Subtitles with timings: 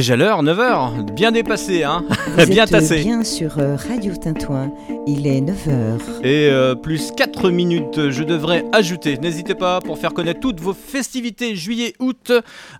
[0.00, 2.06] Déjà l'heure, 9h, bien dépassé, hein
[2.38, 3.02] Vous Bien êtes tassé.
[3.02, 4.72] bien sur euh, Radio Tintouin.
[5.06, 6.24] Il est 9h.
[6.24, 9.18] Et euh, plus 4 minutes, je devrais ajouter.
[9.18, 12.32] N'hésitez pas pour faire connaître toutes vos festivités juillet-août.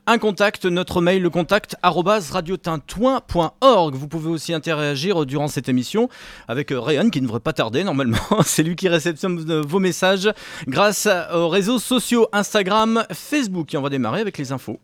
[0.06, 3.94] Un contact, notre mail, le contact radiotintouin.org.
[3.94, 6.09] Vous pouvez aussi interagir durant cette émission
[6.48, 8.16] avec euh, Ryan qui ne devrait pas tarder normalement.
[8.47, 10.30] C'est lui qui réceptionne euh, vos messages
[10.66, 13.75] grâce aux réseaux sociaux Instagram, Facebook.
[13.75, 14.80] Et on va démarrer avec les infos.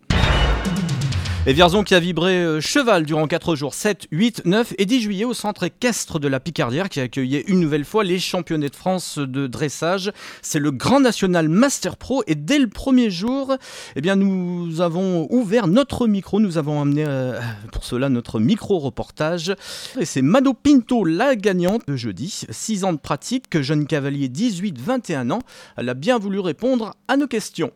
[1.49, 5.01] Et Vierzon qui a vibré euh, cheval durant 4 jours, 7, 8, 9 et 10
[5.01, 8.75] juillet au centre équestre de la Picardière qui accueillait une nouvelle fois les championnats de
[8.75, 10.11] France de dressage.
[10.43, 13.55] C'est le Grand National Master Pro et dès le premier jour,
[13.95, 17.39] eh bien, nous avons ouvert notre micro, nous avons amené euh,
[17.71, 19.55] pour cela notre micro-reportage.
[20.01, 25.31] Et c'est Mado Pinto, la gagnante de jeudi, 6 ans de pratique, jeune cavalier 18-21
[25.31, 25.43] ans.
[25.77, 27.71] Elle a bien voulu répondre à nos questions.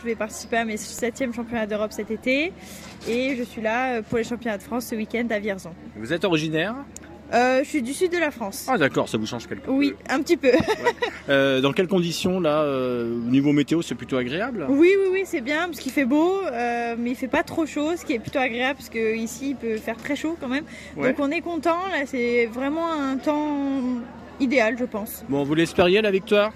[0.00, 2.52] Je vais participer à mes 7e championnats d'Europe cet été
[3.08, 5.70] et je suis là euh, pour les championnats de France ce week-end à Vierzon.
[5.96, 6.74] Vous êtes originaire
[7.32, 8.66] Euh, je suis du sud de la France.
[8.68, 10.50] Ah d'accord, ça vous change quelque Oui, un petit peu.
[11.28, 14.66] Euh, dans quelles conditions là euh, Au niveau météo, c'est plutôt agréable?
[14.68, 16.40] Oui, oui, oui, c'est bien parce qu'il fait beau,
[16.98, 19.56] mais il fait pas trop chaud, ce qui est plutôt agréable parce que ici il
[19.56, 20.64] peut faire très chaud quand même.
[20.96, 21.12] Ouais.
[21.12, 21.78] Donc on est content.
[21.92, 24.00] Là, c'est vraiment un temps
[24.40, 25.24] idéal, je pense.
[25.28, 26.52] Bon, vous l'espériez la victoire?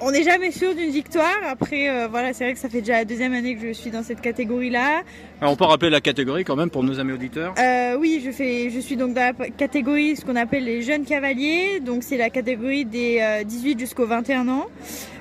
[0.00, 1.36] On n'est jamais sûr d'une victoire.
[1.48, 3.90] Après, euh, voilà, c'est vrai que ça fait déjà la deuxième année que je suis
[3.90, 5.02] dans cette catégorie-là.
[5.40, 7.54] On peut rappeler la catégorie quand même pour nos amis auditeurs.
[7.58, 11.04] Euh, oui, je, fais, je suis donc dans la catégorie, ce qu'on appelle les jeunes
[11.04, 11.80] cavaliers.
[11.80, 14.66] Donc, c'est la catégorie des euh, 18 jusqu'aux 21 ans.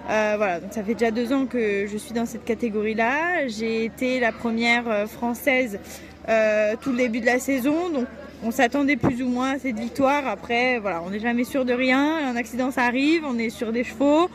[0.09, 3.47] Euh, voilà, donc ça fait déjà deux ans que je suis dans cette catégorie-là.
[3.47, 5.79] J'ai été la première euh, française
[6.27, 7.89] euh, tout le début de la saison.
[7.89, 8.07] Donc,
[8.43, 10.27] on s'attendait plus ou moins à cette victoire.
[10.27, 12.27] Après, voilà, on n'est jamais sûr de rien.
[12.29, 13.23] Un accident, ça arrive.
[13.27, 14.29] On est sur des chevaux.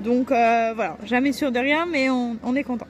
[0.00, 2.86] Donc, euh, voilà, jamais sûr de rien, mais on, on est content.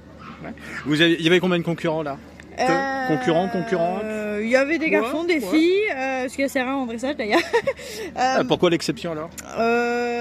[0.87, 2.17] Vous avez, il y avait combien de concurrents là?
[2.59, 4.03] Euh, concurrents, concurrentes?
[4.05, 5.41] euh, Il y avait des garçons, des Ouais.
[5.41, 7.41] filles, euh, ce qui est assez rare en dressage d'ailleurs.
[8.17, 9.31] Ah, Pourquoi l'exception alors?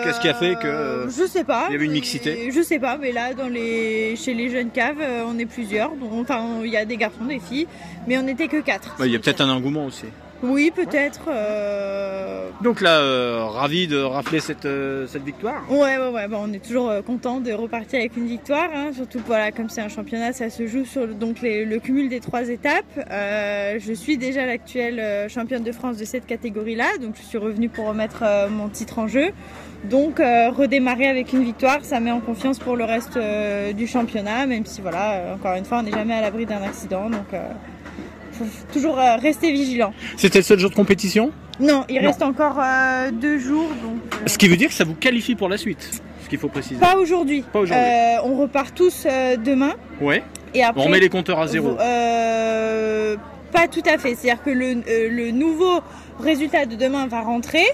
[0.04, 1.66] Qu'est-ce qui a fait que- Je sais pas.
[1.70, 2.50] il y avait une mixité?
[2.52, 4.16] Je sais pas, mais là, dans les...
[4.16, 5.92] chez les jeunes caves, on est plusieurs.
[5.96, 7.68] Donc, enfin, il y a des garçons, des filles,
[8.08, 8.96] mais on n'était que quatre.
[9.06, 10.06] Il y a peut-être un engouement aussi.
[10.42, 11.22] Oui, peut-être.
[11.28, 15.64] euh, Donc là, euh, ravi de rafler cette, euh, cette victoire.
[15.70, 16.28] Ouais, ouais, ouais.
[16.28, 18.70] Bon, on est toujours euh, content de repartir avec une victoire.
[18.74, 18.92] hein.
[18.94, 22.08] Surtout, voilà, comme c'est un championnat, ça se joue sur le- donc les- le cumul
[22.10, 22.86] des trois étapes.
[23.12, 27.70] Euh, je suis déjà l'actuelle championne de France de cette catégorie-là, donc je suis revenue
[27.70, 29.28] pour remettre mon titre en jeu.
[29.86, 33.18] Donc, euh, redémarrer avec une victoire, ça met en confiance pour le reste
[33.76, 37.10] du championnat, même si, voilà, encore une fois, on n'est jamais à l'abri d'un accident,
[37.10, 37.34] donc.
[38.46, 39.94] Faut toujours euh, rester vigilant.
[40.18, 41.32] C'était le seul jour de compétition?
[41.60, 42.08] Non, il Non.
[42.08, 44.00] reste encore euh, deux jours, donc.
[44.14, 46.02] euh, Ce qui veut dire que ça vous qualifie pour la suite.
[46.24, 46.80] Ce qu'il faut préciser.
[46.80, 47.44] Pas aujourd'hui.
[47.52, 47.86] Pas aujourd'hui.
[47.86, 49.06] Euh, on repart tous
[49.44, 50.24] demain Ouais.
[50.54, 50.82] et après.
[50.82, 51.76] On remet les compteurs à zéro.
[51.80, 53.16] Euh,
[53.52, 54.16] pas tout à fait.
[54.16, 55.82] C'est-à-dire que le, le nouveau
[56.20, 57.66] résultat de demain va rentrer.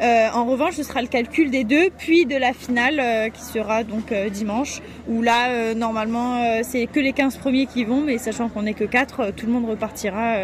[0.00, 3.42] Euh, en revanche, ce sera le calcul des deux, puis de la finale euh, qui
[3.42, 4.80] sera donc euh, dimanche.
[5.08, 8.84] Où là, normalement, c'est que les 15 premiers qui vont, mais sachant qu'on n'est que
[8.84, 10.36] 4, tout le monde repartira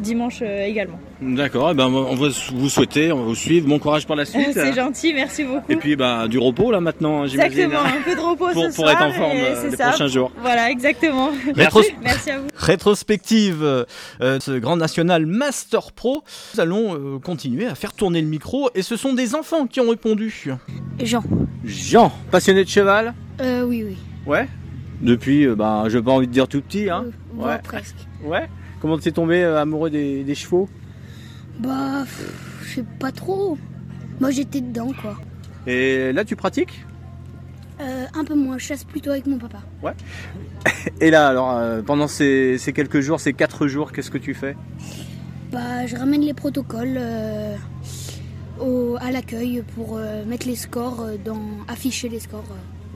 [0.00, 0.98] dimanche euh, également.
[1.20, 1.70] D'accord.
[1.70, 3.68] eh ben, on va vous souhaiter, on va vous suivre.
[3.68, 4.48] Bon courage pour la suite.
[4.52, 5.70] c'est gentil, merci beaucoup.
[5.70, 7.52] Et puis bah, du repos là maintenant, j'imagine.
[7.60, 8.90] Exactement, un peu de repos Pour, ce pour soir.
[8.92, 9.88] être en forme euh, c'est les ça.
[9.88, 10.32] prochains jours.
[10.40, 11.30] Voilà, exactement.
[11.54, 12.46] Rétro- Merci à vous.
[12.56, 13.84] Rétrospective, euh,
[14.40, 16.22] ce Grand National Master Pro.
[16.54, 19.80] Nous allons euh, continuer à faire tourner le micro et ce sont des enfants qui
[19.80, 20.46] ont répondu.
[21.02, 21.22] Jean.
[21.64, 23.14] Jean, passionné de cheval?
[23.40, 23.96] Euh, oui, oui.
[24.26, 24.48] Ouais?
[25.00, 27.06] Depuis, euh, bah, j'ai pas envie de dire tout petit, hein.
[27.34, 27.58] Ouais.
[27.62, 27.96] presque.
[28.24, 28.48] Ouais?
[28.80, 30.68] Comment t'es tombé euh, amoureux des, des chevaux?
[31.58, 32.04] Bah,
[32.62, 33.58] je sais pas trop.
[34.20, 35.16] Moi, j'étais dedans, quoi.
[35.66, 36.84] Et là, tu pratiques?
[37.80, 38.58] Euh, un peu moins.
[38.58, 39.58] Je chasse plutôt avec mon papa.
[41.00, 44.34] Et là, alors, euh, pendant ces, ces quelques jours, ces quatre jours, qu'est-ce que tu
[44.34, 44.56] fais?
[45.52, 47.56] Bah, je ramène les protocoles euh,
[48.60, 52.44] au, à l'accueil pour mettre les scores, dans, afficher les scores.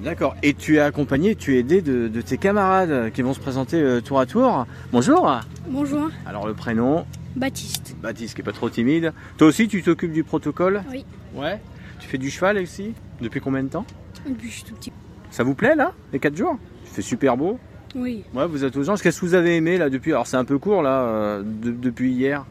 [0.02, 0.34] D'accord.
[0.42, 3.80] Et tu es accompagné, tu es aidé de, de tes camarades qui vont se présenter
[3.80, 4.66] euh, tour à tour.
[4.92, 5.40] Bonjour.
[5.68, 6.10] Bonjour.
[6.26, 7.06] Alors, le prénom,
[7.36, 7.96] Baptiste.
[8.02, 9.12] Baptiste, qui est pas trop timide.
[9.38, 11.04] Toi aussi, tu t'occupes du protocole Oui.
[11.34, 11.60] Ouais.
[12.00, 13.86] Tu fais du cheval aussi Depuis combien de temps
[14.28, 14.92] Depuis je suis tout petit.
[15.30, 16.58] Ça vous plaît là, les 4 jours?
[16.84, 17.58] Il fait super beau.
[17.96, 18.24] Oui.
[18.34, 19.00] Ouais, vous êtes aux anges.
[19.02, 20.12] Qu'est-ce que vous avez aimé là depuis?
[20.12, 22.44] Alors c'est un peu court là, euh, de- depuis hier.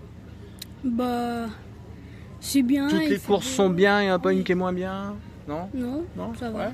[0.83, 1.45] Bah,
[2.41, 2.87] c'est bien.
[2.89, 5.13] Toutes les courses sont bien, il n'y en a pas une qui est moins bien?
[5.47, 5.69] Non?
[5.73, 6.33] Non, Non?
[6.37, 6.59] ça va.
[6.59, 6.71] Ouais.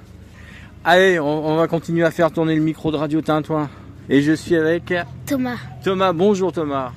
[0.83, 3.69] Allez, on, on va continuer à faire tourner le micro de Radio Tintouin.
[4.09, 4.93] Et je suis avec
[5.25, 5.57] Thomas.
[5.83, 6.13] Thomas.
[6.13, 6.91] Bonjour Thomas.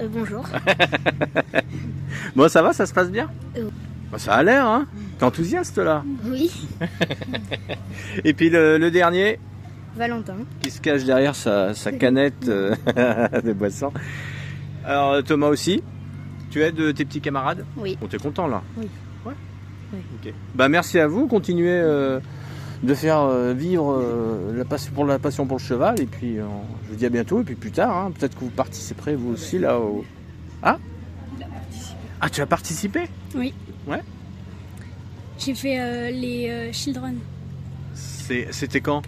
[0.00, 0.44] Euh, bonjour.
[2.36, 3.68] Bon, ça va, ça se passe bien Euh.
[4.10, 4.86] Bah, Ça a l'air, hein
[5.18, 6.50] T'es enthousiaste là oui.
[8.24, 9.38] Et puis le, le dernier
[9.96, 10.34] Valentin.
[10.60, 12.74] qui se cache derrière sa, sa canette euh,
[13.44, 13.92] de boisson.
[14.84, 15.82] Alors Thomas aussi,
[16.50, 17.96] tu aides tes petits camarades Oui.
[18.02, 18.88] On t'es content là Oui.
[19.24, 19.34] Ouais
[19.94, 20.00] Oui.
[20.22, 20.32] Ok.
[20.54, 21.80] Bah merci à vous, continuez
[22.82, 26.38] de faire euh, vivre euh, la passion pour la passion pour le cheval et puis
[26.38, 26.44] euh,
[26.84, 29.32] je vous dis à bientôt et puis plus tard, hein, peut-être que vous participerez vous
[29.32, 30.04] aussi là au...
[30.62, 30.78] Ah
[32.20, 33.02] Ah tu as participé
[35.38, 37.16] J'ai fait euh, les euh, Children.
[37.94, 39.02] C'était quand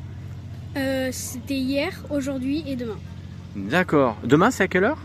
[0.77, 2.99] Euh, C'était hier, aujourd'hui et demain.
[3.57, 4.17] D'accord.
[4.25, 4.99] Demain c'est à quelle heure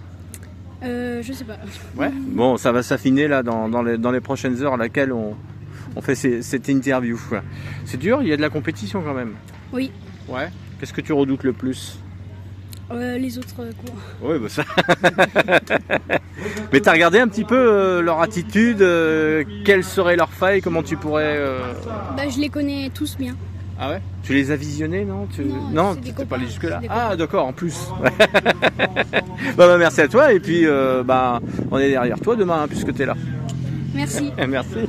[0.84, 1.58] Euh, je sais pas.
[1.98, 2.12] Ouais.
[2.28, 5.36] Bon, ça va s'affiner là dans, dans les, dans les prochaines heures à laquelle on,
[5.96, 7.19] on fait ces- cette interview.
[7.86, 9.34] C'est dur, il y a de la compétition quand même.
[9.74, 9.91] Oui.
[10.27, 10.50] Ouais.
[10.79, 12.00] Qu'est-ce que tu redoutes le plus?
[12.91, 13.96] Euh, les autres euh, cours.
[14.24, 14.63] Oui, bah ça.
[16.74, 20.81] Mais t'as regardé un petit peu euh, leur attitude, euh, quelles seraient leurs failles, comment
[20.81, 21.39] tu pourrais.
[22.17, 23.36] Bah, je les connais tous bien.
[23.79, 24.01] Ah ouais?
[24.24, 25.27] Tu les as visionnés, non?
[25.34, 25.43] Tu...
[25.72, 26.81] Non, des t'es pas allé jusque-là.
[26.89, 27.77] Ah d'accord, en plus.
[28.03, 28.10] bah,
[29.55, 31.39] bah, merci à toi et puis euh, bah,
[31.72, 33.15] on est derrière toi demain hein, puisque tu es là.
[33.93, 34.31] Merci.
[34.48, 34.88] Merci.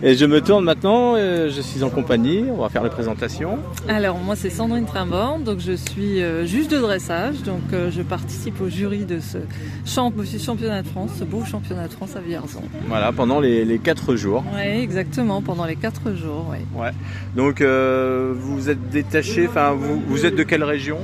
[0.00, 3.58] Et je me tourne maintenant, euh, je suis en compagnie, on va faire les présentations.
[3.88, 8.02] Alors moi c'est Sandrine Trimborn, donc je suis euh, juge de dressage, donc euh, je
[8.02, 9.38] participe au jury de ce
[9.84, 12.62] champ- ce championnat de France, ce beau championnat de France à Vierzon.
[12.86, 14.44] Voilà, pendant les, les quatre jours.
[14.54, 16.46] Oui exactement, pendant les quatre jours.
[16.76, 16.90] ouais.
[17.34, 20.98] Donc euh, vous êtes détaché, enfin vous, vous êtes de quelle région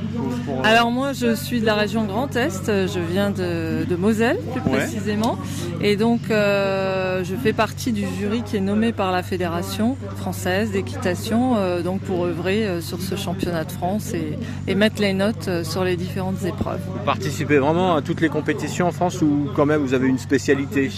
[0.47, 4.39] pour- Alors moi je suis de la région Grand Est, je viens de, de Moselle
[4.53, 4.79] plus Ouais.
[4.79, 5.37] précisément,
[5.83, 10.71] et donc euh, je fais partie du jury qui est nommé par la Fédération française
[10.73, 15.13] d'équitation, euh, donc pour œuvrer euh, sur ce championnat de France et, et mettre les
[15.13, 16.81] notes euh, sur les différentes épreuves.
[16.87, 20.19] Vous participez vraiment à toutes les compétitions en France ou quand même vous avez une
[20.19, 20.91] spécialité?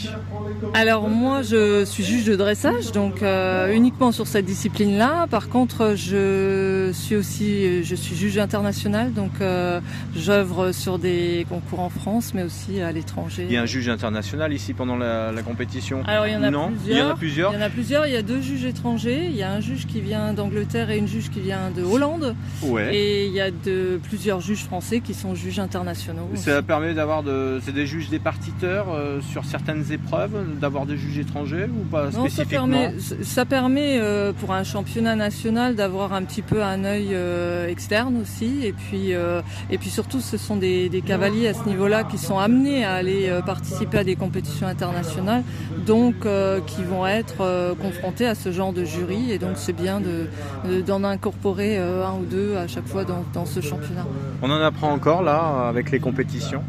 [0.75, 5.27] Alors moi je suis juge de dressage donc euh, uniquement sur cette discipline-là.
[5.31, 9.81] Par contre je suis aussi je suis juge international donc euh,
[10.17, 13.47] j'œuvre sur des concours en France mais aussi à l'étranger.
[13.49, 16.03] Il y a un juge international ici pendant la, la compétition?
[16.07, 16.71] Alors il y en a Non?
[16.71, 16.95] Plusieurs.
[16.95, 18.07] Il y en a plusieurs Il y en a plusieurs.
[18.07, 19.27] Il y a deux juges étrangers.
[19.31, 22.35] Il y a un juge qui vient d'Angleterre et une juge qui vient de Hollande.
[22.63, 22.95] Ouais.
[22.95, 26.29] Et il y a de plusieurs juges français qui sont juges internationaux.
[26.33, 26.45] aussi.
[26.45, 31.19] Ça permet d'avoir de, c'est des juges départiteurs euh, sur certaines épreuves, d'avoir des juges
[31.19, 36.13] étrangers ou pas Non, ça spécifiquement permet, ça permet euh, pour un championnat national d'avoir
[36.13, 38.61] un petit peu un œil euh, externe aussi.
[38.65, 42.19] Et puis, euh, et puis surtout, ce sont des, des cavaliers à ce niveau-là qui
[42.19, 45.43] sont amenés à aller euh, participer à des compétitions internationales,
[45.87, 49.31] donc euh, qui vont être euh, confrontés à ce genre de jury.
[49.33, 50.27] Et donc, c'est bien de,
[50.69, 54.05] de- d'en incorporer euh, un ou deux à chaque fois dans, dans ce championnat.
[54.43, 56.63] On en apprend encore là avec les compétitions?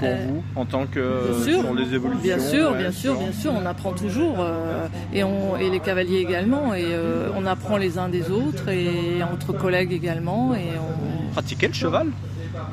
[0.00, 1.60] Pour Euh, vous en tant que bien sûr.
[1.62, 2.22] sur les évolutions.
[2.22, 5.80] Bien sûr, ouais, bien sûr, bien sûr, on apprend toujours euh, et, on, et les
[5.80, 10.70] cavaliers également et euh, on apprend les uns des autres et entre collègues également et
[10.78, 11.32] on...
[11.32, 12.08] Pratiquer le cheval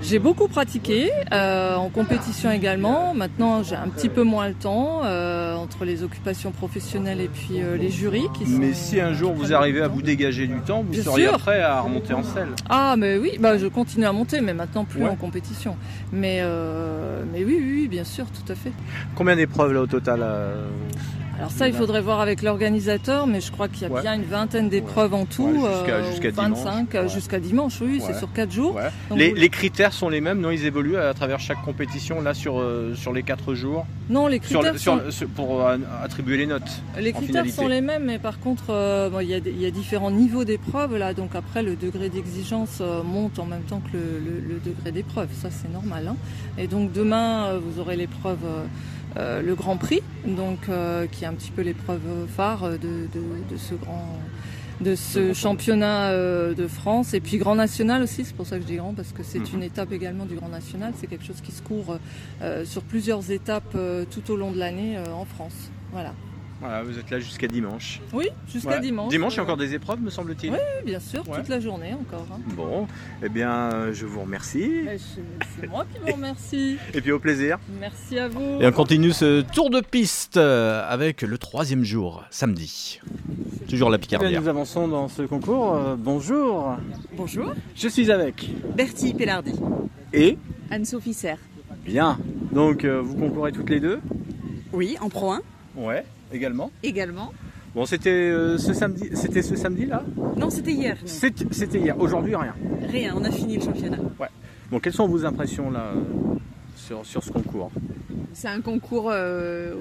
[0.02, 3.14] j'ai beaucoup pratiqué euh, en compétition également.
[3.16, 7.62] Maintenant, j'ai un petit peu moins le temps euh, entre les occupations professionnelles et puis
[7.62, 8.58] euh, les jurys qui sont.
[8.60, 11.38] Mais si un jour vous arrivez à vous dégager du temps, vous Bien seriez sûr.
[11.38, 12.50] prêt à remonter en selle.
[12.70, 15.10] Ah, mais oui, bah je continue à monter, mais maintenant plus Ouais.
[15.10, 15.76] en compétition.
[16.14, 18.72] Mais euh, mais oui, oui, oui, bien sûr, tout à fait.
[19.16, 20.68] Combien d'épreuves là au total euh,
[21.38, 24.02] Alors ça, il faudrait voir avec l'organisateur, mais je crois qu'il y a Ouais.
[24.02, 27.40] bien une vingtaine d'épreuves en tout, Ouais, jusqu'à- euh, jusqu'à ou 25 dimanche, euh, jusqu'à
[27.40, 28.80] dimanche, oui, c'est sur 4 jours.
[29.10, 32.22] Donc, les, vous- les critères sont les mêmes, non Ils évoluent à travers chaque compétition
[32.22, 33.86] là sur, euh, sur les 4 jours?
[34.10, 35.64] Non, les critères, sur- sont, sur- pour
[36.04, 36.82] attribuer les notes.
[37.00, 40.10] les critères sont les mêmes, mais par contre, euh, bon, il y, a y différents
[40.12, 44.56] niveaux d'épreuves là, donc après le degré d'exigence monte en même temps que le, le-
[44.56, 46.08] le degré d'épreuve, ça c'est normal.
[46.10, 46.16] hein.
[46.58, 48.40] Et donc demain, vous aurez l'épreuve.
[48.46, 48.64] euh,
[49.18, 53.52] euh, le Grand Prix, donc euh, qui est un petit peu l'épreuve phare de, de-
[53.54, 54.08] de ce grand
[54.80, 58.62] de ce championnat euh, de France et puis Grand National aussi, c'est pour ça que
[58.62, 59.56] je dis grand parce que c'est Mhm.
[59.56, 61.98] une étape également du Grand National, c'est quelque chose qui se court
[62.64, 63.76] sur plusieurs étapes
[64.12, 65.72] tout au long de l'année en France.
[65.92, 66.14] Voilà.
[66.60, 68.02] Voilà, vous êtes là jusqu'à dimanche.
[68.14, 69.10] Oui, jusqu'à dimanche.
[69.10, 70.52] Dimanche, il y a euh, encore des épreuves, me semble-t-il.
[70.54, 71.38] Oui, bien sûr, Ouais.
[71.38, 72.26] toute la journée encore.
[72.34, 72.40] hein.
[72.56, 72.88] Bon,
[73.24, 74.72] eh bien, euh, je vous remercie.
[75.60, 76.78] C'est moi qui vous remercie.
[76.96, 77.60] Et puis au plaisir.
[77.80, 78.60] Merci à vous.
[78.60, 83.02] Et on continue ce tour de piste euh, avec le troisième jour, samedi.
[83.70, 84.42] Toujours la Picardière.
[84.42, 85.76] Nous avançons dans ce concours.
[85.76, 86.76] Euh, bonjour.
[87.16, 88.50] Bonjour, Je suis avec.
[88.76, 89.54] Bertie Pellardi,
[90.14, 90.38] Et
[90.72, 91.40] Anne-Sophie Serre.
[91.86, 92.18] Bien.
[92.52, 94.00] Donc euh, vous concourez toutes les deux
[94.74, 95.42] Oui, en Pro 1
[95.76, 96.72] Ouais, également.
[96.84, 97.34] également.
[97.76, 100.04] Bon, c'était euh, ce samedi, c'était ce samedi là
[100.36, 100.98] Non, c'était hier.
[101.06, 102.00] C'était hier.
[102.00, 102.56] Aujourd'hui, rien.
[102.90, 103.98] Rien, on a fini le championnat.
[104.72, 106.02] Bon, quelles sont vos impressions là euh,
[106.76, 107.72] sur, sur ce concours?
[108.34, 109.74] C'est un concours euh,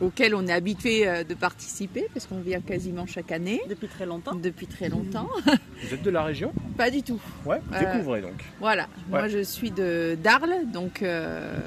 [0.00, 3.60] auquel on est habitué euh, de participer parce qu'on vient quasiment chaque année.
[3.68, 5.28] Depuis très longtemps Depuis très longtemps.
[5.82, 6.52] Vous êtes de la région?
[6.78, 7.20] Pas du tout.
[7.44, 8.44] Ouais, vous Euh, découvrez donc.
[8.60, 8.86] Voilà.
[9.10, 11.58] Moi, je suis de d'Arles, donc euh,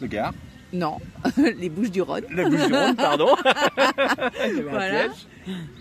[0.00, 0.32] Le Gard.
[0.72, 0.98] Non,
[1.36, 2.24] les Bouches du Rhône.
[2.30, 3.28] La bouche du Rhône, pardon.
[4.70, 5.04] Voilà.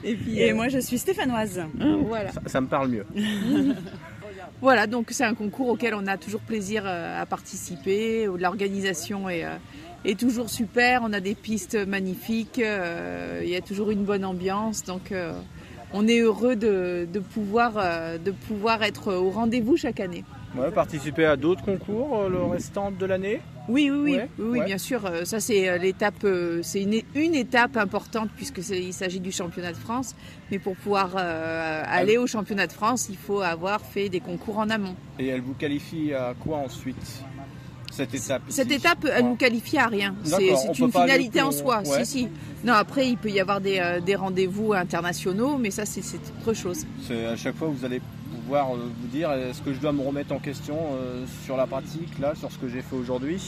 [0.04, 1.62] Et puis Et euh, moi, je suis stéphanoise.
[2.08, 2.32] voilà.
[2.32, 3.06] Ça, ça me parle mieux.
[4.62, 8.26] Voilà, donc c'est un concours auquel on a toujours plaisir euh, à participer.
[8.40, 9.56] L'organisation est, euh,
[10.06, 11.02] est toujours super.
[11.04, 12.62] On a des pistes magnifiques.
[12.62, 14.84] Il y a toujours une bonne ambiance.
[14.86, 15.14] Donc
[15.94, 17.74] on est heureux de, de pouvoir,
[18.24, 20.24] de pouvoir être au rendez-vous chaque année.
[20.58, 23.42] Ouais, participer à d'autres concours le restant de l'année?
[23.68, 24.66] Oui, oui, oui, Ouais, oui, ouais.
[24.66, 25.06] bien sûr.
[25.06, 29.32] euh, Ça, c'est euh, l'étape, euh, c'est une, une étape importante puisque il s'agit du
[29.32, 30.16] championnat de France.
[30.52, 34.60] Mais pour pouvoir euh, aller au championnat de France, il faut avoir fait des concours
[34.60, 34.96] en amont.
[35.20, 37.24] Et elle vous qualifie à quoi ensuite
[37.92, 39.30] Cette étape Cette ici étape, elle Ouais.
[39.30, 40.16] nous qualifie à rien.
[40.24, 40.48] C'est
[40.80, 41.82] une finalité en soi.
[41.86, 42.04] Ouais.
[42.04, 42.28] Si, si.
[42.64, 46.02] Non, après, il peut y avoir des, euh, des rendez-vous internationaux, mais ça, c'est
[46.42, 46.86] autre chose.
[47.08, 48.02] C'est à chaque fois vous allez
[48.46, 51.68] pouvoir euh, vous dire est-ce que je dois me remettre en question euh, sur la
[51.68, 53.42] pratique là, sur ce que j'ai fait aujourd'hui?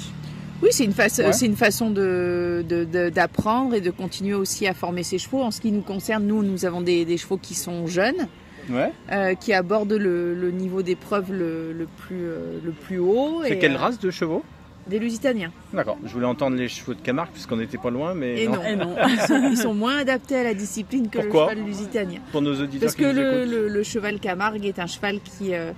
[0.64, 1.34] Oui, c'est une, façon- Ouais.
[1.34, 5.42] c'est une façon de- de- de- d'apprendre et de continuer aussi à former ses chevaux.
[5.44, 8.28] En ce qui nous concerne, nous, nous avons des, des chevaux qui sont jeunes.
[8.70, 8.92] Ouais.
[9.14, 12.26] euh, qui abordent le, le niveau d'épreuve le, le plus,
[12.66, 13.40] le plus haut.
[13.44, 14.44] C'est et, quelle euh, race de chevaux?
[14.90, 15.52] Des Lusitaniens.
[15.74, 15.98] D'accord.
[16.06, 18.60] Je voulais entendre les chevaux de Camargue puisqu'on n'était pas loin, mais Et non.
[18.68, 18.96] Eh non.
[19.10, 22.20] Ils sont, ils sont moins adaptés à la discipline que Pourquoi le cheval lusitanien.
[22.32, 23.52] pour nos auditeurs Parce qui que nous le, écoutent.
[23.52, 25.72] le- le cheval Camargue est un cheval qui, euh,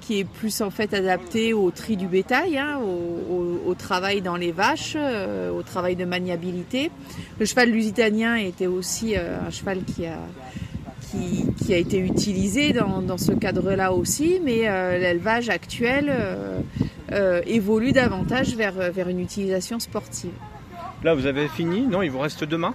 [0.00, 4.20] qui est plus en fait adapté au tri du bétail, hein, au, au- au travail
[4.20, 6.90] dans les vaches, euh, au travail de maniabilité.
[7.40, 10.18] Le cheval lusitanien était aussi euh, un cheval qui a,
[11.12, 16.58] qui, qui a été utilisé dans, dans ce cadre-là aussi, mais euh, l'élevage actuel euh,
[17.12, 20.32] euh, évolue davantage vers, vers une utilisation sportive.
[21.04, 22.74] Là, vous avez fini Non, il vous reste demain?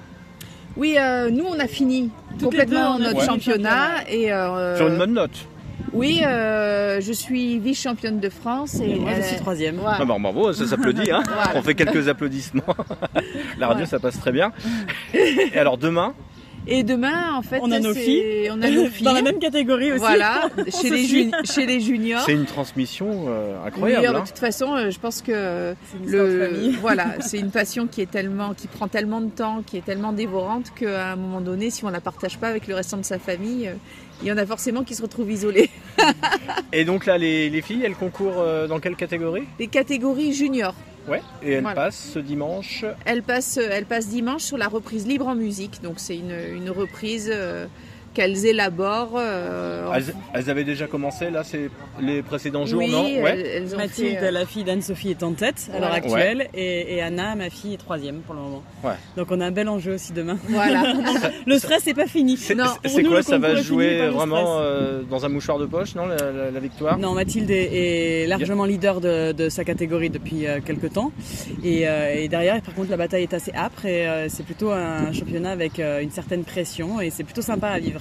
[0.76, 4.98] Oui, euh, nous on a fini Toutes complètement deux, notre championnat et euh, sur une
[4.98, 5.48] bonne note.
[5.94, 9.80] Oui, euh, je suis vice-championne de France et, Et moi, je suis troisième.
[9.84, 11.10] Ah bah, bravo, ça s'applaudit.
[11.10, 11.52] Hein Voilà.
[11.56, 12.62] On fait quelques applaudissements.
[13.58, 13.90] La radio, Ouais.
[13.90, 14.52] ça passe très bien.
[15.14, 16.14] Et alors demain,
[16.70, 18.50] Et demain, en fait, On a nos c'est- filles.
[18.52, 19.04] on a nos filles.
[19.06, 20.00] Dans la même catégorie aussi.
[20.00, 20.50] Voilà,
[20.82, 22.22] chez les, juni- chez les juniors.
[22.26, 24.08] c'est une transmission euh, Oui, incroyable.
[24.08, 24.24] de hein.
[24.28, 28.02] toute façon, euh, je pense que C'est une de le voilà, c'est une passion qui
[28.02, 31.70] est tellement, qui prend tellement de temps, qui est tellement dévorante qu'à un moment donné,
[31.70, 33.74] si on la partage pas avec le restant de sa famille, euh,
[34.22, 35.70] il y en a forcément qui se retrouvent isolés.
[36.74, 39.44] Et donc là, les, les filles, elles concourent euh, dans quelle catégorie?
[39.60, 40.74] Les catégories juniors,
[41.08, 41.22] Ouais.
[41.42, 41.76] Et elles Voilà.
[41.84, 42.84] passent ce dimanche.
[43.06, 45.82] elles passent, elles passent dimanche sur la reprise libre en musique.
[45.82, 47.66] Donc c'est une, une reprise euh,
[48.18, 49.14] qu'elles élaborent.
[49.18, 51.70] euh, en Elles, elles avaient déjà commencé là, c'est
[52.02, 53.40] les précédents jours, oui, non elles, Ouais.
[53.56, 56.48] elles ont Mathilde, fait, euh, la fille d'Anne-Sophie, est en tête à l'heure actuelle.
[56.54, 58.64] Et, et Anna, ma fille, est troisième pour le moment.
[58.84, 58.94] Ouais.
[59.16, 60.38] Donc on a un bel enjeu aussi demain.
[60.50, 60.94] voilà.
[61.46, 62.36] Le stress n'est pas fini.
[62.38, 65.30] C'est Non, c'est- pour c'est nous, quoi Ça va jouer le vraiment euh, dans un
[65.30, 69.32] mouchoir de poche, non, la, la- la victoire Non, Mathilde est, est largement leader de,
[69.32, 71.12] de sa catégorie depuis euh, quelques temps.
[71.64, 74.72] Et, euh, et derrière, par contre, la bataille est assez âpre et euh, c'est plutôt
[74.72, 78.00] un championnat avec euh, une certaine pression et c'est plutôt sympa à vivre.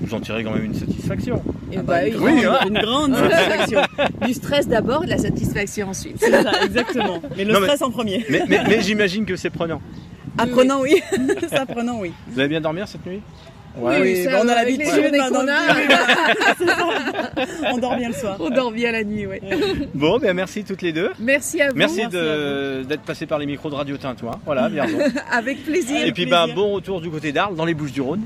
[0.00, 1.42] Vous en tirez quand même une satisfaction.
[1.72, 2.66] Et bah oui, Oui, Grande- hein.
[2.68, 3.80] Une grande satisfaction.
[4.26, 6.16] du stress d'abord, de la satisfaction ensuite.
[6.20, 7.20] C'est ça, exactement.
[7.36, 8.24] Mais le Non, mais- stress en premier.
[8.30, 9.80] Mais, mais- mais j'imagine que c'est prenant.
[10.38, 11.00] Apprenant, oui.
[11.50, 12.12] Ça, apprenant, oui.
[12.28, 13.20] Vous allez bien dormir cette nuit?
[13.78, 15.40] Oui, ça, bah, on a les l'habitude maintenant.
[15.40, 15.62] qu'on a.
[17.72, 18.36] On dort bien le soir.
[18.40, 19.38] on dort bien la nuit, oui.
[19.94, 21.10] Bon, ben merci toutes les deux.
[21.18, 21.76] Merci à vous.
[21.76, 24.40] Merci, d'être passé par les micros de Radio Tintouin.
[24.44, 24.86] Voilà, bien.
[25.30, 25.98] Avec plaisir.
[25.98, 26.46] Et puis, plaisir.
[26.46, 28.22] ben, bon retour du côté d'Arles, dans les Bouches du Rhône.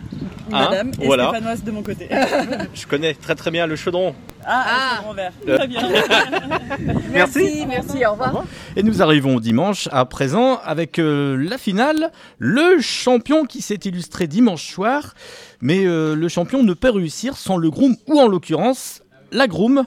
[0.53, 1.29] Hein, Madame et voilà.
[1.29, 2.09] stéphanoise de mon côté.
[2.75, 4.15] Je connais très très bien le chaudron.
[4.47, 4.99] Ah, Ah.
[4.99, 5.33] un grand verre.
[5.47, 5.83] Très bien.
[7.13, 8.45] Merci, merci, au revoir.
[8.77, 13.75] Et nous arrivons au dimanche à présent avec euh, la finale, le champion qui s'est
[13.85, 15.15] illustré dimanche soir.
[15.61, 19.85] Mais euh, le champion ne peut réussir sans le groom, ou en l'occurrence la groom,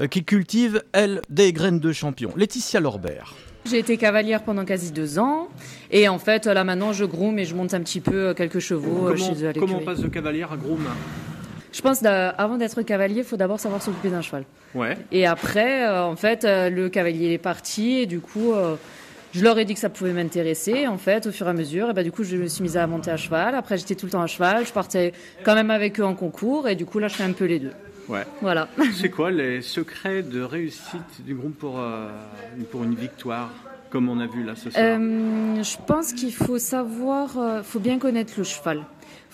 [0.00, 2.30] euh, qui cultive, elle, des graines de champion.
[2.36, 3.34] Laetitia Lorbert.
[3.68, 5.48] J'ai été cavalière pendant quasi deux ans.
[5.90, 9.16] Et en fait, là maintenant, je groom et je monte un petit peu quelques chevaux
[9.16, 10.02] chez eux à l'écurie.
[10.02, 10.84] de cavalier à groom?
[11.72, 14.44] Je pense qu'avant d'être cavalier, il faut d'abord savoir s'occuper d'un cheval.
[14.74, 14.96] Ouais.
[15.12, 18.76] Et après, euh, en fait, euh, le cavalier est parti et du coup, euh,
[19.32, 20.86] je leur ai dit que ça pouvait m'intéresser.
[20.86, 22.76] En fait, au fur et à mesure, et ben, du coup, je me suis mise
[22.76, 23.54] à monter à cheval.
[23.54, 24.66] Après, j'étais tout le temps à cheval.
[24.66, 25.12] Je partais
[25.44, 27.58] quand même avec eux en concours et du coup, là, je fais un peu les
[27.58, 27.72] deux.
[28.08, 28.24] Ouais.
[28.40, 28.68] Voilà.
[28.94, 32.08] C'est quoi les secrets de réussite du groupe pour, euh,
[32.70, 33.50] pour une victoire,
[33.90, 34.84] comme on a vu là ce soir?
[34.84, 38.82] Euh, je pense qu'il faut savoir, euh, faut bien connaître le cheval.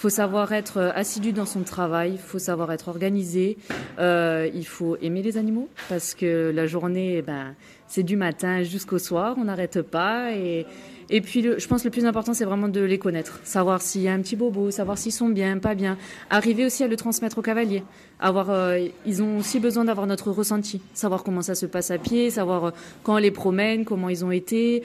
[0.03, 3.57] Faut savoir être euh, assidu dans son travail, faut savoir être organisé,
[4.01, 7.55] euh, il faut aimer les animaux parce que la journée, eh ben,
[7.87, 10.67] c'est du matin jusqu'au soir, on n'arrête pas et,
[11.14, 13.38] Et puis, le, je pense que le plus important, c'est vraiment de les connaître.
[13.44, 15.98] Savoir s'il y a un petit bobo, savoir s'ils sont bien, pas bien.
[16.31, 17.85] Arriver aussi à le transmettre aux cavaliers.
[18.18, 20.81] Avoir, euh, ils ont aussi besoin d'avoir notre ressenti.
[20.94, 22.70] Savoir comment ça se passe à pied, savoir euh,
[23.03, 24.85] quand on les promène, comment ils ont été.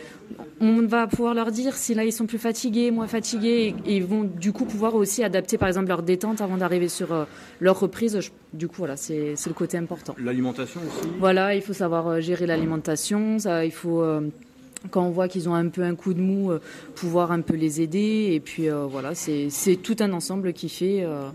[0.60, 3.74] On va pouvoir leur dire si là, ils sont plus fatigués, moins fatigués.
[3.86, 7.14] Et, ils vont du coup pouvoir aussi adapter, par exemple, leur détente avant d'arriver sur
[7.14, 7.24] euh,
[7.62, 8.20] leur reprise.
[8.54, 10.14] du coup, voilà, c'est le côté important.
[10.22, 11.08] L'alimentation aussi?
[11.20, 13.38] Voilà, il faut savoir gérer l'alimentation.
[13.64, 14.04] Il faut
[14.92, 16.62] quand on voit qu'ils ont un peu un coup de mou, euh,
[16.96, 18.30] pouvoir un peu les aider.
[18.32, 21.30] Et puis euh, voilà, c'est tout un ensemble qui fait, euh,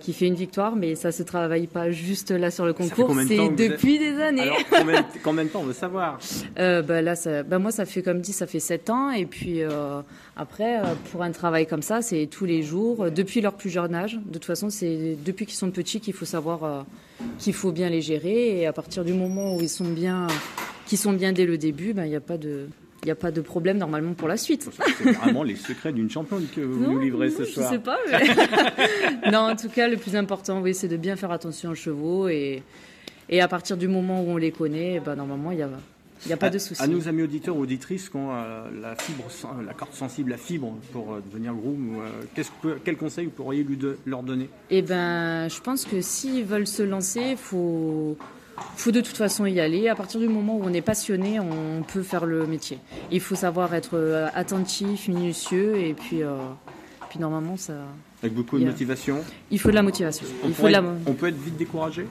[0.00, 3.48] qui fait une victoire, mais ça se travaille pas juste là sur le concours, c'est
[3.50, 4.42] depuis des années.
[4.42, 6.18] Alors, combien, de temps on veut savoir
[6.56, 9.10] bah là, ça, bah moi, ça fait comme dit, ça fait 7 ans.
[9.10, 9.60] Et puis
[10.36, 14.18] après, pour un travail comme ça, c'est tous les jours, depuis leur plus jeune âge.
[14.24, 16.86] De toute façon, c'est depuis qu'ils sont petits qu'il faut savoir
[17.38, 18.60] qu'il faut bien les gérer.
[18.60, 20.26] Et à partir du moment où ils sont bien
[20.90, 22.66] qui sont bien dès le début, ben, il n'y a pas de...
[23.02, 24.68] Il n'y a pas de problème normalement pour la suite.
[24.98, 27.72] C'est vraiment les secrets d'une championne que vous nous livrez ce soir.
[27.72, 27.98] Je sais pas.
[29.30, 32.28] non, en tout cas, le plus important, oui, c'est de bien faire attention aux chevaux
[32.28, 32.62] et,
[33.30, 36.36] et à partir du moment où on les connaît, ben, normalement, il n'y a, a
[36.36, 36.82] pas de souci.
[36.82, 39.24] À nos amis auditeurs ou auditrices qui ont euh, la, fibre,
[39.64, 43.62] la carte sensible, la fibre pour euh, devenir groom, euh, que, quel conseil vous pourriez
[43.62, 44.50] lui leur donner?
[44.68, 48.18] Eh ben, je pense que s'ils veulent se lancer, il faut
[48.76, 49.88] faut de toute façon y aller.
[49.88, 52.78] À partir du moment où on est passionné, on peut faire le métier.
[53.10, 56.36] Il faut savoir être euh, attentif, minutieux, et puis, euh,
[57.08, 57.74] puis normalement, ça.
[58.22, 59.18] Avec beaucoup de motivation
[59.50, 60.26] Il faut de la motivation.
[60.44, 60.68] On, il faut
[61.06, 62.06] on peut être vite découragé?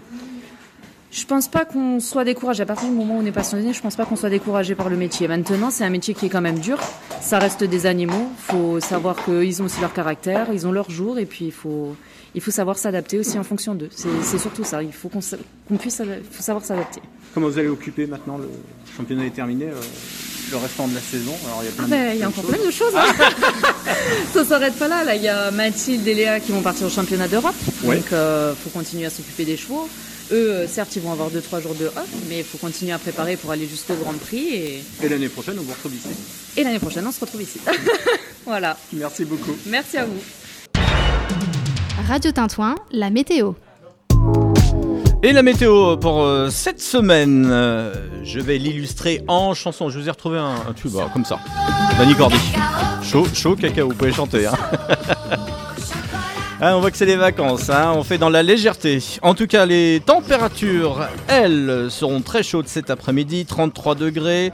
[1.11, 2.63] Je pense pas qu'on soit découragé.
[2.63, 4.89] À partir du moment où on est passionné, je pense pas qu'on soit découragé par
[4.89, 5.27] le métier.
[5.27, 6.79] Maintenant, c'est un métier qui est quand même dur.
[7.21, 8.29] Ça reste des animaux.
[8.37, 11.51] Il faut savoir qu'ils ont aussi leur caractère, ils ont leur jour, et puis il
[11.51, 11.95] faut,
[12.35, 13.89] il faut savoir s'adapter aussi en fonction d'eux.
[13.91, 14.83] C'est surtout ça.
[14.83, 17.01] Il faut qu'on puisse faut savoir s'adapter.
[17.33, 18.49] Comment vous allez occuper maintenant Le
[18.95, 19.65] championnat est terminé.
[19.65, 19.81] Euh,
[20.51, 21.33] le restant de la saison?
[21.45, 22.93] Alors, il y a, plein ah ben, il y a encore plein de choses.
[22.95, 23.13] Hein.
[24.33, 25.03] ça s'arrête pas là.
[25.03, 27.55] Là, il y a Mathilde et Léa qui vont partir au championnat d'Europe.
[27.83, 29.87] Donc, il euh, faut continuer à s'occuper des chevaux.
[30.31, 32.99] Eux, euh, certes, ils vont avoir 2-3 jours de off, mais il faut continuer à
[32.99, 34.47] préparer pour aller jusqu'au Grand Prix.
[34.49, 36.09] Et, et l'année prochaine, on vous retrouve ici.
[36.55, 37.59] Et l'année prochaine, on se retrouve ici.
[38.45, 38.77] voilà.
[38.93, 39.55] Merci beaucoup.
[39.65, 40.19] Merci à vous.
[42.07, 43.53] Radio Tintouin, la météo.
[45.21, 49.89] Et la météo pour euh, cette semaine, euh, je vais l'illustrer en chanson.
[49.89, 51.39] Je vous ai retrouvé un, tube comme ça.
[51.97, 52.37] Danny Cordy.
[53.03, 54.45] Chaud, chaud cacao, vous pouvez chanter.
[54.45, 54.53] Hein.
[56.61, 57.93] Ah, on voit que c'est les vacances, hein.
[57.95, 59.01] on fait dans la légèreté.
[59.21, 63.45] En tout cas, les températures, elles, seront très chaudes cet après-midi.
[63.45, 64.51] 33 degrés,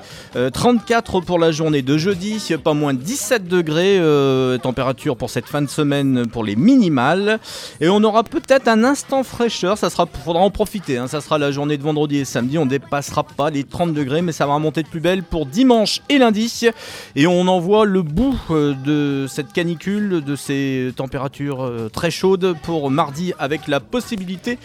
[0.53, 5.47] 34 euh, pour la journée de jeudi, pas moins 17 degrés, euh, température pour cette
[5.47, 7.39] fin de semaine pour les minimales.
[7.81, 10.99] Et on aura peut-être un instant fraîcheur, ça sera, faudra en profiter.
[10.99, 11.07] Hein.
[11.07, 14.31] Ça sera la journée de vendredi et samedi, on dépassera pas les 30 degrés, mais
[14.31, 16.69] ça va remonter de plus belle pour dimanche et lundi.
[17.15, 22.55] Et on en voit le bout euh, de cette canicule, de ces températures très chaude
[22.61, 24.59] pour mardi avec la possibilité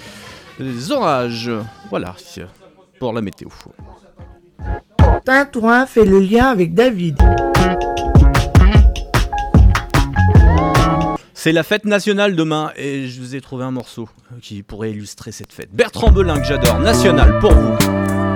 [0.58, 1.50] des orages.
[1.88, 2.14] Voilà
[2.98, 3.48] pour la météo.
[5.24, 7.16] Tintouin fait le lien avec David.
[11.32, 14.10] C'est la fête nationale demain et je vous ai trouvé un morceau
[14.42, 15.70] qui pourrait illustrer cette fête.
[15.72, 18.29] Bertrand Belin que j'adore, national pour vous.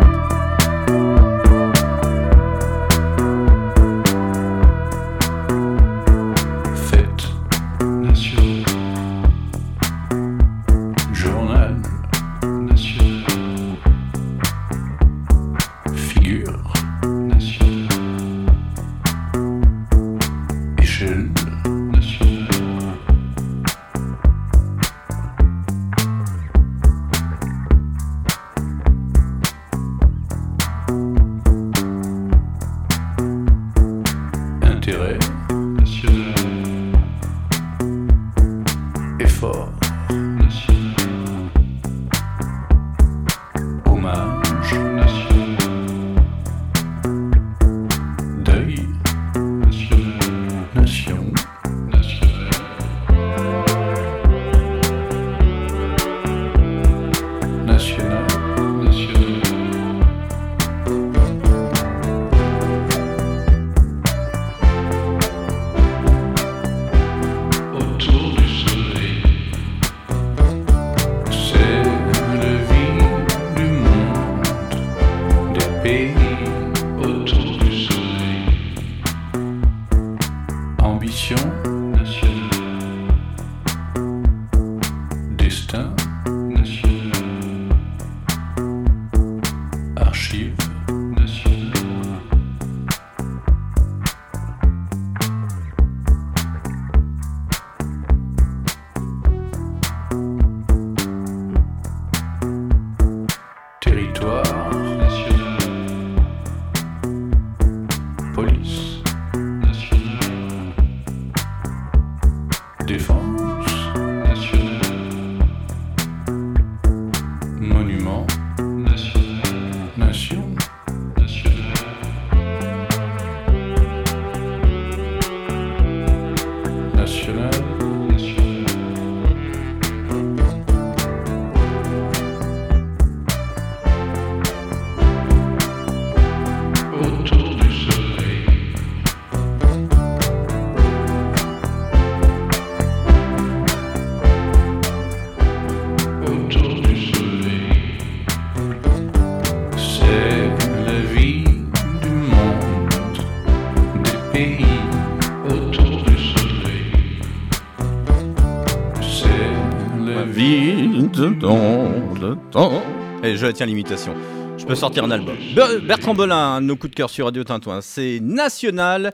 [163.37, 164.15] Je tiens l'imitation.
[164.57, 165.37] Je peux sortir un album.
[165.55, 167.81] Ber- Bertrand Belin, nos coups de cœur sur Radio Tintouin.
[167.81, 169.13] C'est national.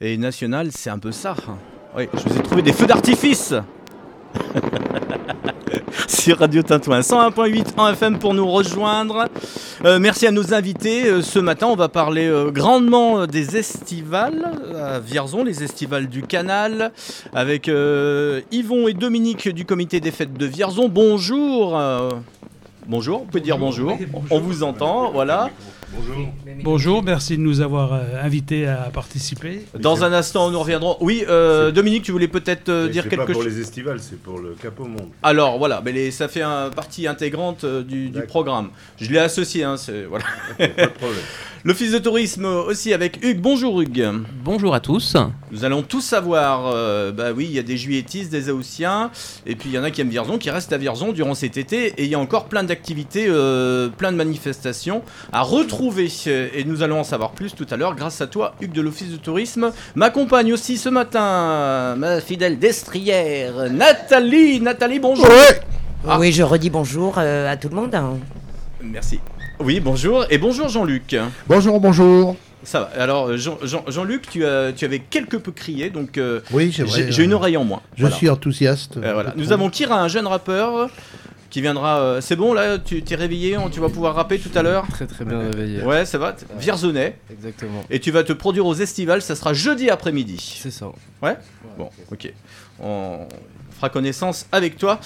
[0.00, 1.36] Et national, c'est un peu ça.
[1.96, 3.54] Oui, je vous ai trouvé des feux d'artifice.
[6.08, 9.26] sur Radio Tintouin 101.8 en FM pour nous rejoindre.
[9.84, 11.06] Euh, merci à nos invités.
[11.06, 16.22] Euh, ce matin, on va parler euh, grandement des estivales à Vierzon, les estivales du
[16.22, 16.92] Canal,
[17.34, 17.68] avec
[18.50, 20.88] Yvon et Dominique du comité des fêtes de Vierzon.
[20.88, 21.78] Bonjour.
[22.86, 23.96] Bonjour, vous pouvez dire bonjour.
[24.30, 25.50] On vous entend, voilà.
[26.64, 29.62] Bonjour, merci de nous avoir euh, invités à participer.
[29.78, 30.96] Dans un instant, nous reviendrons.
[31.00, 33.52] Oui, euh, Dominique, tu voulais peut-être euh, dire c'est quelque pas pour chose.
[33.52, 35.08] les estivales, c'est pour le Cap au Monde.
[35.22, 38.70] Alors voilà, mais les- ça fait un partie intégrante euh, du, du programme.
[38.98, 40.24] Je l'ai associé, hein, c'est- voilà.
[40.58, 41.20] Pas de problème.
[41.64, 43.40] L'office de tourisme aussi avec Hugues.
[43.40, 44.08] Bonjour Hugues.
[44.42, 45.16] Bonjour à tous.
[45.52, 49.12] Nous allons tous savoir, euh, bah oui, il y a des juilletistes, des Aoussiens,
[49.46, 51.56] et puis il y en a qui aiment Vierzon, qui restent à Vierzon durant cet
[51.56, 55.02] été, et il y a encore plein d'activités, euh, plein de manifestations
[55.32, 55.81] à retrouver.
[55.86, 59.10] Et nous allons en savoir plus tout à l'heure grâce à toi, Hugues de l'office
[59.10, 59.72] de tourisme.
[59.96, 64.60] M'accompagne aussi ce matin ma fidèle destrière, Nathalie.
[64.60, 65.26] Nathalie, bonjour.
[66.08, 66.18] Ah.
[66.20, 67.94] Oui, je redis bonjour euh, à tout le monde.
[67.96, 68.16] hein.
[68.80, 69.18] Merci.
[69.58, 70.24] Oui, bonjour.
[70.30, 71.16] Et bonjour Jean-Luc.
[71.48, 72.36] Bonjour, bonjour.
[72.64, 72.90] Ça va.
[73.02, 76.70] Alors, euh, Jean- Jean- Jean-Luc, tu, as- tu avais quelque peu crié, donc euh, Oui,
[76.72, 77.80] j'ai une euh, oreille en moins.
[77.96, 78.14] Je Voilà.
[78.16, 78.98] suis enthousiaste.
[78.98, 79.32] Euh, voilà.
[79.36, 80.88] Nous avons Kira, un jeune rappeur
[81.52, 82.00] qui viendra.
[82.00, 84.86] euh, c'est bon là, tu t'es réveillé, on- tu vas pouvoir rapper tout à l'heure.
[84.88, 85.82] Très très bien réveillé.
[85.82, 86.32] Ouais, ça va.
[86.32, 87.18] t- Vierzonais.
[87.30, 87.84] Exactement.
[87.90, 90.58] Et tu vas te produire aux estivales, ça sera jeudi après-midi.
[90.60, 90.86] C'est ça.
[91.22, 91.36] Ouais?
[91.78, 92.32] Bon, ok.
[92.82, 93.28] On
[93.76, 94.98] fera connaissance avec toi.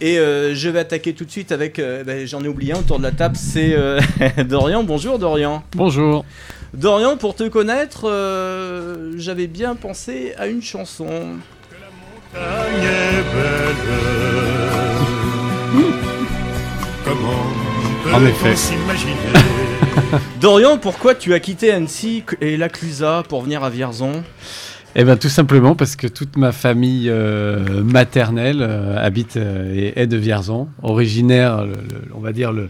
[0.00, 1.78] Et euh, je vais attaquer tout de suite avec.
[1.78, 4.00] euh, ben, J'en ai oublié un autour de la table, c'est euh,
[4.48, 4.84] Dorian.
[4.84, 5.62] Bonjour Dorian.
[5.74, 6.24] Bonjour.
[6.72, 11.08] Dorian, pour te connaître, euh, j'avais bien pensé à une chanson.
[18.12, 18.54] En effet.
[20.40, 24.22] Dorian, pourquoi tu as quitté Annecy et la Clusa pour venir à Vierzon?
[24.96, 30.00] Eh bien tout simplement parce que toute ma famille euh, maternelle euh, habite euh, et
[30.00, 32.68] est de Vierzon, originaire, le- le- on va dire le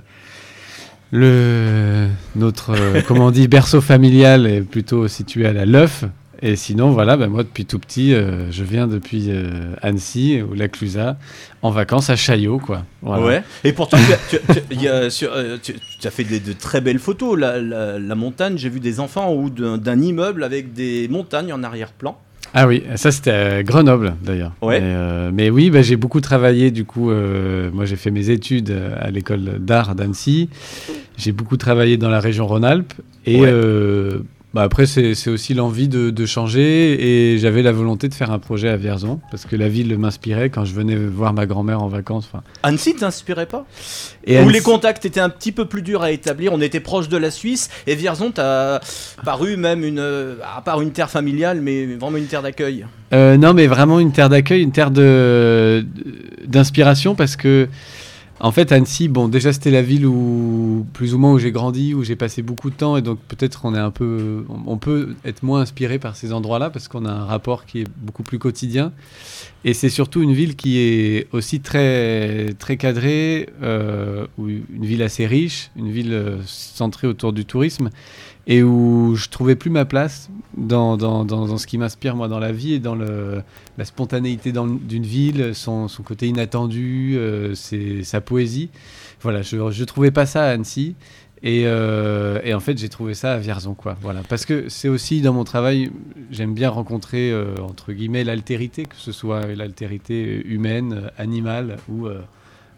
[1.12, 6.04] le notre euh, comment on dit berceau familial est plutôt situé à la Leuf.
[6.42, 10.54] Et sinon voilà, ben moi depuis tout petit, euh, je viens depuis euh, Annecy ou
[10.54, 11.18] la Clusa
[11.60, 12.82] en vacances à Chaillot quoi.
[13.02, 13.24] Voilà.
[13.26, 13.42] Ouais.
[13.62, 16.10] Et pourtant, tu as, tu as- tu- il y a sur- euh, tu- tu as
[16.10, 17.38] fait de très belles photos.
[17.38, 21.62] La, la- la montagne, j'ai vu des enfants ou d'un immeuble avec des montagnes en
[21.62, 22.16] arrière-plan.
[22.54, 24.52] Ah oui, ça c'était à Grenoble d'ailleurs.
[24.62, 24.80] Ouais.
[24.80, 27.10] Mais, euh, mais oui, bah, j'ai beaucoup travaillé du coup.
[27.10, 30.48] euh, moi j'ai fait mes études à l'école d'art d'Annecy.
[31.18, 32.94] J'ai beaucoup travaillé dans la région Rhône-Alpes.
[33.26, 33.48] Et Ouais.
[33.52, 34.20] euh,
[34.54, 37.32] bah, après c'est aussi l'envie de, de changer.
[37.34, 39.20] Et j'avais la volonté de faire un projet à Vierzon.
[39.30, 42.28] Parce que la ville m'inspirait quand je venais voir ma grand-mère en vacances.
[42.32, 42.42] enfin.
[42.62, 43.64] Annecy t'inspirait pas?
[44.24, 46.52] Et Où Annecy- les contacts étaient un petit peu plus durs à établir.
[46.52, 48.80] On était proche de la Suisse et Vierzon t'a
[49.24, 52.86] paru même une, euh, à part une terre familiale, mais vraiment une terre d'accueil.
[53.12, 55.84] Euh, non, mais vraiment une terre d'accueil, une terre de
[56.46, 57.68] d'inspiration parce que
[58.40, 61.94] en fait Annecy, bon déjà c'était la ville où plus ou moins où j'ai grandi,
[61.94, 65.14] où j'ai passé beaucoup de temps et donc peut-être on est un peu, on peut
[65.24, 68.38] être moins inspiré par ces endroits-là parce qu'on a un rapport qui est beaucoup plus
[68.38, 68.92] quotidien.
[69.64, 75.26] Et c'est surtout une ville qui est aussi très très cadrée, euh, une ville assez
[75.26, 77.90] riche, une ville euh, centrée autour du tourisme
[78.50, 82.40] et où je trouvais plus ma place dans, dans, dans, ce qui m'inspire moi dans
[82.40, 83.42] la vie et dans le,
[83.78, 88.68] la spontanéité d'une ville, son, son côté inattendu, euh, sa poésie.
[89.22, 90.96] Voilà, je ne trouvais pas ça à Annecy.
[91.44, 93.96] Et, euh, et en fait, j'ai trouvé ça à Vierzon, quoi.
[94.02, 95.92] Voilà, parce que c'est aussi dans mon travail,
[96.32, 102.08] j'aime bien rencontrer euh, entre guillemets l'altérité, que ce soit l'altérité humaine, animale ou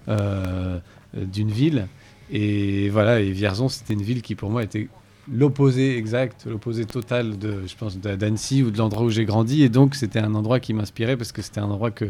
[0.08, 0.78] euh,
[1.16, 1.88] d'une ville.
[2.30, 4.88] Et voilà, et Vierzon, c'était une ville qui pour moi était
[5.30, 9.62] l'opposé exact, l'opposé total de, je pense, d'Annecy ou de l'endroit où j'ai grandi.
[9.62, 12.06] Et donc, c'était un endroit qui m'inspirait parce que c'était un endroit que,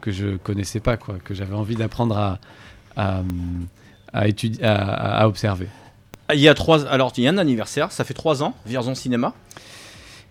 [0.00, 2.38] que je connaissais pas, quoi, que j'avais envie d'apprendre à,
[2.96, 3.22] à,
[4.12, 5.68] à étudier, à, observer.
[6.28, 6.86] Ah, Il y a trois.
[6.86, 9.34] Alors, il y a un anniversaire, ça fait trois ans, Vierzon Cinéma.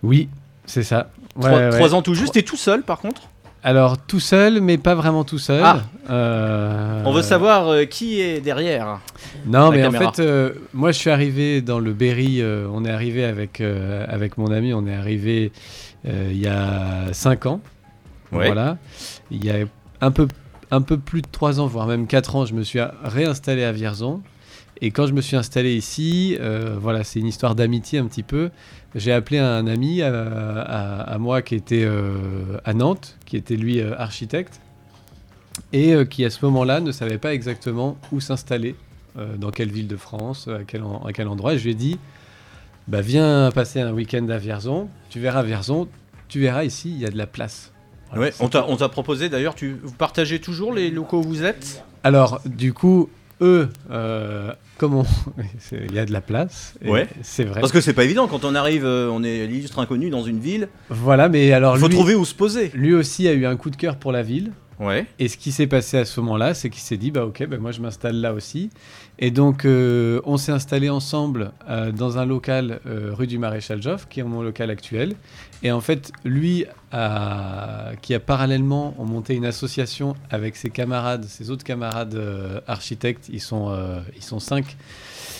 [0.01, 0.27] Oui,
[0.65, 1.11] c'est ça.
[1.35, 1.69] Ouais, trois, ouais.
[1.69, 3.29] trois ans tout juste, et tout seul par contre?
[3.65, 5.61] Alors, tout seul, mais pas vraiment tout seul.
[5.63, 5.83] Ah.
[6.09, 8.99] Euh, On veut savoir euh, qui est derrière.
[9.45, 10.05] Non, mais caméra.
[10.05, 12.43] en fait, euh, moi, je suis arrivé dans le Berry.
[12.43, 14.73] on est arrivé avec, avec mon ami.
[14.73, 15.53] On est arrivé
[16.05, 17.61] il y a 5 ans.
[18.33, 18.47] Ouais.
[18.47, 18.77] Voilà.
[19.31, 19.65] Il y a
[20.01, 20.27] un peu,
[20.69, 23.71] un peu plus de 3 ans, voire même 4 ans, je me suis réinstallé à
[23.71, 24.21] Vierzon.
[24.81, 26.37] Et quand je me suis installé ici,
[26.81, 28.49] voilà, c'est une histoire d'amitié un petit peu.
[28.95, 30.11] J'ai appelé un ami à,
[30.61, 34.59] à- à moi qui était euh, à Nantes, qui était lui euh, architecte,
[35.71, 38.75] et euh, qui à ce moment-là ne savait pas exactement où s'installer,
[39.17, 41.53] euh, dans quelle ville de France, à quel, en- à quel endroit.
[41.53, 41.97] Et je lui ai dit,
[42.87, 45.87] bah, viens passer un week-end à Vierzon, tu verras Vierzon,
[46.27, 47.71] tu verras ici, il y a de la place.
[48.09, 51.19] Voilà, Ouais, c'est on t'a on t'a proposé d'ailleurs, tu, vous partagez toujours les locaux
[51.19, 51.83] où vous êtes?
[52.03, 53.09] Alors, du coup,
[53.43, 55.05] eux, euh, comment
[55.71, 56.75] Il y a de la place.
[56.83, 57.07] Ouais.
[57.21, 57.59] C'est vrai.
[57.59, 60.39] Parce que c'est pas évident quand on arrive, euh, on est l'illustre inconnu dans une
[60.39, 60.69] ville.
[60.89, 62.71] Voilà, mais alors Il faut lui, trouver où se poser.
[62.73, 64.51] lui aussi a eu un coup de cœur pour la ville.
[64.79, 65.05] Ouais.
[65.19, 67.57] Et ce qui s'est passé à ce moment-là, c'est qu'il s'est dit, bah ok, bah,
[67.57, 68.69] moi je m'installe là aussi.
[69.19, 73.81] Et donc, euh, on s'est installé ensemble euh, dans un local euh, rue du Maréchal
[73.81, 75.15] Joffre, qui est mon local actuel.
[75.61, 76.65] Et en fait, lui,
[78.01, 82.19] qui a parallèlement ont monté une association avec ses camarades, ses autres camarades
[82.67, 83.73] architectes, ils sont,
[84.15, 84.75] ils sont cinq.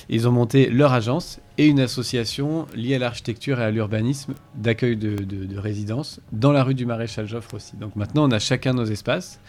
[0.09, 4.97] Ils ont monté leur agence et une association liée à l'architecture et à l'urbanisme d'accueil
[4.97, 7.75] de, de, de résidences dans la rue du Maréchal Joffre aussi.
[7.77, 9.39] Donc maintenant, on a chacun nos espaces.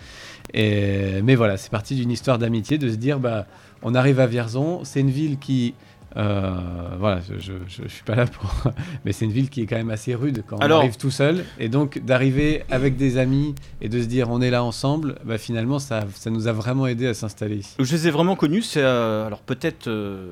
[0.54, 3.46] Mais voilà, c'est parti d'une histoire d'amitié, de se dire, bah,
[3.82, 5.74] on arrive à Vierzon, c'est une ville qui...
[6.16, 6.54] euh,
[6.98, 8.72] voilà, je, je suis pas là pour...
[9.04, 11.10] mais c'est une ville qui est quand même assez rude quand Alors- on arrive tout
[11.10, 11.44] seul.
[11.58, 15.38] Et donc d'arriver avec des amis et de se dire, on est là ensemble, bah,
[15.38, 17.74] finalement, ça, ça nous a vraiment aidé à s'installer ici.
[17.78, 20.30] Je les ai vraiment connus, c'est euh, alors peut-être euh,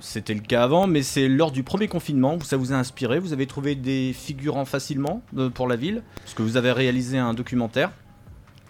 [0.00, 3.18] c'était le cas avant, mais c'est lors du premier confinement où ça vous a inspiré.
[3.18, 5.22] Vous avez trouvé des figurants facilement
[5.54, 7.90] pour la ville, parce que vous avez réalisé un documentaire.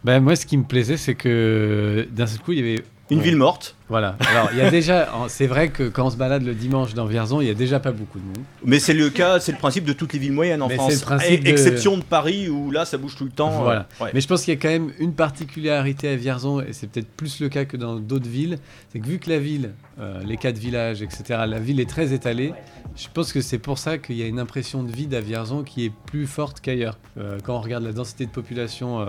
[0.04, 2.82] Ben, moi, ce qui me plaisait, c'est que d'un seul coup, il y avait.
[3.10, 3.74] Une ville morte.
[3.88, 4.16] Voilà.
[4.30, 5.08] Alors, il y a déjà.
[5.28, 7.80] C'est vrai que quand on se balade le dimanche dans Vierzon, il y a déjà
[7.80, 8.44] pas beaucoup de monde.
[8.62, 10.92] Mais c'est le cas, c'est le principe de toutes les villes moyennes en Mais France,
[10.92, 13.50] c'est le principe à de- exception de Paris où là ça bouge tout le temps.
[13.60, 13.88] euh, Voilà.
[14.02, 14.10] ouais.
[14.12, 17.08] Mais je pense qu'il y a quand même une particularité à Vierzon, et c'est peut-être
[17.08, 18.58] plus le cas que dans d'autres villes,
[18.92, 22.12] c'est que vu que la ville, euh, les quatre villages, etc., la ville est très
[22.12, 22.52] étalée,
[22.94, 25.62] je pense que c'est pour ça qu'il y a une impression de vide à Vierzon
[25.62, 26.98] qui est plus forte qu'ailleurs.
[27.16, 29.06] Euh, quand on regarde la densité de population euh,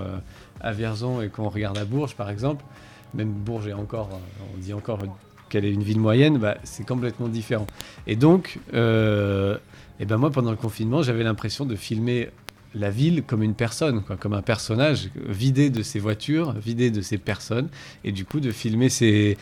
[0.62, 2.63] à Vierzon et qu'on regarde à Bourges, par exemple,
[3.13, 5.00] même Bourges est encore, euh, on dit encore
[5.50, 7.67] qu'elle est une ville moyenne, bah, c'est complètement différent.
[8.08, 9.58] Et donc, euh,
[10.00, 12.30] et ben moi, pendant le confinement, j'avais l'impression de filmer
[12.76, 17.02] la ville comme une personne, quoi, comme un personnage vidé de ses voitures, vidé de
[17.02, 17.67] ses personnes,
[18.04, 19.38] et du coup de filmer ses,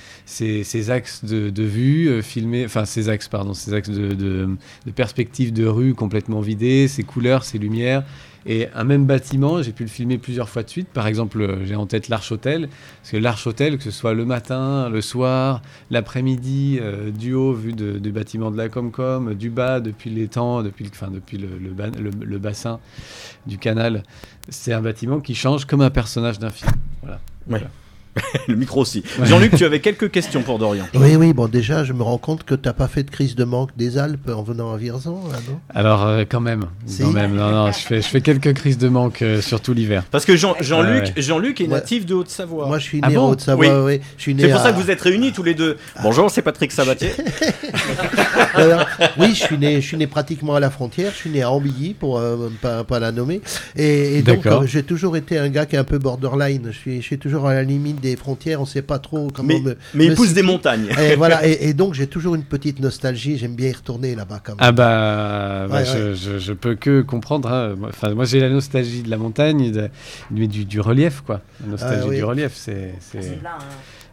[0.90, 4.48] axes de, vue, euh, filmer, enfin ses axes, pardon, ses axes de
[4.96, 8.06] perspective de rue complètement vidés, ses couleurs, ses lumières.
[8.50, 10.88] Et un même bâtiment, j'ai pu le filmer plusieurs fois de suite.
[10.88, 12.70] Par exemple, euh, j'ai en tête l'Arche Hôtel,
[13.02, 17.52] parce que l'Arche Hôtel, que ce soit le matin, le soir, l'après-midi, euh, du haut,
[17.54, 21.50] vu de- du bâtiment de la Comcom, du bas, depuis l'étang, depuis, enfin, depuis le,
[21.62, 22.80] le ba- le- le bassin
[23.46, 24.04] du canal,
[24.48, 26.72] c'est un bâtiment qui change comme un personnage d'un film.
[27.02, 27.20] Voilà.
[27.50, 27.64] Ouais.
[28.48, 29.04] le micro aussi.
[29.24, 30.86] Jean-Luc, tu avais quelques questions pour Dorian.
[30.96, 33.44] Oui, oui, bon, déjà, je me rends compte que t'as pas fait de crise de
[33.44, 35.60] manque des Alpes en venant à Vierzon, là, non?
[35.74, 37.02] Alors, euh, quand même, Si.
[37.04, 40.04] quand même, non, non, je fais, je fais quelques crises de manque, euh, surtout l'hiver.
[40.12, 41.22] Parce que Jean- Jean-Luc Ouais, ouais.
[41.22, 42.68] Jean-Luc est natif de Haute-Savoie.
[42.68, 43.22] Moi, je suis Ah né bon?
[43.22, 44.00] En Haute-Savoie, Oui.
[44.18, 44.36] oui.
[44.40, 45.78] C'est pour ça que vous êtes réunis tous les deux.
[46.04, 47.12] Bonjour, c'est Patrick Sabatier.
[48.54, 48.86] Alors,
[49.18, 51.12] oui, je suis né, je suis né pratiquement à la frontière.
[51.12, 53.42] Je suis né à Ambilly pour euh, pas, pas la nommer.
[53.76, 54.62] Et, et donc, D'accord.
[54.64, 56.68] euh, j'ai toujours été un gars qui est un peu borderline.
[56.72, 58.62] Je suis, je suis toujours à la limite des frontières.
[58.62, 59.78] On sait pas trop comment Mais- me.
[59.93, 60.88] mais il me pousse des montagnes.
[61.00, 61.46] Et voilà.
[61.48, 63.38] Et, et donc, j'ai toujours une petite nostalgie.
[63.38, 64.60] J'aime bien y retourner là-bas quand même.
[64.62, 66.15] Ah bah, bah, Ouais, je, ouais.
[66.15, 67.52] Je, je peux que comprendre.
[67.52, 67.76] hein.
[67.78, 69.89] Moi- Enfin, moi j'ai la nostalgie de la montagne, de-
[70.32, 71.41] mais du, du relief quoi.
[71.63, 72.15] La nostalgie Ah oui.
[72.17, 72.93] du relief, c'est.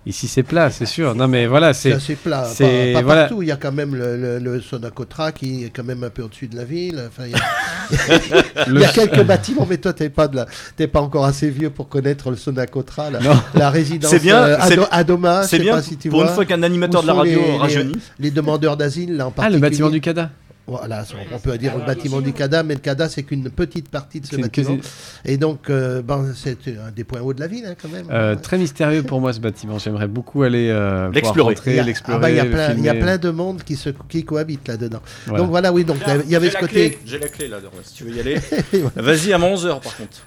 [0.07, 1.15] Ici c'est plat, c'est sûr.
[1.15, 1.89] Non mais voilà, c'est.
[1.91, 2.45] C'est assez plat.
[2.45, 3.21] c'est- Pas, pas voilà.
[3.23, 3.41] partout.
[3.43, 6.21] Il y a quand même le, le, le Sonacotra qui est quand même un peu
[6.23, 7.03] au-dessus de la ville.
[7.09, 7.39] Enfin, il y a,
[8.69, 11.25] il y a Le- quelques bâtiments, mais toi, t'es pas de la, t'es pas encore
[11.25, 13.19] assez vieux pour connaître le Sonacotra, la,
[13.55, 15.43] la résidence C'est bien, euh, c'est- Ado- Adoma.
[15.45, 17.41] je c'est bien pas si tu pour vois, une fois qu'un animateur de la radio
[17.41, 17.97] les- les- rajeunit.
[18.19, 19.59] Les, demandeurs d'asile, là, en Ah, particulier.
[19.61, 20.31] le bâtiment du CADA.
[20.67, 24.21] Voilà, on peut dire le bâtiment du CADA, mais le CADA, c'est qu'une petite partie
[24.21, 24.77] de ce bâtiment.
[24.79, 24.89] quasi-
[25.27, 28.07] Et donc, euh, ben, c'est un des points hauts de la ville, hein, quand même.
[28.11, 29.79] Euh, très mystérieux pour moi ce bâtiment.
[29.79, 31.55] J'aimerais beaucoup aller euh, L'explorer.
[31.67, 32.99] Il y a- ah bah, y le plein, il y a filmer.
[33.01, 35.01] plein de monde qui, se, qui cohabite là-dedans.
[35.27, 35.43] Voilà.
[35.43, 36.73] Donc voilà, oui, donc il y avait J'ai ce la côté.
[36.93, 38.37] clé, J'ai la clé là, si tu veux y aller.
[38.97, 40.23] Vas-y, à 11h par contre.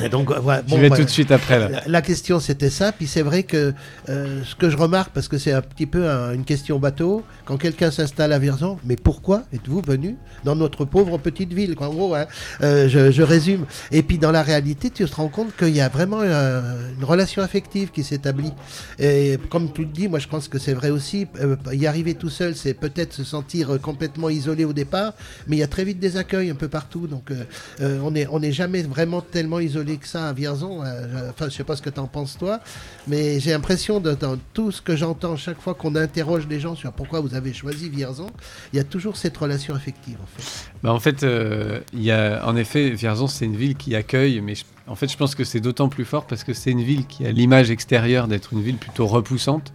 [0.00, 1.82] Et donc, euh, voilà, J'y vais tout de suite après, là.
[1.88, 3.74] La, question c'était ça, puis c'est vrai que
[4.08, 7.24] euh, ce que je remarque, parce que c'est un petit peu un- une question bateau,
[7.44, 11.88] quand quelqu'un s'installe à Vierzon, mais pourquoi êtes-vous venu dans notre pauvre petite ville quoi,
[11.88, 12.26] En gros, hein,
[12.62, 13.66] euh, je, je résume.
[13.90, 17.04] Et puis dans la réalité, tu te rends compte qu'il y a vraiment euh, une
[17.04, 18.52] relation affective qui s'établit.
[19.00, 22.14] Et comme tu le dis, moi je pense que c'est vrai aussi, euh, y arriver
[22.14, 25.14] tout seul, c'est peut-être se sentir complètement isolé au départ,
[25.48, 27.08] mais il y a très vite des accueils un peu partout.
[27.08, 27.32] Donc
[27.80, 30.82] on n'est on n'est jamais vraiment tellement isolé que ça à Vierzon.
[30.84, 32.60] Euh, Enfin, je sais pas ce que tu en penses toi,
[33.06, 36.74] mais j'ai l'impression de- dans tout ce que j'entends chaque fois qu'on interroge des gens
[36.74, 38.26] sur pourquoi vous avez choisi Vierzon,
[38.72, 40.68] il y a toujours cette relation affective en fait.
[40.82, 44.40] Bah, en fait, euh, il y a, en effet, Vierzon, c'est une ville qui accueille,
[44.40, 44.54] mais
[44.86, 47.24] en fait, je pense que c'est d'autant plus fort parce que c'est une ville qui
[47.26, 49.72] a l'image extérieure d'être une ville plutôt repoussante.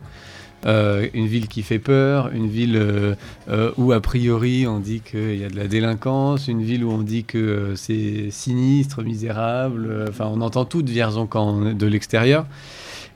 [0.65, 3.15] Euh, une ville qui fait peur, une ville euh,
[3.49, 6.91] euh, où a priori on dit qu'il y a de la délinquance, une ville où
[6.91, 11.73] on dit que c'est sinistre, misérable, enfin on entend tout de Vierzon quand on est
[11.73, 12.45] de l'extérieur.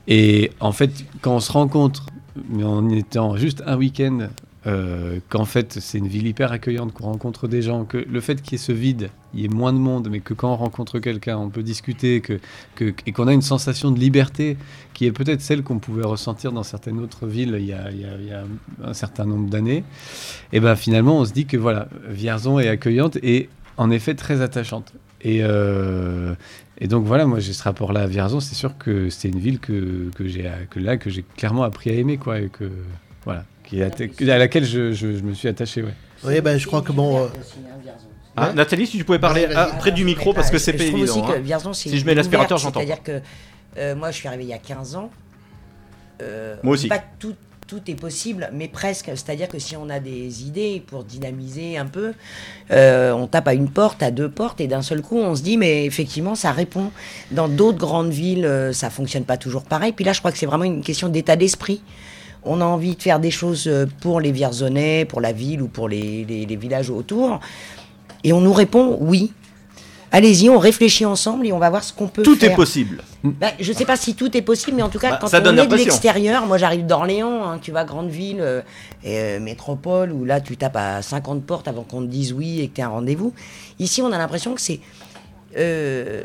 [0.08, 0.90] Et en fait,
[1.22, 2.06] quand on se rencontre,
[2.50, 4.28] mais en étant juste un week-end,
[4.68, 8.42] euh, qu'en fait c'est une ville hyper accueillante, qu'on rencontre des gens, que le fait
[8.42, 10.56] qu'il y ait ce vide, il y ait moins de monde, mais que quand on
[10.56, 12.38] rencontre quelqu'un, on peut discuter, que,
[13.06, 14.58] et qu'on a une sensation de liberté
[14.92, 17.88] qui est peut-être celle qu'on pouvait ressentir dans certaines autres villes il y a,
[18.84, 19.84] un certain nombre d'années,
[20.52, 23.48] et ben finalement on se dit que voilà, Vierzon est accueillante et
[23.78, 24.92] en effet très attachante.
[25.22, 26.34] Et, euh,
[26.78, 29.60] et donc voilà, moi j'ai ce rapport-là à Vierzon, c'est sûr que c'est une ville
[29.60, 32.70] que, que j'ai que là que j'ai clairement appris à aimer quoi, et que
[33.24, 35.82] voilà, qui est atta- à laquelle je, je- je me suis attaché.
[35.82, 35.94] Ouais.
[36.24, 37.24] Oui, ben je crois que bon.
[37.24, 37.26] euh,
[38.36, 39.78] Ah, Nathalie, si tu pouvais parler vas-y.
[39.78, 41.02] près du micro parce que c'est pas évident.
[41.02, 41.40] aussi que hein.
[41.40, 42.80] Vierzon, c'est Si je mets l'aspirateur, j'entends.
[42.80, 43.20] C'est-à-dire que
[43.76, 45.10] euh, moi, je suis arrivé il y a 15 ans.
[46.22, 46.88] Euh, Moi on aussi.
[46.88, 47.34] Pas que tout,
[47.66, 49.06] tout est possible, mais presque.
[49.14, 52.14] C'est-à-dire que si on a des idées pour dynamiser un peu,
[52.70, 55.42] euh, on tape à une porte, à deux portes, et d'un seul coup, on se
[55.42, 56.90] dit, mais effectivement, ça répond.
[57.30, 59.92] Dans d'autres grandes villes, ça fonctionne pas toujours pareil.
[59.92, 61.82] Puis là, je crois que c'est vraiment une question d'état d'esprit.
[62.44, 65.68] On a envie de faire des choses euh, pour les Vierzonais, pour la ville ou
[65.68, 67.40] pour les, les- les villages autour.
[68.24, 69.32] Et on nous répond oui.
[70.10, 72.52] Allez-y, on réfléchit ensemble et on va voir ce qu'on peut Tout faire.
[72.52, 73.02] est possible.
[73.22, 75.40] Bah, je sais pas si tout est possible, mais en tout cas, Bah, quand ça
[75.40, 78.62] on donne est de l'extérieur, moi j'arrive d'Orléans, hein, tu vas grande ville, euh,
[79.04, 82.60] et, euh, métropole, où là tu tapes à 50 portes avant qu'on te dise oui
[82.60, 83.34] et que tu un rendez-vous.
[83.80, 84.80] Ici, on a l'impression que c'est
[85.58, 86.22] euh,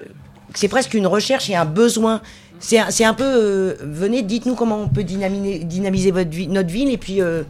[0.54, 2.22] que c'est presque une recherche et un besoin.
[2.60, 6.90] C'est un, peu, euh, venez, dites-nous comment on peut dynamiser, dynamiser votre vie- notre ville,
[6.90, 7.44] et puis euh,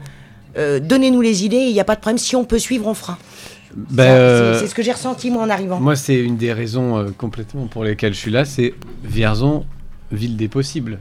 [0.58, 2.94] euh, donnez-nous les idées, il n'y a pas de problème, si on peut suivre, on
[2.96, 3.18] fera.
[4.00, 5.80] Euh, c'est ce que j'ai ressenti moi en arrivant.
[5.80, 8.74] Moi, c'est une des raisons complètement pour lesquelles je suis là, c'est
[9.04, 9.66] Vierzon,
[10.12, 11.00] ville des possibles.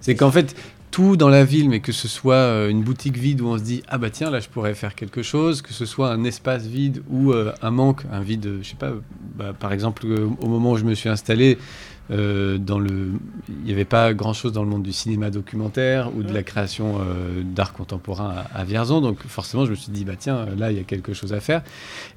[0.00, 0.54] C'est qu'en fait,
[0.90, 3.82] tout dans la ville, mais que ce soit une boutique vide où on se dit
[3.88, 7.02] ah bah tiens là je pourrais faire quelque chose, que ce soit un espace vide
[7.08, 8.92] ou euh, un manque, un vide, je sais pas,
[9.34, 11.56] bah, par exemple euh, au moment où je me suis installé.
[12.12, 13.12] Euh, dans le,
[13.48, 16.42] il n'y avait pas grand chose dans le monde du cinéma documentaire ou de la
[16.42, 20.46] création euh, d'art contemporain à, à Vierzon, donc forcément je me suis dit bah tiens
[20.58, 21.62] là il y a quelque chose à faire.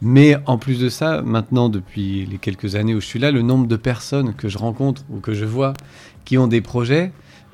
[0.01, 3.41] Mais en plus de ça, maintenant depuis les quelques années où je suis là, le
[3.41, 5.73] nombre de personnes que je rencontre ou que je vois
[6.25, 7.11] qui ont des projets,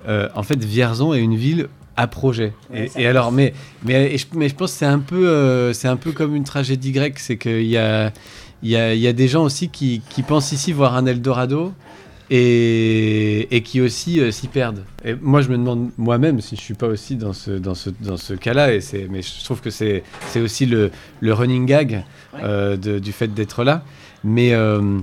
[0.08, 2.54] euh, en fait, Vierzon est une ville à projet.
[2.74, 3.54] Ouais, et, alors, mais,
[3.86, 6.92] mais, je, mais je pense que c'est un peu, c'est un peu comme une tragédie
[6.92, 8.12] grecque, c'est qu'il y a,
[8.64, 11.06] il y, a, il y a des gens aussi qui, qui pensent ici voir un
[11.06, 11.74] Eldorado.
[12.34, 14.86] Et, et qui aussi euh, s'y perdent.
[15.04, 17.90] Et moi, je me demande moi-même si je suis pas aussi dans ce, dans ce,
[18.00, 18.74] dans ce cas-là.
[18.74, 22.06] Et c'est, mais je trouve que c'est, c'est aussi le, le running gag
[22.42, 23.84] euh, de- du fait d'être là.
[24.24, 25.00] Mais euh,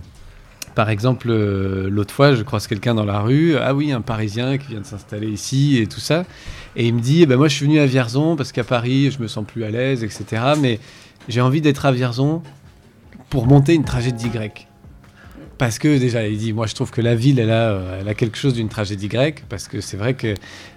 [0.74, 3.56] par exemple, l'autre fois, je croise quelqu'un dans la rue.
[3.58, 6.24] Ah oui, un Parisien qui vient de s'installer ici et tout ça.
[6.76, 9.10] Et il me dit, eh ben moi, je suis venu à Vierzon parce qu'à Paris,
[9.10, 10.24] je me sens plus à l'aise, etc.
[10.58, 10.78] Mais
[11.28, 12.40] j'ai envie d'être à Vierzon
[13.28, 14.67] pour monter une tragédie grecque.
[15.58, 18.08] Parce que déjà, il dit, moi je trouve que la ville, elle a, euh, elle
[18.08, 20.34] a quelque chose d'une tragédie grecque, parce que c'est vrai que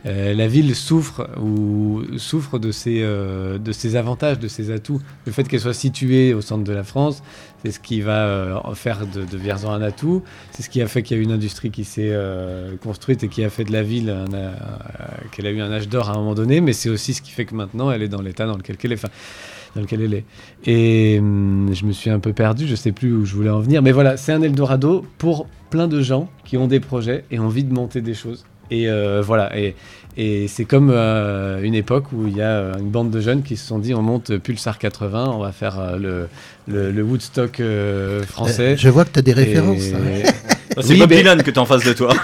[0.07, 4.99] euh, la ville souffre ou souffre de ses, euh, de ses avantages, de ses atouts.
[5.27, 7.21] Le fait qu'elle soit située au centre de la France,
[7.63, 10.23] c'est ce qui va euh, faire de, de Vierzon un atout.
[10.51, 13.27] C'est ce qui a fait qu'il y a une industrie qui s'est euh, construite et
[13.27, 14.51] qui a fait de la ville euh,
[15.32, 17.32] qu'elle a eu un âge d'or à un moment donné, mais c'est aussi ce qui
[17.32, 18.95] fait que maintenant elle est dans l'état dans lequel elle est.
[18.95, 19.09] Enfin,
[19.76, 20.26] dans lequel elle est.
[20.65, 23.59] Et hum, je me suis un peu perdu, je sais plus où je voulais en
[23.59, 27.39] venir, mais voilà, c'est un Eldorado pour plein de gens qui ont des projets et
[27.39, 28.45] envie de monter des choses.
[28.69, 29.57] Et euh, voilà.
[29.57, 29.76] Et,
[30.17, 33.43] et c'est comme euh, une époque où il y a euh, une bande de jeunes
[33.43, 36.28] qui se sont dit on monte Pulsar 80, on va faire euh, le,
[36.67, 38.74] le, le Woodstock euh, français.
[38.74, 40.32] Euh, je vois que t'as des Et- références, hein.
[40.82, 42.13] C'est Oui, Bob mais- Dylan que t'as en face de toi.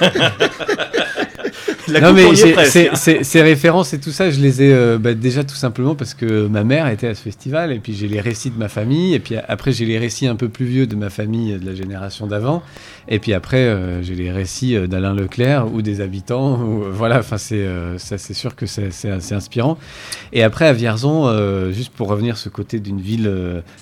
[1.93, 2.53] La non mais c'est-
[2.95, 3.23] c'est- hein.
[3.23, 6.47] ces références et tout ça, je les ai euh, bah, déjà tout simplement parce que
[6.47, 9.19] ma mère était à ce festival et puis j'ai les récits de ma famille et
[9.19, 12.27] puis après j'ai les récits un peu plus vieux de ma famille de la génération
[12.27, 12.61] d'avant
[13.07, 17.19] et puis après euh, j'ai les récits euh, d'Alain Leclerc ou des habitants ou voilà
[17.19, 19.77] enfin c'est euh, ça c'est sûr que c'est c'est assez inspirant
[20.33, 23.31] et après à Vierzon juste pour revenir ce côté d'une ville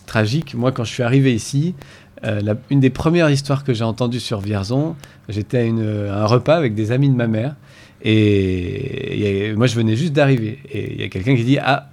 [0.05, 1.73] tragique moi quand je suis arrivé ici
[2.23, 4.95] euh, la- une des premières histoires que j'ai entendues sur Vierzon,
[5.27, 7.55] j'étais à une- un repas avec des amis de ma mère.
[8.07, 10.59] Et, moi, je venais juste d'arriver.
[10.71, 11.89] Et il y a quelqu'un qui dit Ah,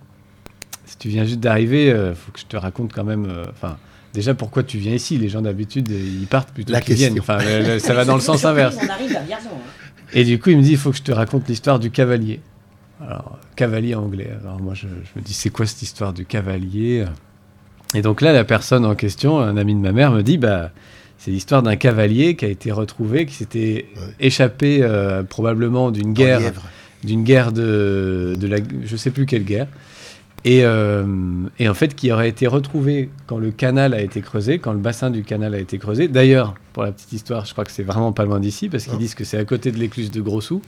[0.85, 3.27] si tu viens juste d'arriver, il faut que je te raconte quand même.
[3.27, 3.79] euh, Enfin,
[4.15, 5.17] déjà, pourquoi tu viens ici?
[5.19, 7.15] Les gens d'habitude, euh, ils partent plutôt La qu'ils viennent.
[7.15, 7.35] question.
[7.35, 8.77] Enfin, le- le- ça va dans le sens inverse.
[8.81, 9.49] On arrive à Vierzon.
[9.53, 9.71] hein.
[10.15, 12.41] Et du coup, il me dit, il faut que je te raconte l'histoire du cavalier.
[13.01, 14.31] Alors, cavalier anglais.
[14.43, 17.05] Alors moi, je, je me dis, c'est quoi cette histoire du cavalier?
[17.95, 20.71] Et donc là, la personne en question, un ami de ma mère, me dit, bah,
[21.25, 23.87] c'est l'histoire d'un cavalier qui a été retrouvé, qui s'était
[24.19, 26.53] échappé euh, probablement d'une guerre,
[27.05, 29.69] d'une guerre de, de la, je sais plus quelle guerre.
[30.45, 31.05] Et, euh,
[31.61, 34.81] et en fait, qui aurait été retrouvé quand le canal a été creusé, quand le
[34.81, 36.09] bassin du canal a été creusé.
[36.09, 38.99] D'ailleurs, pour la petite histoire, je crois que c'est vraiment pas loin d'ici, parce qu'ils
[38.99, 40.61] disent que c'est à côté de l'écluse de Gros-Sous.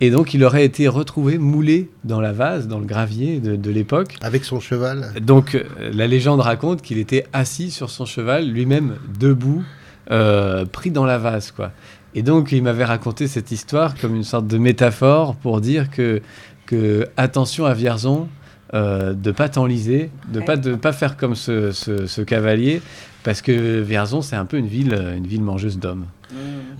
[0.00, 3.70] Et donc, il aurait été retrouvé moulé dans la vase, dans le gravier de, de
[3.70, 4.16] l'époque.
[4.22, 5.12] Avec son cheval.
[5.22, 9.62] Donc, euh, la légende raconte qu'il était assis sur son cheval, lui-même debout,
[10.10, 11.70] euh, pris dans la vase, quoi.
[12.16, 16.20] Et donc, il m'avait raconté cette histoire comme une sorte de métaphore pour dire que,
[16.66, 18.28] que attention à Vierzon,
[18.74, 22.82] euh, de pas t'enliser, de pas de pas faire comme ce, ce- ce cavalier,
[23.24, 26.04] parce que Vierzon, c'est un peu une ville, une ville mangeuse d'hommes.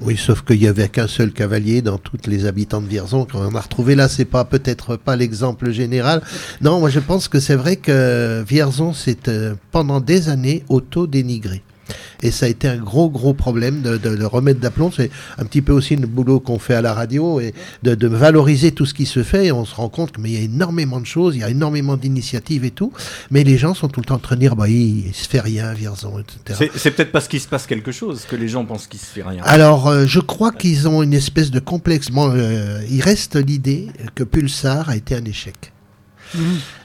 [0.00, 3.54] Oui, sauf qu'il y avait qu'un seul cavalier dans toutes les habitants de Vierzon qu'on
[3.54, 4.08] a retrouvé là.
[4.08, 6.22] C'est pas peut-être pas l'exemple général.
[6.60, 11.62] Non, moi je pense que c'est vrai que Vierzon s'est euh, pendant des années auto-dénigré.
[12.24, 14.90] Et ça a été un gros, gros problème de, de remettre d'aplomb.
[14.90, 17.54] C'est un petit peu aussi le boulot qu'on fait à la radio et
[17.84, 19.46] de, de valoriser tout ce qui se fait.
[19.46, 21.96] Et on se rend compte qu'il y a énormément de choses, il y a énormément
[21.96, 22.92] d'initiatives et tout.
[23.30, 25.28] Mais les gens sont tout le temps en train de dire, bah, il, il se
[25.28, 26.58] fait rien Vierzon, etc.
[26.58, 29.06] C'est- C'est peut-être parce qu'il se passe quelque chose que les gens pensent qu'il se
[29.06, 29.42] fait rien.
[29.44, 32.10] Alors, euh, je crois qu'ils ont une espèce de complexe.
[32.10, 35.72] Bon, euh, il reste l'idée que Pulsar a été un échec.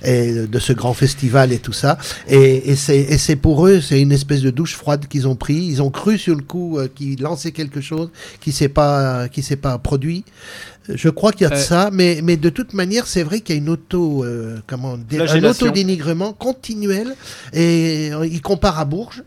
[0.04, 1.98] Et de ce grand festival et tout ça.
[2.28, 5.56] Et, et c'est pour eux, c'est une espèce de douche froide qu'ils ont pris.
[5.56, 9.42] Ils ont cru sur le coup euh, qu'ils lançaient quelque chose qui s'est pas qui
[9.44, 10.24] s'est pas produit.
[10.96, 11.64] Je crois qu'il y a de Euh.
[11.64, 14.94] ça, mais, mais de toute manière, c'est vrai qu'il y a une auto, euh, comment,
[14.96, 17.16] un auto-dénigrement continuel.
[17.54, 19.24] Et euh, il compare à Bourges.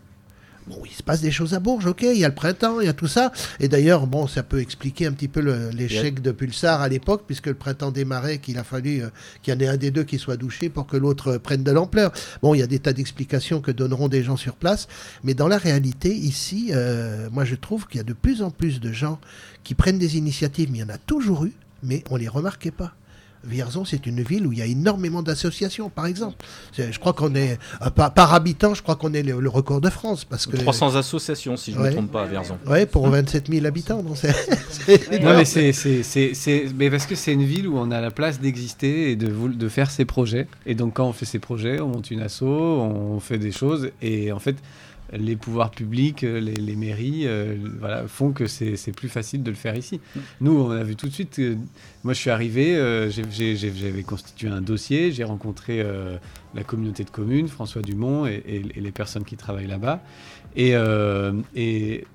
[0.67, 2.85] Bon, il se passe des choses à Bourges, ok, il y a le printemps, il
[2.85, 3.33] y a tout ça.
[3.59, 5.41] Et d'ailleurs, bon, ça peut expliquer un petit peu
[5.71, 9.09] l'échec de Pulsar à l'époque, puisque le printemps démarrait, qu'il a fallu euh,
[9.41, 11.63] qu'il y en ait un des deux qui soit douché pour que l'autre euh, prenne
[11.63, 12.13] de l'ampleur.
[12.41, 14.87] Bon, il y a des tas d'explications que donneront des gens sur place,
[15.23, 18.49] mais dans la réalité, ici, euh, moi je trouve qu'il y a de plus en
[18.49, 19.19] plus de gens
[19.63, 21.51] qui prennent des initiatives, mais il y en a toujours eu,
[21.83, 22.93] mais on les remarquait pas.
[23.45, 26.35] Vierzon, c'est une ville où il y a énormément d'associations, par exemple.
[26.77, 29.81] Je crois qu'on est, euh, par, par habitant, je crois qu'on est le, le record
[29.81, 30.23] de France.
[30.25, 31.89] Parce que 300 associations, si je ne Ouais.
[31.89, 32.57] me trompe pas, à Vierzon.
[32.67, 34.01] Ouais, pour 27 000 habitants.
[34.01, 34.33] donc c'est-
[34.69, 37.91] c'est Non, mais c'est, c'est, c'est, c'est- mais parce que c'est une ville où on
[37.91, 40.47] a la place d'exister et de, vou- de faire ses projets.
[40.65, 43.89] Et donc, quand on fait ses projets, on monte une asso, on fait des choses.
[44.01, 44.55] Et en fait,
[45.17, 49.55] les pouvoirs publics, les, les mairies, euh, voilà, font que c'est, plus facile de le
[49.55, 49.99] faire ici.
[50.41, 51.35] Nous, on a vu tout de suite.
[51.35, 51.55] que-
[52.03, 56.17] moi, je suis arrivé, euh, j'avais constitué un dossier, j'ai rencontré euh,
[56.55, 60.01] la communauté de communes, François Dumont et, et- et les personnes qui travaillent là-bas.
[60.55, 62.05] Et, euh, et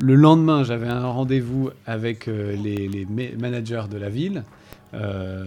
[0.00, 4.44] le lendemain, j'avais un rendez-vous avec euh, les, les ma- managers de la ville,
[4.92, 5.46] euh,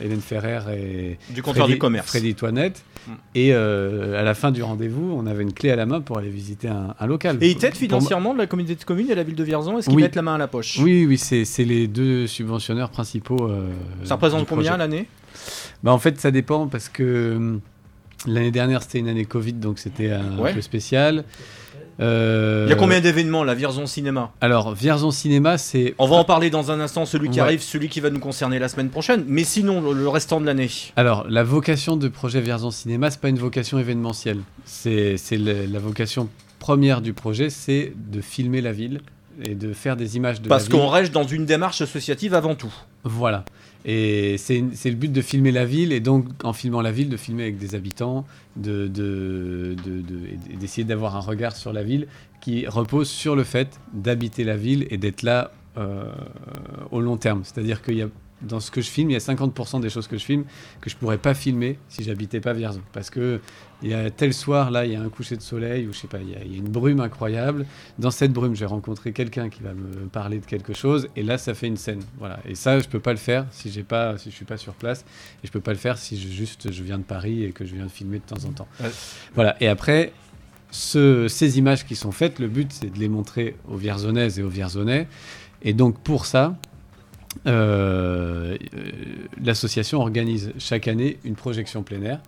[0.00, 2.06] Hélène Ferrer et Du comptoir Freddy- du commerce.
[2.08, 2.84] Freddy Toinette.
[3.06, 3.12] Mm.
[3.34, 6.18] Et euh, à la fin du rendez-vous, on avait une clé à la main pour
[6.18, 7.38] aller visiter un, un local.
[7.40, 9.78] Et ils t'aident financièrement de la communauté de communes et la ville de Vierzon?
[9.78, 10.02] Est-ce qu'ils Oui.
[10.02, 10.78] mettent la main à la poche?
[10.80, 13.48] Oui, oui, c'est les deux subventionneurs principaux.
[13.48, 13.68] euh,
[14.04, 15.06] Ça représente combien l'année?
[15.82, 17.60] Bah, En fait, ça dépend parce que hum,
[18.26, 20.52] l'année dernière, c'était une année Covid, donc c'était un Ouais.
[20.54, 21.24] peu spécial.
[22.00, 25.94] Euh, Il y a combien d'événements là, Vierzon Cinéma Alors, Vierzon Cinéma, c'est.
[25.98, 27.42] On va en parler dans un instant, celui qui Ouais.
[27.42, 29.24] arrive, celui qui va nous concerner la semaine prochaine.
[29.26, 30.70] Mais sinon, le, restant de l'année.
[30.96, 34.38] Alors, la vocation de projet Vierzon Cinéma, c'est pas une vocation événementielle.
[34.64, 39.00] C'est la vocation première du projet, c'est de filmer la ville
[39.42, 40.80] et de faire des images de Parce la ville.
[40.80, 42.72] qu'on reste dans une démarche associative avant tout.
[43.04, 43.44] Voilà.
[43.84, 47.16] Et c'est le but de filmer la ville, et donc en filmant la ville, de
[47.16, 48.26] filmer avec des habitants,
[48.56, 48.84] d'essayer
[50.84, 52.06] d'avoir un regard sur la ville
[52.40, 56.12] qui repose sur le fait d'habiter la ville et d'être là euh,
[56.90, 57.42] au long terme.
[57.44, 58.08] C'est-à-dire qu'il y a
[58.42, 60.44] dans ce que je filme, il y a 50% des choses que je filme
[60.80, 62.80] que je pourrais pas filmer si j'habitais pas Vierzon.
[62.92, 63.40] Parce que
[63.82, 65.98] il y a tel soir, là, il y a un coucher de soleil, ou je
[66.00, 67.64] sais pas, il y, a, il y a une brume incroyable.
[67.98, 71.38] Dans cette brume, j'ai rencontré quelqu'un qui va me parler de quelque chose, et là,
[71.38, 72.00] ça fait une scène.
[72.18, 72.40] Voilà.
[72.46, 74.74] Et ça, je peux pas le faire si j'ai pas, si je suis pas sur
[74.74, 75.04] place,
[75.42, 77.64] et je peux pas le faire si je, juste je viens de Paris et que
[77.64, 78.68] je viens de filmer de temps en temps.
[78.82, 78.90] Ouais.
[79.34, 79.56] Voilà.
[79.62, 80.12] Et après,
[80.70, 84.42] ce- ces images qui sont faites, le but, c'est de les montrer aux Vierzonaises et
[84.42, 85.08] aux Vierzonais.
[85.62, 86.56] Et donc, pour ça,
[87.46, 88.56] euh, euh,
[89.44, 92.20] l'association organise chaque année une projection air.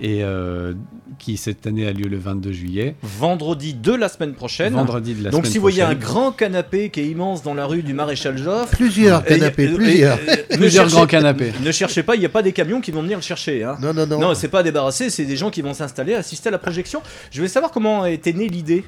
[0.00, 0.74] Et euh,
[1.18, 2.94] qui cette année a lieu le 22 juillet.
[3.02, 4.74] Vendredi de la semaine prochaine.
[4.74, 7.52] Vendredi de la Donc semaine si vous voyez un grand canapé qui est immense dans
[7.52, 8.70] la rue du Maréchal Joffre.
[8.76, 10.18] Plusieurs et- canapés, et- plusieurs.
[10.20, 11.52] et- ne Plusieurs cherchez- grands canapés.
[11.64, 13.64] Ne cherchez pas, il n'y a pas des camions qui vont venir le chercher.
[13.64, 13.76] hein.
[13.82, 14.20] Non, non, non.
[14.20, 17.02] Non, c'est pas débarrassé, c'est des gens qui vont s'installer, assister à la projection.
[17.32, 18.84] Je vais savoir comment était née l'idée.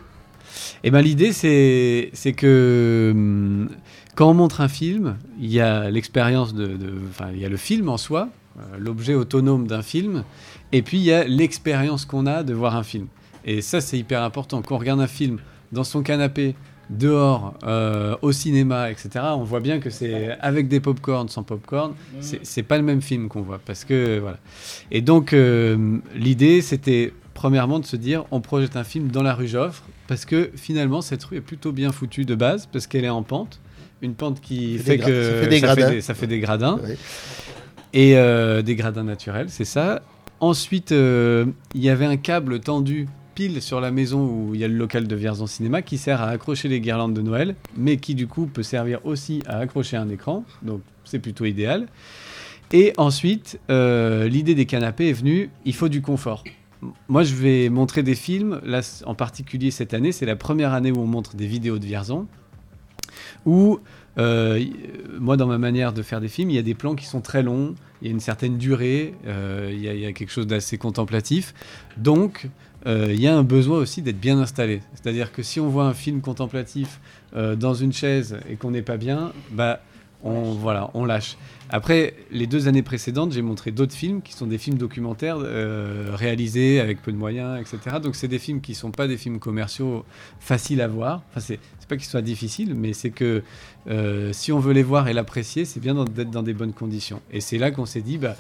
[0.85, 3.69] Et ben l'idée c'est c'est que hum,
[4.15, 7.49] quand on montre un film, il y a l'expérience de, de- enfin il y a
[7.49, 10.25] le film en soi, euh, l'objet autonome d'un film,
[10.73, 13.07] et puis il y a l'expérience qu'on a de voir un film.
[13.45, 14.63] Et ça c'est hyper important.
[14.63, 15.39] Quand on regarde un film
[15.73, 16.55] dans son canapé,
[16.91, 21.95] dehors, euh, au cinéma, etc., on voit bien que c'est avec des pop-corn, sans pop-corn,
[22.21, 23.59] c'est c'est pas le même film qu'on voit.
[23.65, 24.39] Parce que voilà.
[24.91, 29.35] Et donc euh, l'idée c'était premièrement de se dire on projette un film dans la
[29.35, 33.05] rue Joffre parce que finalement cette rue est plutôt bien foutue de base parce qu'elle
[33.05, 33.61] est en pente
[34.05, 35.91] une pente qui fait que ça fait des gradins.
[35.91, 36.81] des, ça fait des gradins.
[36.83, 36.95] Oui.
[37.93, 40.03] et euh, des gradins naturels c'est ça.
[40.41, 44.65] Ensuite euh, il y avait un câble tendu pile sur la maison où il y
[44.65, 47.97] a le local de Vierzon Cinéma qui sert à accrocher les guirlandes de Noël mais
[47.97, 50.45] qui du coup peut servir aussi à accrocher un écran.
[50.63, 51.87] Donc c'est plutôt idéal.
[52.73, 56.43] Et ensuite, euh, l'idée des canapés est venue, il faut du confort.
[57.09, 60.91] Moi, je vais montrer des films, là, en particulier cette année, c'est la première année
[60.91, 62.27] où on montre des vidéos de Vierzon,
[63.47, 63.81] où,
[64.19, 64.65] euh,
[65.19, 67.21] moi, dans ma manière de faire des films, il y a des plans qui sont
[67.21, 70.79] très longs, il y a une certaine durée, euh, il y, a- quelque chose d'assez
[70.79, 71.55] contemplatif.
[71.97, 72.49] Donc,
[72.87, 74.83] euh, il y a un besoin aussi d'être bien installé.
[74.95, 77.01] C'est-à-dire que si on voit un film contemplatif
[77.35, 79.81] dans une chaise et qu'on n'est pas bien, bah,
[80.25, 81.37] on, voilà, on lâche.
[81.71, 86.11] Après, les deux années précédentes, j'ai montré d'autres films qui sont des films documentaires euh,
[86.15, 87.99] réalisés avec peu de moyens, etc.
[88.03, 90.05] Donc, c'est des films qui sont pas des films commerciaux
[90.41, 91.23] faciles à voir.
[91.31, 91.59] Enfin, c'est
[91.89, 93.43] pas qu'ils soient difficiles, mais c'est que
[93.89, 97.21] euh, si on veut les voir et l'apprécier, c'est bien d'être dans des bonnes conditions.
[97.31, 98.37] Et c'est là qu'on s'est dit, bah,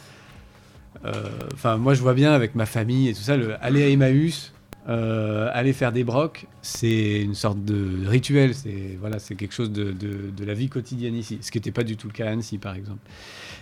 [1.05, 1.13] euh,
[1.53, 4.54] enfin, moi, je vois bien avec ma famille et tout ça, le, aller à Emmaüs,
[4.89, 8.55] euh, aller faire des brocs, c'est une sorte de rituel.
[8.55, 11.85] C'est voilà, c'est quelque chose de, de- la vie quotidienne ici, ce qui n'était pas
[11.85, 13.01] du tout le cas à Annecy, par exemple.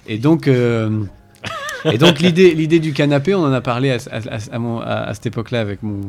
[0.07, 0.49] Et donc.
[0.49, 1.05] euh,
[1.91, 4.85] et donc l'idée, l'idée du canapé, on en a parlé à, à- à mon- à-
[5.09, 6.01] à cette époque-là avec mon,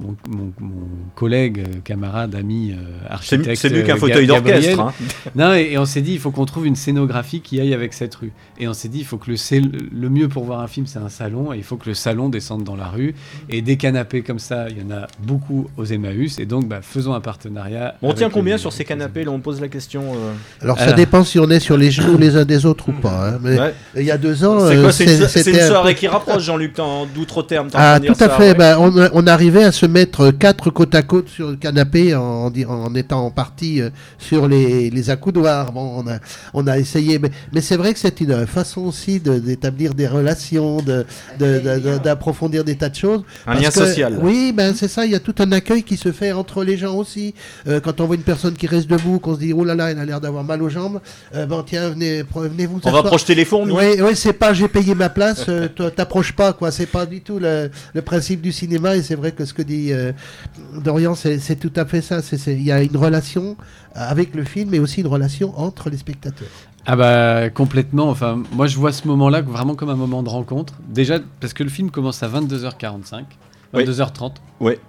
[0.00, 0.72] mon, mon- mon
[1.14, 2.76] collègue, camarade, ami, euh,
[3.08, 3.56] architecte.
[3.60, 4.92] c'est mieux qu'un euh, fauteuil d'orchestre, hein.
[5.36, 7.92] Non, et, et on s'est dit, il faut qu'on trouve une scénographie qui aille avec
[7.92, 8.32] cette rue.
[8.58, 11.08] Et on s'est dit, il faut que le, mieux pour voir un film, c'est un
[11.08, 13.14] salon, et il faut que le salon descende dans la rue.
[13.50, 16.80] Et des canapés comme ça, il y en a beaucoup aux Emmaüs, et donc bah,
[16.82, 17.94] faisons un partenariat.
[18.02, 20.02] On tient combien les- sur ces canapés Là, on pose la question.
[20.14, 20.32] euh.
[20.62, 23.30] Alors ça dépend si on est sur les genoux les uns des autres ou pas.
[23.34, 23.38] hein.
[23.42, 23.74] Mais Ouais.
[23.96, 24.92] il y a deux ans, euh, quoi
[25.28, 27.06] C'est une, soirée qui rapproche, Jean-Luc, t'es en
[27.74, 28.54] Ah, tout à fait.
[28.54, 32.20] Ben, on, on arrivait à se mettre quatre côte à côte sur le canapé en,
[32.22, 35.72] en, di- en étant en partie euh, sur les, les accoudoirs.
[35.72, 36.18] Bon, on a,
[36.54, 40.06] on a essayé, mais, mais c'est vrai que c'est une façon aussi de- d'établir des
[40.06, 41.04] relations, de-
[41.38, 43.22] de- de- de- d'approfondir des tas de choses.
[43.46, 44.18] Un Parce lien que- social.
[44.22, 45.04] Oui, ben c'est ça.
[45.04, 47.34] Il y a tout un accueil qui se fait entre les gens aussi.
[47.68, 49.90] Euh, quand on voit une personne qui reste debout, qu'on se dit oh là là,
[49.90, 51.00] elle a l'air d'avoir mal aux jambes.
[51.34, 52.80] Euh, bon tiens, venez, venez vous.
[52.84, 53.72] On va projeter les fourmis.
[53.72, 56.70] Oui, oui, c'est pas j'ai payé ma place, euh, toi, t'approches pas, quoi.
[56.70, 59.62] C'est pas du tout le, le principe du cinéma, et c'est vrai que ce que
[59.62, 60.12] dit euh,
[60.82, 62.20] Dorian, c'est tout à fait ça.
[62.46, 63.56] Il y a une relation
[63.94, 66.48] avec le film, mais aussi une relation entre les spectateurs.
[66.84, 70.74] Ah bah complètement, enfin moi je vois ce moment-là vraiment comme un moment de rencontre.
[70.88, 73.22] Déjà parce que le film commence à 22h45,
[73.74, 73.84] Oui.
[73.84, 74.32] 22h30.
[74.58, 74.80] Ouais.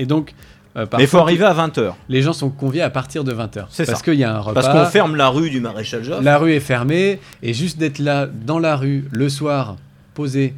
[0.00, 0.34] Et donc...
[0.78, 1.92] euh, Mais il faut arriver à 20h.
[2.08, 3.66] Les gens sont conviés à partir de 20h.
[3.70, 4.62] C'est Parce qu'il y a un repas.
[4.62, 6.22] Parce qu'on ferme la rue du Maréchal Joffre.
[6.22, 9.76] La rue est fermée et juste d'être là dans la rue le soir,
[10.14, 10.54] posé,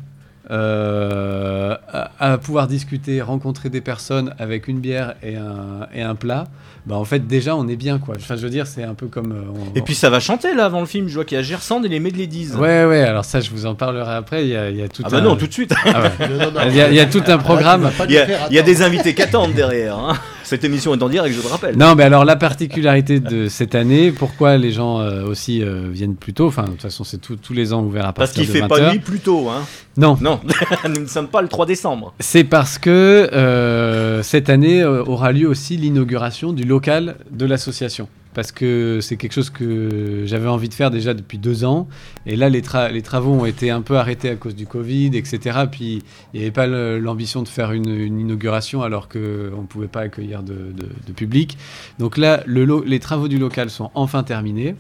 [0.51, 6.15] euh, à, à pouvoir discuter, rencontrer des personnes avec une bière et un, et un
[6.15, 6.45] plat,
[6.87, 8.15] bah en fait déjà on est bien quoi.
[8.19, 9.33] Enfin je veux dire c'est un peu comme.
[9.33, 9.43] euh,
[9.73, 11.09] on- Et puis ça va chanter là avant le film.
[11.09, 12.53] Je vois qu'il y a Gersand et les Medleydies.
[12.57, 14.45] Ouais ouais alors ça je vous en parlerai après.
[14.45, 15.03] Il y a, il y a tout.
[15.05, 15.75] Ah bah un- non, tout de suite.
[15.85, 16.29] Ah ouais.
[16.29, 16.61] Non, non, non.
[16.67, 17.91] Il y, a- il y a tout un programme.
[18.09, 19.97] Il y a, il y a des invités qui attendent derrière.
[19.99, 20.17] hein.
[20.51, 21.77] Cette émission est en direct, je le rappelle.
[21.79, 26.17] Non, mais alors la particularité de cette année, pourquoi les gens euh, aussi euh, viennent
[26.17, 26.49] plus tôt?
[26.49, 28.53] Enfin, de toute façon, c'est tout- tous les ans ouvert à Parce partir qu'il de
[28.55, 28.93] fait 20 pas heures.
[28.93, 29.49] nuit plus tôt.
[29.49, 29.63] Hein.
[29.97, 30.19] Non.
[30.21, 30.41] Non,
[30.89, 32.15] nous ne sommes pas le 3 décembre.
[32.19, 32.91] C'est parce que
[33.33, 38.09] euh, cette année aura lieu aussi l'inauguration du local de l'association.
[38.35, 41.89] Parce que c'est quelque chose que j'avais envie de faire déjà depuis deux ans.
[42.27, 45.11] Et là, les, tra- les travaux ont été un peu arrêtés à cause du Covid,
[45.17, 45.61] etc.
[45.71, 46.03] Puis
[46.33, 47.89] il n'y avait pas l'ambition de faire une,
[48.21, 50.73] inauguration alors qu'on ne pouvait pas accueillir de,
[51.15, 51.59] public.
[51.99, 54.77] Donc là, les travaux du local sont enfin terminés.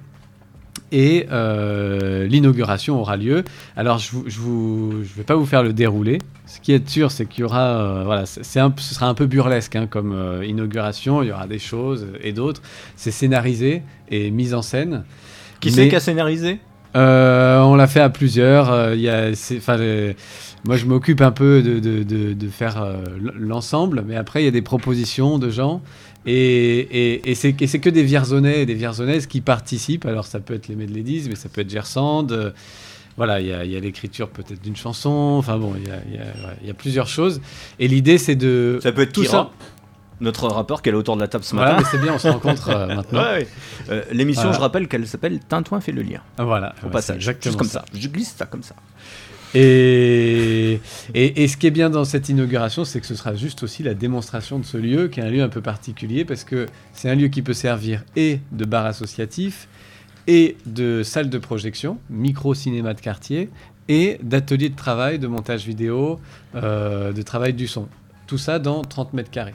[0.93, 3.45] Et euh, l'inauguration aura lieu.
[3.76, 4.28] Alors, je ne
[5.05, 6.18] je vais pas vous faire le déroulé.
[6.47, 7.61] Ce qui est sûr, c'est qu'il y aura.
[7.68, 11.22] euh, voilà, c'est un, ce sera un peu burlesque hein, comme euh, inauguration.
[11.22, 12.61] Il y aura des choses et d'autres.
[12.97, 15.05] C'est scénarisé et mis en scène.
[15.61, 16.59] Qui c'est qui a scénarisé?
[16.95, 18.95] On l'a fait à plusieurs.
[18.95, 19.30] il y a,
[20.64, 22.84] moi, je m'occupe un peu de, de- de- de faire
[23.38, 25.82] l'ensemble, mais après, il y a des propositions de gens.
[26.27, 30.07] Et, et- et c'est que des Vierzonais et des Vierzonaises qui participent.
[30.07, 32.33] Alors, ça peut être les Medladies, mais ça peut être Gersande.
[32.33, 32.51] euh,
[33.16, 35.11] voilà, il y a, l'écriture peut-être d'une chanson.
[35.39, 37.41] Enfin bon, il y a, il y a- ouais, il y a plusieurs choses.
[37.79, 38.79] Et l'idée, c'est de.
[38.83, 39.51] Ça peut être tout ça.
[40.21, 41.83] notre rappeur qui est autour de la table ce Voilà, matin.
[41.91, 43.23] mais c'est bien, on se rencontre euh, maintenant.
[43.23, 43.49] Ouais, ouais.
[43.89, 44.57] Euh, L'émission, Voilà.
[44.59, 46.21] je rappelle qu'elle s'appelle Tintouin fait le lien.
[46.39, 47.81] Voilà, Au ouais, passage, juste comme ça.
[47.81, 47.85] ça.
[47.99, 48.75] Je glisse ça comme ça.
[49.55, 50.80] Et,
[51.14, 54.59] ce qui est bien dans cette inauguration, c'est que ce sera juste aussi la démonstration
[54.59, 57.28] de ce lieu, qui est un lieu un peu particulier, parce que c'est un lieu
[57.28, 59.68] qui peut servir et de bar associatif,
[60.26, 63.51] et de salle de projection, micro-cinéma de quartier,
[63.88, 66.20] et d'atelier de travail, de montage vidéo,
[66.55, 67.88] euh, de travail du son.
[68.28, 69.55] Tout ça dans 30 mètres carrés.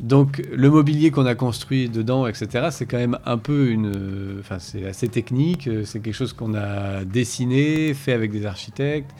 [0.00, 4.36] Donc le mobilier qu'on a construit dedans, etc., c'est quand même un peu une...
[4.40, 9.10] Enfin, c'est assez technique, euh, c'est quelque chose qu'on a dessiné, fait avec des architectes,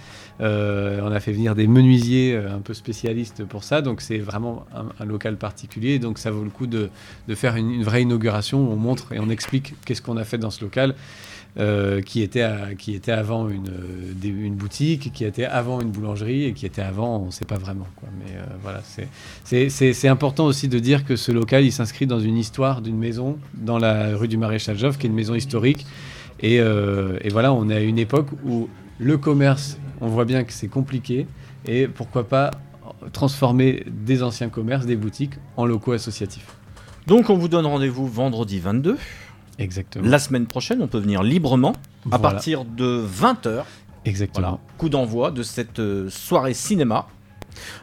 [0.42, 4.18] euh, on a fait venir des menuisiers euh, un peu spécialistes pour ça, donc c'est
[4.18, 6.90] vraiment un, un local particulier, donc ça vaut le coup de,
[7.26, 10.24] de faire une, une vraie inauguration où on montre et on explique qu'est-ce qu'on a
[10.24, 10.94] fait dans ce local.
[11.58, 12.46] Euh, qui, était
[12.76, 16.82] qui était avant une, euh, une boutique, qui était avant une boulangerie et qui était
[16.82, 17.86] avant, on ne sait pas vraiment.
[18.18, 18.82] Mais euh, voilà,
[19.44, 23.38] c'est- important aussi de dire que ce local, il s'inscrit dans une histoire d'une maison
[23.54, 25.86] dans la rue du Maréchal Joffre, qui est une maison historique.
[26.40, 26.60] Et
[27.30, 31.26] voilà, on est à une époque où le commerce, on voit bien que c'est compliqué.
[31.66, 32.50] Et pourquoi pas
[33.12, 36.54] transformer des anciens commerces, des boutiques, en locaux associatifs.
[37.06, 38.96] Donc on vous donne rendez-vous vendredi 22.
[39.58, 40.08] Exactement.
[40.08, 41.72] La semaine prochaine, on peut venir librement
[42.10, 42.22] à Voilà.
[42.34, 43.62] partir de 20h.
[44.04, 44.60] Exactement.
[44.78, 47.06] Coup d'envoi de cette euh, soirée cinéma.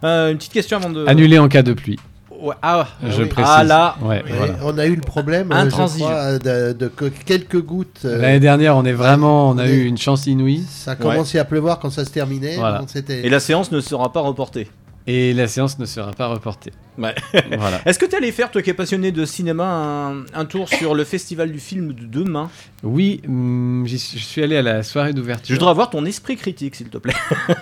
[0.03, 1.05] Euh, une petite question avant de...
[1.07, 1.99] Annulé en cas de pluie.
[2.39, 3.29] Ouais, ah, Je oui.
[3.29, 3.51] précise.
[3.55, 4.53] Ah là, Ouais, Et voilà.
[4.63, 8.01] On a eu le problème, euh, je crois, de, de que quelques gouttes.
[8.05, 10.63] euh, L'année dernière, on est vraiment, on a eu une chance inouïe.
[10.69, 12.57] Ça a commencé à pleuvoir quand ça se terminait.
[12.57, 12.79] Voilà.
[12.79, 14.67] donc Et la séance ne sera pas reportée.
[15.05, 16.71] Et la séance ne sera pas reportée.
[16.97, 17.13] Ouais.
[17.57, 17.81] Voilà.
[17.85, 20.95] Est-ce que tu allais faire, toi qui es passionné de cinéma, un, un tour sur
[20.95, 22.49] le festival du film de demain?
[22.83, 25.47] Oui, hum, je suis allé à la soirée d'ouverture.
[25.47, 27.13] Je voudrais avoir ton esprit critique, s'il te plaît.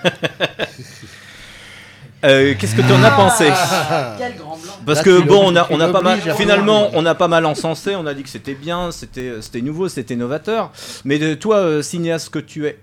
[2.24, 3.46] Euh, Qu'est-ce que tu en as pensé?
[4.20, 4.74] Quel grand blanc.
[4.86, 6.20] Parce Là, que tu bon, on a, on pas mal.
[6.38, 7.96] Finalement, on a pas mal encensé.
[7.96, 10.72] On a dit que c'était bien, c'était, c'était nouveau, c'était novateur.
[11.04, 12.78] Mais de toi, euh, cinéaste que tu es,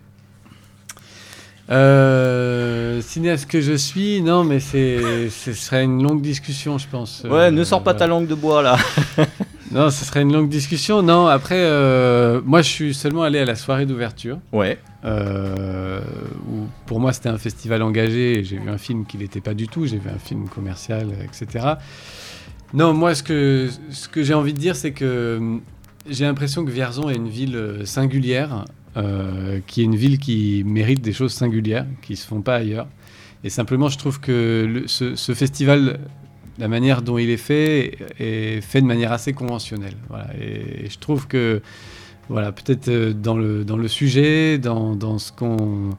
[1.70, 7.22] Euh, cinéaste que je suis, non, mais c'est, ce serait une longue discussion, je pense.
[7.24, 8.76] ouais, Euh, ne sors pas ta langue de bois là.
[9.70, 11.02] Non, ce serait une longue discussion.
[11.02, 14.38] Non, après, euh, moi, je suis seulement allé à la soirée d'ouverture.
[14.50, 14.78] Ouais.
[15.04, 16.00] Euh,
[16.50, 18.44] où pour moi, c'était un festival engagé.
[18.44, 19.84] J'ai vu un film qui n'était pas du tout.
[19.84, 21.66] J'ai vu un film commercial, etc.
[22.72, 25.60] Non, moi, ce que, ce que j'ai envie de dire, c'est que hum,
[26.08, 28.64] j'ai l'impression que Vierzon est une ville singulière,
[28.96, 32.88] euh, qui est une ville qui mérite des choses singulières, qui se font pas ailleurs.
[33.44, 36.00] Et simplement, je trouve que ce, festival,
[36.58, 39.96] la manière dont il est fait, est fait de manière assez conventionnelle.
[40.40, 41.62] Et, et je trouve que,
[42.28, 45.90] voilà, peut-être euh, dans le, dans le sujet, dans, dans ce qu'on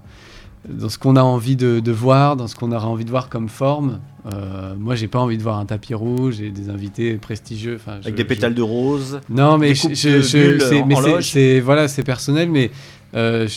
[0.67, 3.29] dans ce qu'on a envie de, de voir, dans ce qu'on aura envie de voir
[3.29, 3.99] comme forme.
[4.33, 7.75] Euh, moi, j'ai pas envie de voir un tapis rouge et des invités prestigieux.
[7.77, 9.21] Enfin, Avec des je- pétales de rose.
[9.29, 12.71] non, mais c'est- voilà, c'est personnel, mais
[13.15, 13.47] euh,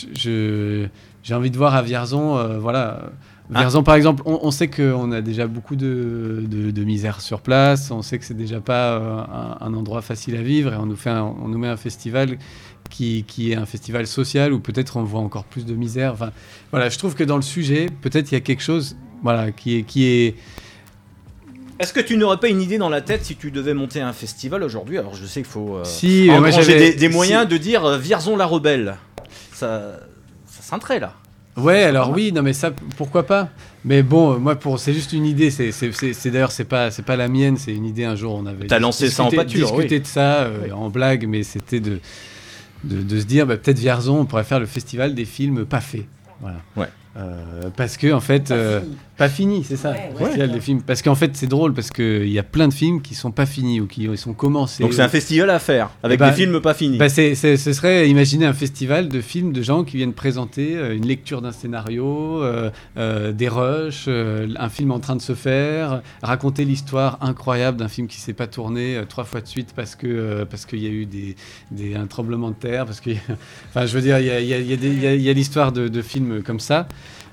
[1.23, 3.09] j'ai envie de voir à Vierzon, euh, voilà.
[3.53, 3.59] Ah.
[3.59, 7.41] Vierzon, par exemple, on, on sait qu'on a déjà beaucoup de, de, de misère sur
[7.41, 7.91] place.
[7.91, 10.85] On sait que c'est déjà pas euh, un, un endroit facile à vivre, et on
[10.85, 12.37] nous fait, un- on nous met un festival
[12.93, 16.13] qui, qui est un festival social où peut-être on voit encore plus de misère.
[16.13, 16.31] Enfin,
[16.71, 19.77] voilà, je trouve que dans le sujet, peut-être il y a quelque chose, voilà, qui
[19.77, 20.35] est qui est
[21.79, 24.13] Est-ce que tu n'aurais pas une idée dans la tête si tu devais monter un
[24.13, 24.97] festival aujourd'hui?
[24.99, 27.47] Alors je sais qu'il faut euh, Si, moi, j'avais- des, des moyens si.
[27.49, 28.95] de dire euh, Vierzon la rebelle.
[29.53, 29.99] Ça,
[30.45, 31.13] ça s'intrait là.
[31.57, 33.49] Ouais, alors oui, non mais ça, pourquoi pas?
[33.85, 35.51] Mais bon, moi, pour, c'est juste une idée.
[35.51, 35.71] C'est,
[36.31, 37.57] d'ailleurs, c'est pas, c'est pas la mienne.
[37.57, 38.05] C'est une idée.
[38.05, 40.01] Un jour, on avait T'as lancé ça en pâture, discuté oui.
[40.01, 41.99] de ça euh, en blague, mais c'était de,
[42.83, 46.05] de, se dire, bah, peut-être Vierzon, on pourrait faire le festival des films pas faits.
[46.41, 46.91] Voilà.
[47.15, 48.79] Euh, parce que en fait, euh,
[49.17, 49.91] pas fini, c'est ça.
[49.91, 50.81] Ouais, festival des films.
[50.81, 53.29] Parce qu'en fait, c'est drôle parce que il y a plein de films qui sont
[53.29, 54.81] pas finis ou qui sont commencés.
[54.81, 56.97] Donc c'est un festival à faire avec Eh ben, des films pas finis.
[56.97, 60.75] bah, c'est- c'est- ce serait imaginer un festival de films de gens qui viennent présenter
[60.75, 65.21] euh, une lecture d'un scénario, euh, euh, des rushs, euh, un film en train de
[65.21, 69.47] se faire, raconter l'histoire incroyable d'un film qui s'est pas tourné euh, trois fois de
[69.47, 71.35] suite parce que euh, parce qu'il y a eu des,
[71.69, 73.11] des un tremblement de terre, parce que
[73.69, 75.05] enfin je veux dire il y a, y a- il y a des- il y
[75.07, 76.87] a- il y a l'histoire de, de films comme ça.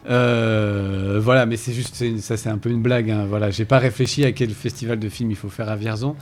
[0.09, 3.11] Euh, voilà, mais c'est juste, c'est- ça c'est un peu une blague.
[3.11, 6.17] Hein, voilà, j'ai pas réfléchi à quel festival de films il faut faire à Vierzon,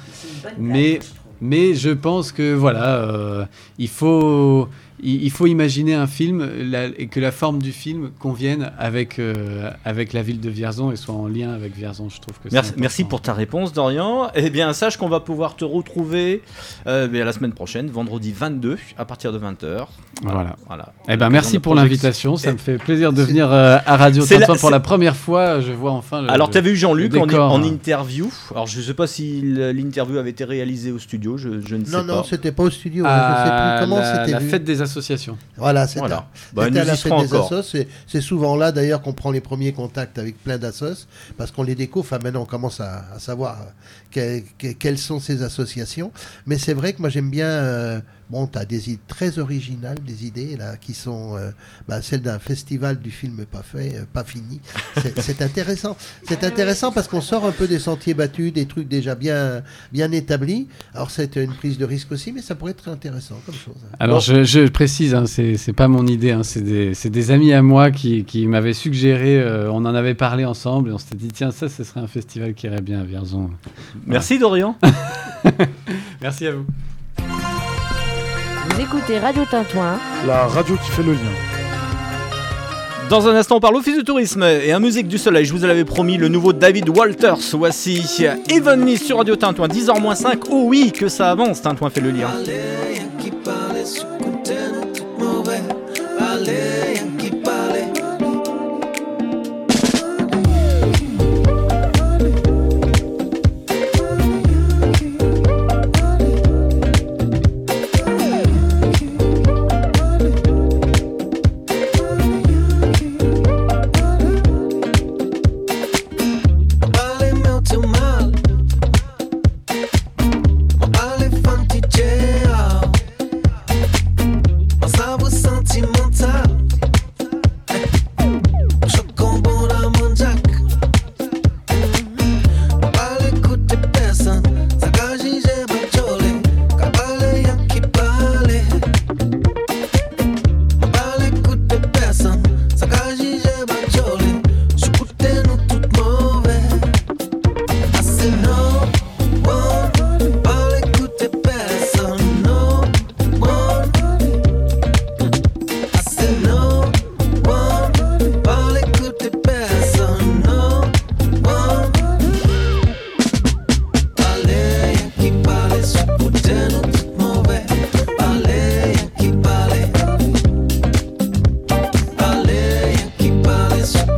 [0.59, 0.99] mais
[1.41, 3.45] mais je pense que voilà, euh,
[3.79, 4.69] il faut
[5.03, 9.19] il, il faut imaginer un film la- et que la forme du film convienne avec
[9.19, 12.09] euh, avec la ville de Vierzon et soit en lien avec Vierzon.
[12.09, 14.31] Je trouve que c'est Merci, merci pour ta réponse, Dorian.
[14.35, 16.43] Eh bien, sache qu'on va pouvoir te retrouver
[16.87, 19.87] euh, la semaine prochaine, vendredi 22, à partir de 20h.
[20.23, 20.57] Voilà.
[20.67, 20.93] voilà.
[21.09, 22.37] Eh ben merci pour l'invitation.
[22.37, 25.15] Ça Et- me fait plaisir de venir euh, à Radio la- Tintoin pour la première
[25.17, 25.61] fois.
[25.61, 26.23] Je vois enfin.
[26.23, 28.31] Le, Alors, tu avais eu Jean-Luc en, interview?
[28.51, 31.85] Alors, je ne sais pas si l'interview avait été réalisée au studio, je, je ne
[31.85, 32.15] sais Non, pas.
[32.17, 33.05] non, c'était pas au studio.
[33.07, 34.49] À je sais plus comment la- c'était la vu.
[34.49, 35.37] fête des associations.
[35.57, 36.29] Voilà, c'est Voilà.
[36.53, 37.63] Bah, à la fête des assos.
[38.07, 41.75] C'est- souvent là d'ailleurs qu'on prend les premiers contacts avec plein d'assos parce qu'on les
[41.75, 42.05] découvre.
[42.07, 43.59] Enfin, maintenant on commence à, à savoir
[44.11, 46.13] que- que- quelles sont ces associations.
[46.47, 47.47] Mais c'est vrai que moi j'aime bien.
[47.47, 48.01] euh,
[48.31, 51.51] bon, tu as des idées très originales, des idées là qui sont euh,
[51.89, 54.61] bah, celles d'un festival du film pas fait, euh, pas fini.
[55.03, 55.97] C'est- intéressant.
[56.27, 60.13] C'est intéressant parce qu'on sort un peu des sentiers battus, des trucs déjà bien, bien
[60.13, 60.69] établis.
[60.95, 63.77] Alors c'est une prise de risque aussi, mais ça pourrait être intéressant comme chose.
[63.99, 67.91] Alors je, je précise, hein, c'est pas mon idée, hein, c'est des, amis à moi
[67.91, 71.51] qui, qui m'avaient suggéré, euh, on en avait parlé ensemble et on s'était dit tiens
[71.51, 73.51] ça ce serait un festival qui irait bien à Vierzon.
[74.07, 74.77] Merci, Dorian.
[76.23, 76.67] Merci à vous.
[77.19, 79.99] Vous écoutez Radio Tintouin.
[80.27, 81.19] La radio qui fait le lien.
[83.09, 85.47] Dans un instant, on parle office de tourisme et un musique du soleil.
[85.47, 87.55] Je vous l'avais promis, le nouveau David Walters.
[87.55, 88.03] Voici
[88.51, 90.41] Evenly sur Radio Tintouin, 10h-5.
[90.51, 92.29] Oh oui, que ça avance, Tintouin fait le lien.
[96.21, 96.78] Allez,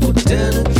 [0.00, 0.79] Hotel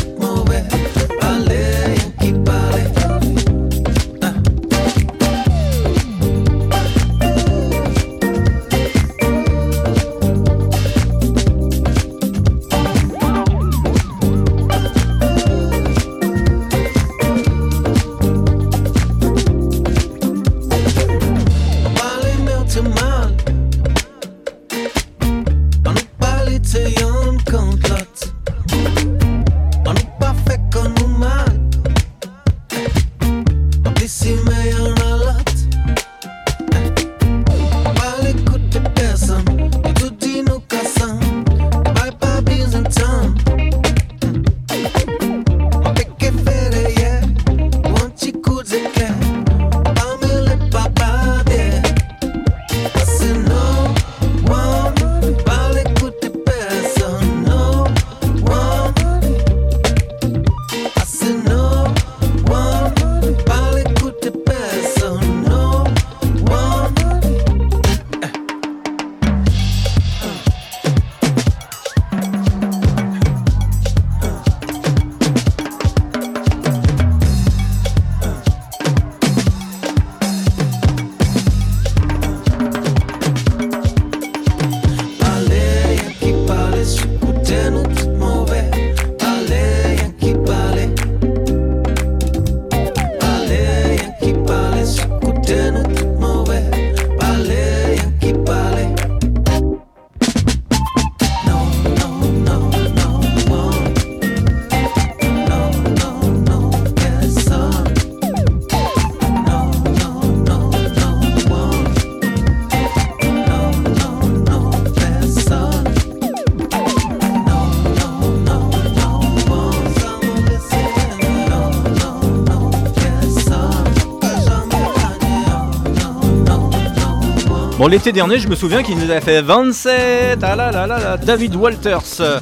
[127.81, 130.41] Bon, l'été dernier, je me souviens qu'il nous a fait 27.
[130.43, 132.21] Ah là là là là, David Walters.
[132.21, 132.39] euh,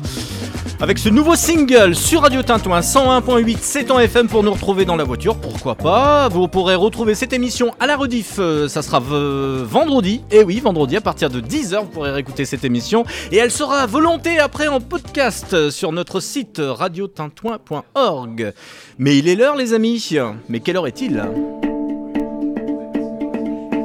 [0.81, 4.97] Avec ce nouveau single sur Radio Tintouin 101.8, c'est en FM pour nous retrouver dans
[4.97, 6.29] la voiture, pourquoi pas?
[6.29, 10.23] Vous pourrez retrouver cette émission à la rediff, euh, ça sera vendredi.
[10.33, 13.05] Et oui, vendredi à partir de 10h, vous pourrez réécouter cette émission.
[13.31, 18.53] Et elle sera à volonté après en podcast euh, sur notre site radiotintouin.org.
[18.99, 20.17] Mais il est l'heure, les amis.
[20.49, 21.23] Mais quelle heure est-il?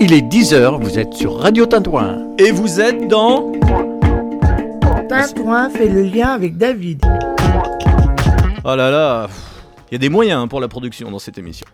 [0.06, 2.28] Il est 10h, vous êtes sur Radio Tintouin.
[2.38, 3.54] Et vous êtes dans
[5.08, 7.02] Tintouin fait le lien avec David.
[8.66, 9.30] Oh là là,
[9.90, 11.66] il y a des moyens pour la production dans cette émission.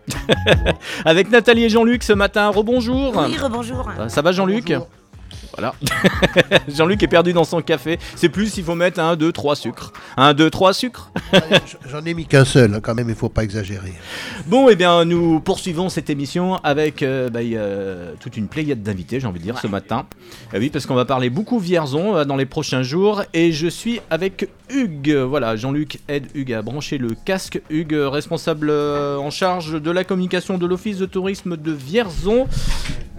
[1.04, 3.14] Avec Nathalie et Jean-Luc ce matin, rebonjour.
[3.16, 3.90] Oui, rebonjour.
[4.06, 4.74] Ça va Jean-Luc?
[5.56, 5.74] Voilà.
[6.68, 7.98] Jean-Luc est perdu dans son café.
[8.16, 9.92] C'est plus s'il faut mettre un, deux, trois sucres.
[10.16, 11.10] Un, deux, trois sucres.
[11.88, 13.92] J'en ai mis qu'un seul, hein, quand même, il faut pas exagérer.
[14.46, 17.60] Bon, eh bien, nous poursuivons cette émission avec euh, bah, il
[18.20, 20.06] toute une pléiade d'invités, j'ai envie de dire, ce matin.
[20.54, 23.22] Eh oui, parce qu'on va parler beaucoup Vierzon euh, dans les prochains jours.
[23.34, 25.14] Et je suis avec Hugues.
[25.14, 27.60] Voilà, Jean-Luc aide Hugues à brancher le casque.
[27.70, 32.46] Hugues, responsable euh, en charge de la communication de l'Office de tourisme de Vierzon.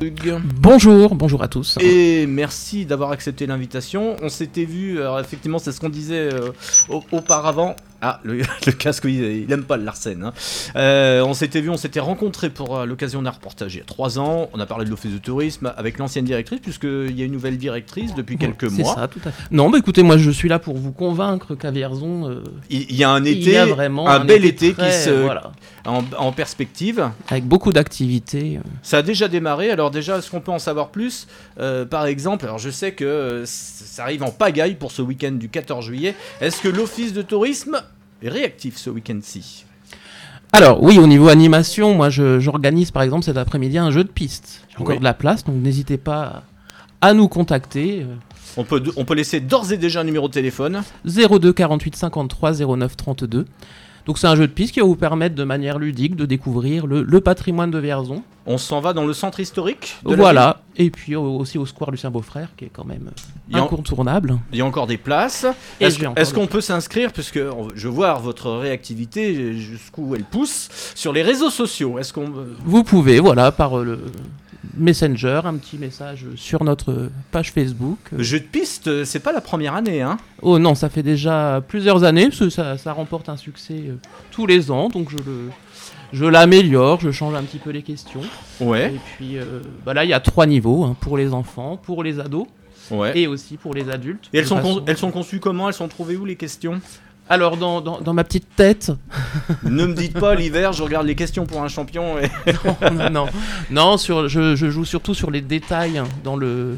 [0.02, 0.40] Hugues.
[0.56, 1.78] Bonjour, bonjour à tous.
[1.80, 4.16] Et merci d'avoir accepté l'invitation.
[4.22, 6.52] On s'était vu, alors effectivement, c'est ce qu'on disait euh,
[6.90, 7.76] au- auparavant.
[8.02, 10.24] Ah, le, le casque, oui, il aime pas le Larsen.
[10.24, 10.34] hein.
[10.76, 13.86] Euh, on s'était vu, on s'était rencontrés pour euh, l'occasion d'un reportage il y a
[13.86, 14.50] trois ans.
[14.54, 17.58] On a parlé de l'office de tourisme avec l'ancienne directrice, puisqu'il y a une nouvelle
[17.58, 18.96] directrice depuis quelques C'est mois.
[18.96, 19.44] ça, tout à fait.
[19.52, 22.96] Non, bah écoutez, moi je suis là pour vous convaincre qu'à Vierzon, euh, Il il
[22.96, 25.52] y a un il été, y a vraiment un, bel été, très, qui se, voilà,
[25.86, 27.10] en, en perspective.
[27.30, 28.58] avec beaucoup d'activités.
[28.58, 28.62] euh.
[28.82, 29.70] Ça a déjà démarré.
[29.70, 31.28] Alors déjà, est-ce qu'on peut en savoir plus?
[31.90, 35.86] Par exemple, alors je sais que ça arrive en pagaille pour ce week-end du 14
[35.86, 36.16] juillet.
[36.42, 37.82] Est-ce que l'office de tourisme
[38.30, 39.66] réactif ce week-end-ci
[40.54, 44.66] Alors oui, au niveau animation, moi j'organise par exemple cet après-midi un jeu de piste.
[44.70, 45.00] J'ai encore Oui.
[45.00, 46.44] de la place, donc n'hésitez pas
[47.02, 48.06] à nous contacter.
[48.58, 50.84] on peut, on peut laisser d'ores et déjà un numéro de téléphone.
[51.06, 53.46] 02 48 53 09 32.
[54.06, 56.88] Donc c'est un jeu de piste qui va vous permettre de manière ludique de découvrir
[56.88, 58.24] le, le patrimoine de Vierzon.
[58.48, 61.66] On s'en va dans le centre historique de la Voilà, et puis au- aussi au
[61.68, 63.12] square Lucien Beaufrère qui est quand même
[63.54, 64.40] incontournable.
[64.52, 65.46] Il y a encore des places.
[65.80, 67.40] Est-ce qu'on peut s'inscrire, puisque
[67.76, 72.32] je vois votre réactivité jusqu'où elle pousse, sur les réseaux sociaux Est-ce qu'on
[72.66, 74.00] Vous pouvez, voilà, par euh, le
[74.78, 77.98] Messenger, un petit message sur notre page Facebook.
[78.12, 81.04] Le jeu de piste, euh, c'est pas la première année, hein Oh non, ça fait
[81.04, 83.96] déjà plusieurs années, parce que ça, ça remporte un succès euh,
[84.32, 85.50] tous les ans, donc je le...
[86.14, 88.20] Je l'améliore, je change un petit peu les questions.
[88.60, 88.94] Ouais.
[88.94, 92.04] Et puis euh, bah là, il y a trois niveaux hein, pour les enfants, pour
[92.04, 92.48] les ados
[92.90, 93.18] Ouais.
[93.18, 94.28] et aussi pour les adultes.
[94.34, 95.70] Et elles sont, façon- elles sont conçues comment?
[95.70, 96.82] Elles sont trouvées où les questions?
[97.32, 98.92] Alors, dans, dans, dans ma petite tête.
[99.64, 102.18] ne me dites pas l'hiver, je regarde les questions pour un champion.
[102.20, 102.30] Et...
[102.92, 103.26] non, non,
[103.70, 106.76] non sur, je, je joue surtout sur les détails hein, dans le,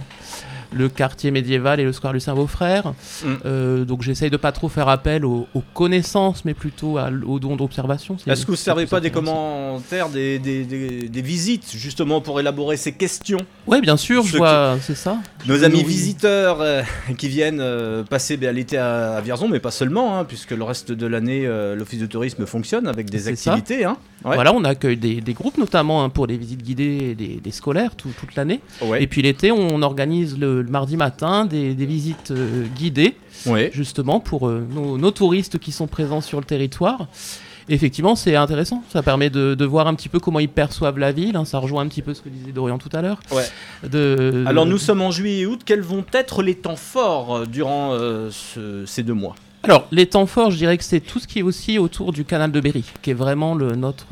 [0.74, 2.94] le quartier médiéval et le square Lucien Beaufrère.
[3.24, 3.28] Mm.
[3.46, 7.40] Euh, donc j'essaye de pas trop faire appel aux, aux connaissances, mais plutôt à aux
[7.40, 8.18] dons d'observation.
[8.28, 12.40] Est-ce que vous ne servez pas des commentaires, des, des, des- des visites, justement, pour
[12.40, 13.40] élaborer ces questions?
[13.68, 15.18] Ouais, bien sûr, je Ceux vois, c'est ça.
[15.48, 15.84] Nos amis oui.
[15.86, 16.82] visiteurs euh,
[17.18, 20.64] qui viennent euh, passer ben, l'été à, à Vierzon, mais pas seulement, hein, puisque le
[20.64, 21.46] reste de l'année,
[21.76, 23.86] l'office de tourisme fonctionne avec des activités.
[23.86, 23.98] Hein.
[24.26, 24.36] Ouais.
[24.36, 28.14] Voilà, on accueille des, groupes, notamment hein, pour les visites guidées des, des scolaires tout-
[28.20, 28.62] toute l'année.
[28.82, 29.04] Ouais.
[29.04, 33.70] Et puis l'été, on organise le, le mardi matin des, des visites euh, guidées, Ouais.
[33.74, 37.08] justement pour euh, nos, nos touristes qui sont présents sur le territoire.
[37.70, 38.84] Et effectivement, c'est intéressant.
[38.92, 41.36] Ça permet de, de voir un petit peu comment ils perçoivent la ville.
[41.38, 41.46] hein.
[41.46, 43.20] Ça rejoint un petit peu ce que disait Dorian tout à l'heure.
[43.32, 43.46] Ouais.
[43.90, 47.46] De, Alors nous sommes en juillet et août, quels vont être les temps forts euh,
[47.46, 47.92] durant
[48.32, 49.36] ce- ces deux mois?
[49.66, 52.26] Alors, les temps forts, je dirais que c'est tout ce qui est aussi autour du
[52.26, 54.08] canal de Berry, qui est vraiment le, notre,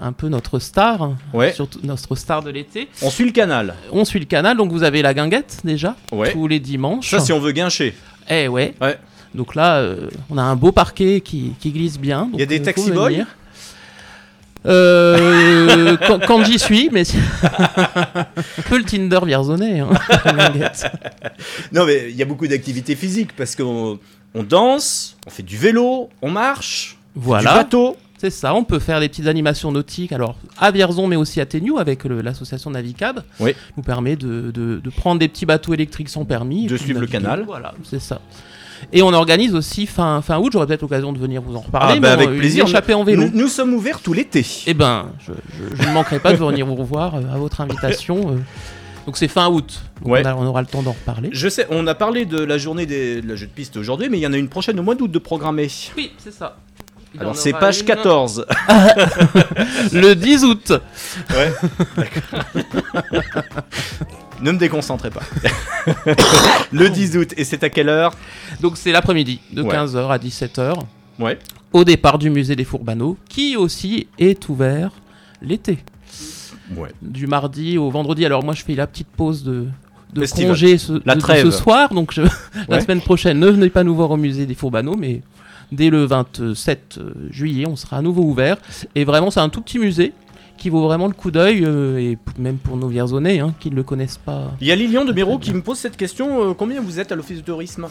[0.00, 1.52] un peu notre star, hein, Ouais.
[1.52, 2.88] surtout notre star de l'été.
[3.02, 3.74] On suit le canal.
[3.92, 6.32] On suit le canal, donc vous avez la guinguette déjà, Ouais.
[6.32, 7.10] tous les dimanches.
[7.10, 7.94] Ça, si on veut guincher.
[8.28, 8.74] Eh ouais.
[8.80, 8.98] Ouais.
[9.34, 12.28] Donc là, euh, on a un beau parquet qui, qui glisse bien.
[12.32, 13.10] Il y a des euh, taxi boys.
[14.66, 17.02] Euh, quand, quand j'y suis, mais
[17.42, 18.24] un
[18.68, 19.80] peu le Tinder vierzonais.
[19.80, 19.88] hein.
[21.72, 23.98] Non, mais il y a beaucoup d'activités physiques parce qu'on
[24.34, 27.50] on danse, on fait du vélo, on marche, Voilà.
[27.52, 27.96] du bateau.
[28.20, 31.46] C'est ça, on peut faire des petites animations nautiques, alors à Vierzon, mais aussi à
[31.46, 33.22] Téniou avec l'association Navicab.
[33.40, 33.54] Oui.
[33.78, 36.66] nous permet de, de- de prendre des petits bateaux électriques sans permis.
[36.66, 37.44] De suivre le canal.
[37.46, 38.20] Voilà, c'est ça.
[38.92, 41.94] Et on organise aussi fin, fin août, j'aurai peut-être l'occasion de venir vous en reparler,
[41.96, 42.66] Ah, bah, mais avec on- plaisir.
[42.94, 43.22] en vélo.
[43.24, 44.44] Nous, nous sommes ouverts tout l'été.
[44.66, 47.62] Eh ben, je, je- je ne manquerai pas de venir vous revoir euh, à votre
[47.62, 48.32] invitation.
[48.32, 48.36] euh.
[49.06, 50.20] Donc c'est fin août, Ouais.
[50.22, 51.30] on, a- on aura le temps d'en reparler.
[51.32, 54.08] Je sais, on a parlé de la journée des, de la jeu de piste aujourd'hui,
[54.10, 55.68] mais il y en a une prochaine au mois d'août de programmer.
[55.96, 56.58] Oui, c'est ça.
[57.14, 58.46] Il Alors c'est page une- 14.
[59.92, 60.72] le 10 août.
[61.30, 61.52] Ouais.
[64.42, 65.20] Ne me déconcentrez pas.
[66.72, 68.14] le 10 août, et c'est à quelle heure?
[68.62, 69.74] Donc c'est l'après-midi, de Ouais.
[69.76, 70.78] 15h à 17h.
[71.18, 71.38] Ouais.
[71.74, 74.92] Au départ du musée des Fourbaneaux, qui aussi est ouvert
[75.42, 75.78] l'été.
[76.74, 76.88] Ouais.
[77.02, 78.24] Du mardi au vendredi.
[78.24, 79.66] Alors moi je fais la petite pause de,
[80.14, 80.48] de Festival.
[80.52, 81.90] congé ce, La de- ce soir.
[81.92, 82.80] Donc je- la Ouais.
[82.80, 85.20] semaine prochaine, ne venez pas nous voir au musée des Fourbaneaux, mais
[85.72, 87.00] dès le 27
[87.30, 88.56] juillet, on sera à nouveau ouvert.
[88.94, 90.12] Et vraiment c'est un tout petit musée
[90.58, 93.76] qui vaut vraiment le coup d'œil, euh, et même pour nos Vierzonais hein, qui ne
[93.76, 94.52] le connaissent pas.
[94.60, 96.50] Il y a Lilian de Miro qui me pose cette question.
[96.50, 97.86] euh, combien vous êtes à l'office de tourisme?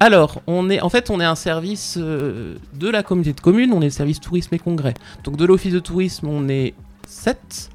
[0.00, 3.74] Alors, on est, en fait, on est un service euh, de la communauté de communes,
[3.74, 4.94] on est le service tourisme et congrès.
[5.24, 6.72] Donc, de l'office de tourisme, on est
[7.06, 7.68] 7.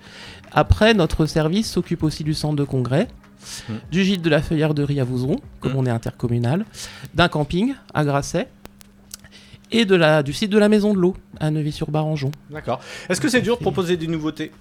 [0.52, 3.08] Après, notre service s'occupe aussi du centre de congrès,
[3.70, 3.74] Mm.
[3.92, 6.66] du gîte de la Feuillarderie à Vouzron, comme on est intercommunal,
[7.14, 8.48] d'un camping à Grasset,
[9.74, 12.32] et de la, du site de la Maison de l'Eau à Neuvy-sur-Barangeon.
[12.52, 12.80] D'accord.
[13.10, 14.52] Est-ce que c'est dur de proposer des nouveautés?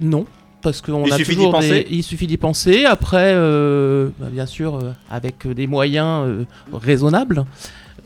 [0.00, 0.26] Non,
[0.62, 2.84] parce qu'on Il a suffit toujours des- il suffit d'y penser.
[2.84, 7.44] Après, euh, bah, bien sûr, euh, avec des moyens euh, raisonnables,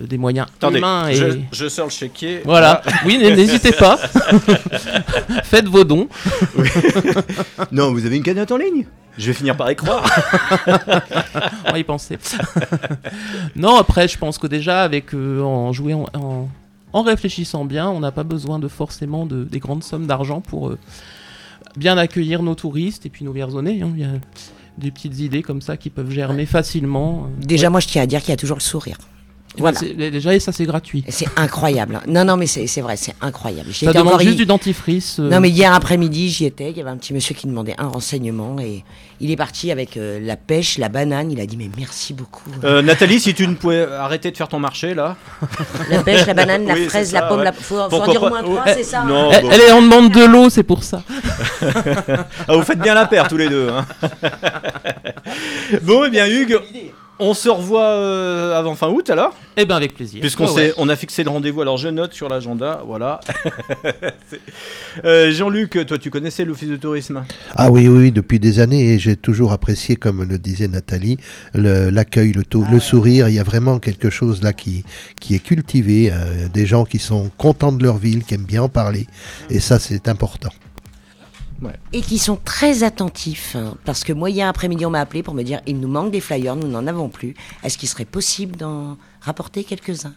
[0.06, 2.42] des moyens Attendez, humains et je, je sors le chéquier.
[2.44, 2.82] Voilà.
[3.06, 3.96] Oui, n- n'hésitez pas.
[5.44, 6.08] Faites vos dons.
[6.56, 6.68] Oui.
[7.72, 8.86] non, vous avez une cagnotte en ligne?
[9.18, 10.04] Je vais finir par y croire.
[11.66, 12.18] On va y penser.
[13.56, 16.48] non, après, je pense que déjà, avec euh, en jouer en, en-
[16.92, 20.70] en réfléchissant bien, on n'a pas besoin de forcément de, des grandes sommes d'argent pour
[20.70, 20.78] euh,
[21.76, 23.80] bien accueillir nos touristes et puis nos Vierzonais.
[23.82, 23.92] hein.
[23.94, 24.08] Il y a
[24.78, 27.28] des petites idées comme ça qui peuvent germer facilement.
[27.38, 28.96] Déjà, moi, je tiens à dire qu'il y a toujours le sourire.
[29.58, 30.10] Ben, Voilà.
[30.10, 31.04] déjà, et ça, c'est gratuit.
[31.08, 32.00] C'est incroyable.
[32.06, 33.74] Non, non, mais c'est c'est vrai, c'est incroyable.
[33.74, 35.18] Ça demande encore juste du dentifrice.
[35.18, 35.28] euh.
[35.28, 36.70] Non, mais hier après-midi, j'y étais.
[36.70, 38.84] Il y avait un petit monsieur qui demandait un renseignement et
[39.20, 41.32] il est parti avec euh, la pêche, la banane.
[41.32, 42.48] Il a dit mais merci beaucoup.
[42.62, 45.16] Euh, Nathalie, si tu ne pouvais arrêter de faire ton marché là.
[45.90, 47.44] La pêche, la banane, la Oui, fraise, la pomme, ouais.
[47.46, 49.48] la- faut- faut en dire au moins trois, c'est ça, hein Non, bon.
[49.50, 51.02] elle est en demande de l'eau, c'est pour ça.
[52.48, 53.68] ah, vous faites bien la paire tous les deux.
[53.68, 53.84] hein.
[55.82, 56.58] bon, eh bien, Hugues,
[57.20, 59.34] on se revoit euh, avant fin août alors?
[59.56, 60.20] Eh ben, avec plaisir.
[60.20, 60.72] Puisqu'on ouais.
[60.78, 63.20] on a fixé le rendez-vous, alors je note sur l'agenda, voilà.
[65.04, 67.22] Euh, Jean-Luc, toi tu connaissais l'office de tourisme?
[67.54, 71.16] Ah oui, oui, oui, depuis des années, et j'ai toujours apprécié, comme le disait Nathalie,
[71.54, 73.28] le- l'accueil, le, le sourire.
[73.28, 74.84] Il y a vraiment quelque chose là qui,
[75.20, 78.62] qui est cultivé, euh, des gens qui sont contents de leur ville, qui aiment bien
[78.64, 79.06] en parler,
[79.48, 80.50] et ça c'est important.
[81.92, 83.56] Et qui sont très attentifs.
[83.56, 86.10] hein, parce que moi, hier après-midi, on m'a appelé pour me dire il nous manque
[86.10, 87.34] des flyers, nous n'en avons plus.
[87.62, 90.14] Est-ce qu'il serait possible d'en rapporter quelques-uns?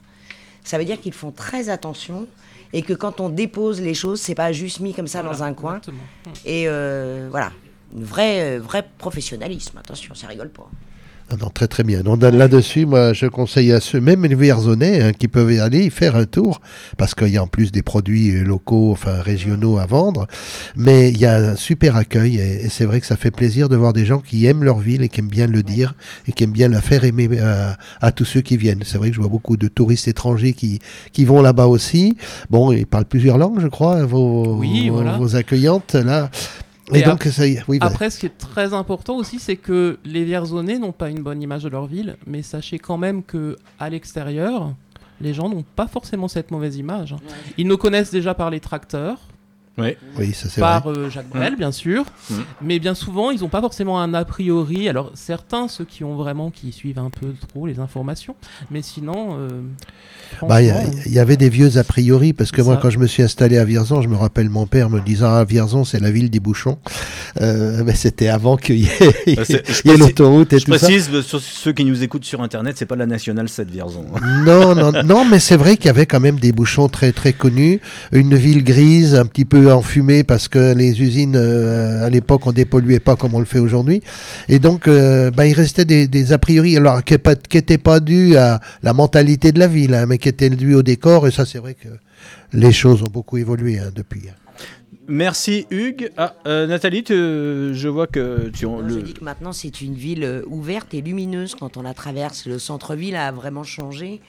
[0.64, 2.28] Ça veut dire qu'ils font très attention
[2.72, 5.54] et que quand on dépose les choses, c'est pas juste mis comme ça dans un
[5.54, 5.82] coin.
[6.46, 7.52] Et euh, voilà,
[7.96, 9.78] un vrai, euh, vrai professionnalisme.
[9.78, 10.70] Attention, ça rigole pas.
[11.34, 12.02] Ah non, très très bien.
[12.02, 15.86] Donc, Là-dessus, moi, je conseille à ceux, même les Vierzonais, hein, qui peuvent y aller
[15.86, 16.62] y faire un tour,
[16.98, 20.28] parce qu'il y a en plus des produits euh, locaux, enfin régionaux à vendre,
[20.76, 23.68] mais il y a un super accueil, et, et c'est vrai que ça fait plaisir
[23.68, 25.96] de voir des gens qui aiment leur ville et qui aiment bien le dire,
[26.28, 28.84] et qui aiment bien la faire aimer à, à tous ceux qui viennent.
[28.86, 30.80] C'est vrai que je vois beaucoup de touristes étrangers qui,
[31.14, 32.16] qui vont là-bas aussi.
[32.52, 35.18] Bon, ils parlent plusieurs langues, je crois, vos, Oui, vos, voilà.
[35.18, 36.30] vos accueillantes, là.
[36.92, 37.94] Et, Et donc, ap- ça y est, oui, voilà.
[37.94, 41.42] Après, ce qui est très important aussi, c'est que les Vierzonais n'ont pas une bonne
[41.42, 44.74] image de leur ville, mais sachez quand même que à l'extérieur,
[45.22, 47.16] les gens n'ont pas forcément cette mauvaise image.
[47.58, 49.18] Ils nous connaissent déjà par les tracteurs.
[49.78, 49.96] Oui.
[50.20, 50.98] Oui, ça c'est Par vrai.
[51.00, 51.58] euh, Jacques Brel, Mm.
[51.58, 52.04] bien sûr.
[52.30, 52.36] Mm.
[52.62, 54.88] Mais bien souvent, ils n'ont pas forcément un a priori.
[54.90, 58.36] Alors, certains, ceux qui ont vraiment, qui suivent un peu trop les informations.
[58.70, 59.38] Mais sinon.
[59.40, 59.62] euh,
[60.48, 60.74] Bah, Il y
[61.06, 62.80] il y, avait des vieux a priori, parce que moi, ça.
[62.82, 65.44] quand je me suis installé à Vierzon, je me rappelle mon père me disant Ah,
[65.46, 66.78] Vierzon, c'est la ville des bouchons.
[67.42, 68.90] Euh, mais c'était avant qu'il y ait,
[69.30, 70.86] Euh, précise- l'autoroute et Je tout ça.
[70.88, 74.06] précise, euh, sur ceux qui nous écoutent sur internet, c'est pas la nationale 7 Vierzon.
[74.46, 77.34] Non, non, non, mais c'est vrai qu'il y avait quand même des bouchons très très
[77.34, 77.80] connus.
[78.12, 82.52] Une ville grise, un petit peu enfumée parce que les usines euh, à l'époque on
[82.52, 84.02] dépolluait pas comme on le fait aujourd'hui.
[84.50, 87.14] Et donc, euh, bah, il restait des, des a priori, alors qui
[87.54, 90.82] n'étaient pas dus à la mentalité de la ville, hein, mais qui étaient dus au
[90.84, 91.28] décor.
[91.28, 91.90] Et ça, c'est vrai que
[92.54, 94.24] les choses ont beaucoup évolué hein, depuis.
[95.08, 96.12] Merci Hugues.
[96.18, 99.82] Ah, euh, Nathalie, tu- je vois que tu Moi, le- Je dis que maintenant, c'est
[99.82, 102.46] une ville euh, ouverte et lumineuse quand on la traverse.
[102.46, 104.22] Le centre-ville a vraiment changé.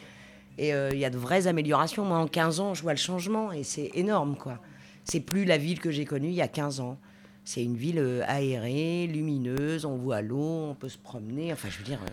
[0.58, 2.04] Et euh, il y a de vraies améliorations.
[2.04, 4.58] Moi, en 15 ans, je vois le changement et c'est énorme, quoi.
[5.04, 6.98] C'est plus la ville que j'ai connue il y a 15 ans.
[7.44, 11.52] C'est une ville aérée, lumineuse, on voit l'eau, on peut se promener.
[11.52, 12.10] Enfin, je veux dire, euh,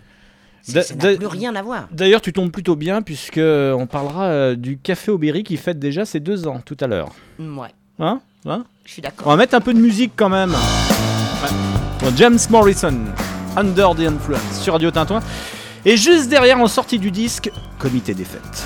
[0.62, 1.88] ça da- n'a plus rien à voir.
[1.92, 6.04] D'ailleurs, tu tombes plutôt bien puisque on parlera euh, du Café Aubéry qui fête déjà
[6.04, 7.10] ses deux ans tout à l'heure.
[7.38, 7.68] Mm, Ouais,
[7.98, 8.20] Hein?
[8.46, 8.64] Hein?
[8.84, 9.26] Je suis d'accord.
[9.26, 10.50] On va mettre un peu de musique quand même.
[10.52, 12.08] Ouais.
[12.16, 12.94] James Morrison,
[13.56, 15.20] Under the Influence sur Radio Tintouin.
[15.84, 18.64] Et juste derrière, en sortie du disque, Comité des fêtes.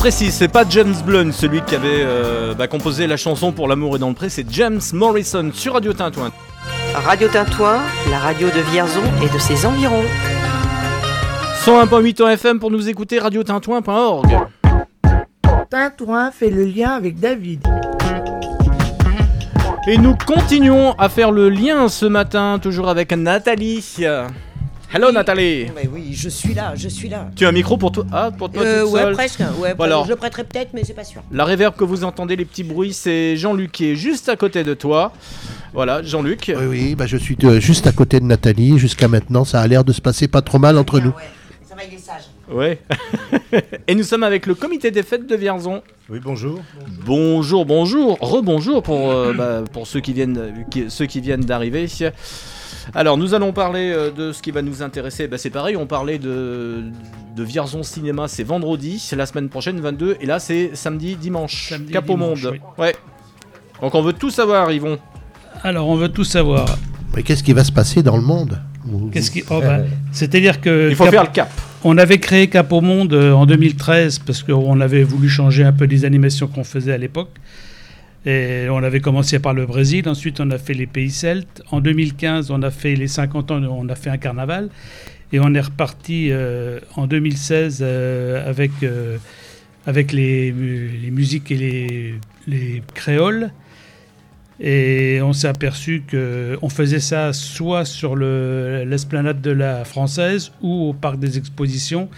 [0.00, 3.96] Précise, c'est pas James Blunt, celui qui avait euh, bah, composé la chanson pour l'amour
[3.96, 6.32] et dans le pré, c'est James Morrison sur Radio Tintouin.
[6.94, 10.04] Radio Tintouin, la radio de Vierzon et de ses environs.
[11.66, 14.38] 101.8 en FM pour nous écouter radiotintouin.org.
[15.68, 17.68] Tintouin fait le lien avec David.
[19.86, 23.98] Et nous continuons à faire le lien ce matin, toujours avec Nathalie.
[24.92, 25.66] Hello Nathalie.
[25.76, 27.30] Mais oui, je suis là, je suis là.
[27.36, 28.04] Tu as un micro pour toi?
[28.12, 29.12] Ah, pour toi Euh, toute ouais, seule?
[29.14, 29.40] presque.
[29.60, 31.22] Ouais, Bon, alors, je le prêterai peut-être, mais c'est pas sûr.
[31.30, 34.64] La réverb que vous entendez, les petits bruits, c'est Jean-Luc qui est juste à côté
[34.64, 35.12] de toi.
[35.72, 36.52] Voilà, Jean-Luc.
[36.56, 38.78] Oui, oui, bah je suis euh, juste à côté de Nathalie.
[38.78, 41.12] Jusqu'à maintenant, ça a l'air de se passer pas trop mal entre nous.
[41.68, 42.24] Ça va, il est sage.
[42.50, 42.80] Ouais.
[43.86, 45.82] Et nous sommes avec le comité des fêtes de Vierzon.
[46.08, 46.58] Oui, bonjour.
[47.06, 51.86] Bonjour, bonjour, rebonjour pour, euh, bah, pour ceux qui viennent, qui- ceux qui viennent d'arriver.
[52.94, 55.28] Alors, nous allons parler euh, de ce qui va nous intéresser.
[55.28, 56.82] Bah, c'est pareil, on parlait de,
[57.36, 61.72] de Vierzon Cinéma, c'est vendredi, c'est la semaine prochaine, 22, et là c'est samedi, dimanche.
[61.92, 62.52] Cap au dimanche, monde.
[62.52, 62.60] oui.
[62.84, 62.94] Ouais.
[63.80, 64.98] Donc on veut tout savoir, Yvon.
[65.62, 66.66] Alors, on veut tout savoir.
[67.14, 69.42] Mais qu'est-ce qui va se passer dans le monde Ou- Qu'est-ce qui...
[69.50, 69.78] oh, bah,
[70.12, 70.88] C'est-à-dire que...
[70.90, 71.50] Il faut faire le cap.
[71.82, 75.72] On avait créé Cap au Monde euh, en 2013 parce qu'on avait voulu changer un
[75.72, 77.30] peu les animations qu'on faisait à l'époque.
[78.26, 81.62] Et on avait commencé par le Brésil, ensuite on a fait les pays celtes.
[81.70, 84.68] En 2015, on a fait les 50 ans, on a fait un carnaval.
[85.32, 89.16] Et on est reparti euh, en 2016 euh, avec, euh,
[89.86, 92.14] avec les, mu- les musiques et les,
[92.46, 93.50] les créoles.
[94.62, 100.90] Et on s'est aperçu qu'on faisait ça soit sur le- l'esplanade de la Française ou
[100.90, 102.10] au parc des expositions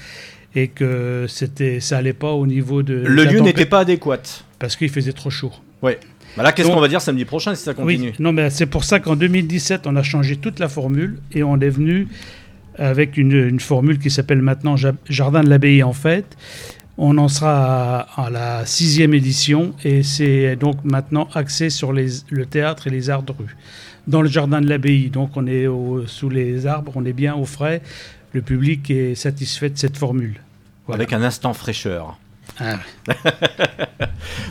[0.57, 2.95] et que c'était, ça allait pas au niveau de...
[2.95, 4.19] Le lieu n'était pas adéquat.
[4.59, 5.53] Parce qu'il faisait trop chaud.
[5.83, 5.99] Ouais.
[6.37, 8.09] Bah là, qu'est-ce qu'on va dire samedi prochain si ça continue?
[8.11, 11.43] Oui, non, mais c'est pour ça qu'en 2017, on a changé toute la formule et
[11.43, 12.09] on est venu
[12.79, 16.25] avec une, une formule qui s'appelle maintenant Ja- Jardin de l'Abbaye en fait.
[16.97, 22.07] On en sera à, à la sixième édition et c'est donc maintenant axé sur les,
[22.31, 23.57] le théâtre et les arts de rue.
[24.07, 27.35] Dans le Jardin de l'Abbaye, donc on est au- sous les arbres, on est bien
[27.35, 27.83] au frais.
[28.33, 30.41] Le public est satisfait de cette formule.
[30.91, 32.19] Avec un instant fraîcheur.
[32.61, 32.79] Ah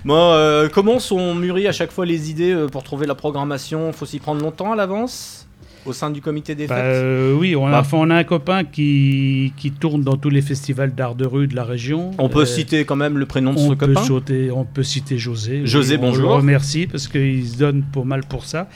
[0.06, 3.92] Bon, euh, comment sont mûries à chaque fois les idées euh, pour trouver la programmation?
[3.94, 5.48] Faut s'y prendre longtemps à l'avance
[5.86, 6.86] au sein du comité des Bah, fêtes?
[6.86, 7.80] euh, oui, on a, Bah.
[7.82, 11.48] enfin, on a un copain qui, qui tourne dans tous les festivals d'art de rue
[11.48, 12.12] de la région.
[12.20, 14.04] On peut citer quand même le prénom de on ce peut copain?
[14.04, 15.62] sauter- On peut citer José.
[15.66, 16.30] José, Oui, on bonjour.
[16.30, 18.70] le remercie parce qu'il se donne pas mal pour ça.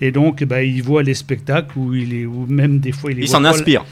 [0.00, 3.18] Et donc, bah, il voit les spectacles où il est, ou même des fois il
[3.20, 3.84] Il s'en inspire.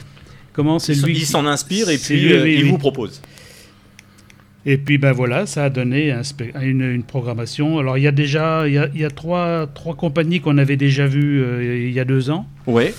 [0.53, 0.79] Comment?
[0.79, 3.21] C'est Il s'en- lui il s'en inspire et puis lui, euh, il vous propose.
[4.71, 6.21] Et puis ben voilà, ça a donné un
[6.61, 7.79] une, une programmation.
[7.79, 10.59] Alors il y a déjà il y a, il y a trois, trois compagnies qu'on
[10.59, 12.45] avait déjà vues euh, il y a deux ans.
[12.67, 12.93] Ouais.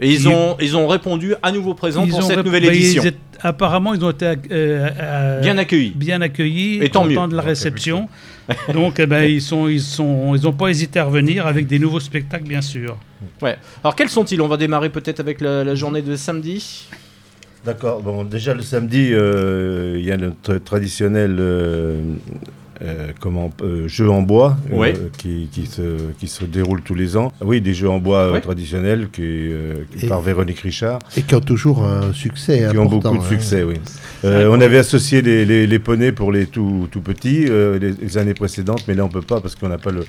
[0.00, 2.64] Et ils Ils- ont, ils ont répondu à nouveau présent Ils pour ont cette nouvelle
[2.64, 3.02] ils édition.
[3.02, 5.92] étaient- apparemment, ils ont été euh, euh, Bien accueillis.
[5.94, 6.82] Bien accueillis.
[6.82, 7.16] Et tant mieux.
[7.28, 8.08] de la réception.
[8.72, 11.78] Donc, eh ben, ils sont, ils sont, ils n'ont pas hésité à revenir avec des
[11.78, 12.96] nouveaux spectacles, bien sûr.
[13.42, 13.56] Ouais.
[13.84, 14.40] Alors quels sont-ils?
[14.40, 16.88] On va démarrer peut-être avec la, la journée de samedi.
[17.66, 18.00] D'accord.
[18.00, 22.00] Bon, déjà le samedi, euh, il y a notre traditionnel euh,
[22.82, 27.16] euh, comment, euh, jeu en bois euh, qui, qui se, qui se déroule tous les
[27.16, 27.32] ans.
[27.40, 30.98] Oui, des jeux en bois euh, traditionnels qui, euh, qui- Et- par Véronique Richard.
[31.16, 33.28] Et qui ont toujours un succès qui ont beaucoup de hein.
[33.28, 33.74] succès, oui.
[34.24, 37.92] Euh, on avait associé les, les, les poneys pour les tout, tout petits euh, les,
[37.92, 40.04] les années précédentes, mais là on peut pas parce qu'on n'a pas le,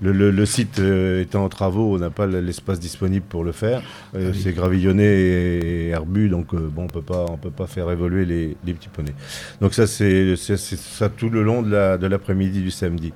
[0.00, 0.80] le, le- le site
[1.20, 3.82] étant en travaux, on n'a pas l'espace disponible pour le faire.
[4.16, 7.66] Euh, C'est gravillonné et, et herbu, donc euh, bon, on peut pas, on peut pas
[7.66, 9.14] faire évoluer les, les petits poneys.
[9.60, 13.12] Donc ça c'est ça tout le long de la- de l'après-midi du samedi.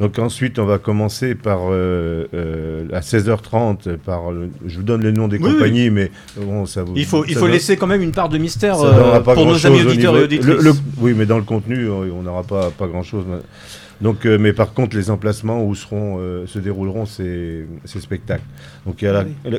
[0.00, 5.02] Donc ensuite on va commencer par euh, euh, à 16h30 par le- je vous donne
[5.02, 5.52] le nom des Oui, oui.
[5.52, 8.28] compagnies, mais bon ça vous Il faut, il faut donne- laisser quand même une part
[8.28, 10.46] de mystère euh, pour nos amis au auditeurs et auditrices.
[10.56, 13.24] le- le- oui, mais dans le contenu, euh, on n'aura pas, pas grand-chose.
[14.00, 18.44] Donc, euh, mais par contre, les emplacements où seront, euh, se dérouleront ces, ces spectacles.
[18.86, 19.58] Donc, il y a la, la-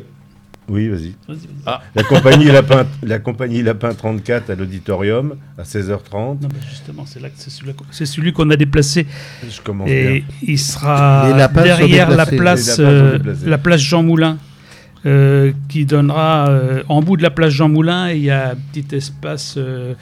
[0.68, 1.14] vas-y.
[1.28, 1.48] Vas-y.
[1.66, 1.82] Ah.
[1.94, 6.12] La compagnie Lapin, la compagnie Lapin 34 à l'auditorium à 16h30.
[6.14, 7.34] Non, mais justement, c'est là que
[7.90, 9.06] c'est celui, qu'on a déplacé.
[9.48, 10.22] Je commence et bien.
[10.42, 14.38] il sera derrière la place, euh, la place Jean Moulin,
[15.04, 18.12] euh, qui donnera euh, en bout de la place Jean Moulin.
[18.12, 19.94] Il y a un petit espace euh,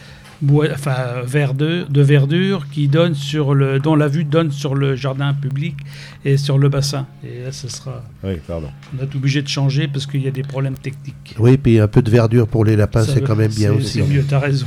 [0.73, 5.35] enfin vert de, verdure qui donne sur le, dont la vue donne sur le jardin
[5.35, 5.77] public
[6.25, 7.07] et sur le bassin.
[7.25, 8.03] Et là, ce sera.
[8.25, 8.71] Oui, pardon.
[8.97, 11.35] On est obligé de changer parce qu'il y a des problèmes techniques.
[11.39, 13.99] Oui, puis un peu de verdure pour les lapins, c'est quand même bien aussi.
[13.99, 14.67] C'est mieux, t'as raison.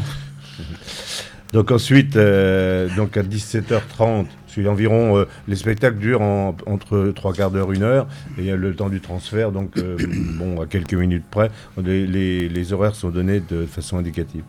[1.53, 4.25] Donc ensuite, euh, donc à 17h30,
[4.67, 8.07] environ euh, les spectacles durent en- entre trois quarts d'heure, une heure,
[8.37, 9.97] et il y a le temps du transfert, donc euh,
[10.37, 11.49] bon à quelques minutes près,
[11.83, 14.43] les, horaires sont donnés de façon indicative.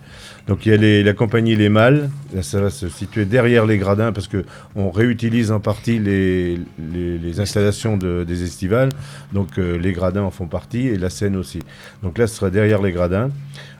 [0.46, 2.10] Donc il y a la compagnie Les Mâles,
[2.42, 4.44] ça va se situer derrière les gradins parce que
[4.76, 6.58] on réutilise en partie les,
[7.40, 8.90] installations de- des estivales,
[9.32, 11.60] donc euh, les gradins en font partie et la scène aussi.
[12.02, 13.30] Donc là, ce sera derrière les gradins.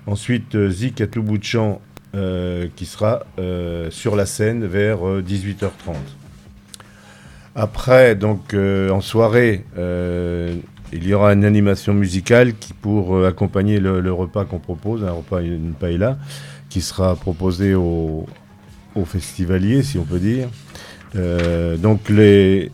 [0.07, 1.81] Ensuite, Zik à tout bout de champ
[2.15, 5.95] euh, qui sera euh, sur la scène vers euh, 18h30.
[7.57, 10.55] Après, donc euh, en soirée, euh,
[10.93, 15.13] il y aura une animation musicale qui pour euh, accompagner le, repas qu'on propose, un
[15.13, 16.19] repas, une paella,
[16.69, 18.27] qui sera proposé aux,
[18.95, 20.49] aux festivaliers, si on peut dire.
[21.17, 22.73] Euh, donc les,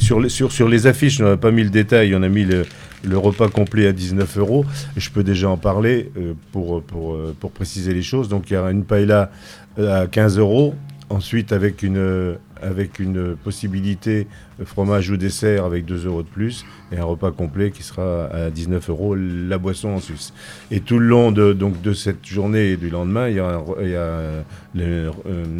[0.00, 2.44] sur, les, sur, sur les affiches, on n'a pas mis le détail, on a mis
[2.44, 2.66] le,
[3.04, 4.64] le repas complet à 19 euros.
[4.96, 8.28] Je peux déjà en parler euh, pour, pour, euh, pour préciser les choses.
[8.28, 9.30] Donc il y aura une paella
[9.78, 10.74] euh, à 15 euros.
[11.10, 14.26] Ensuite, avec une, avec une possibilité
[14.58, 16.66] de fromage ou dessert avec 2 euros de plus.
[16.92, 20.34] Et un repas complet qui sera à 19 euros, la boisson en Suisse.
[20.70, 23.46] Et tout le long de, donc, de cette journée et du lendemain, il y a
[23.56, 24.44] un, il y a
[24.74, 25.10] le-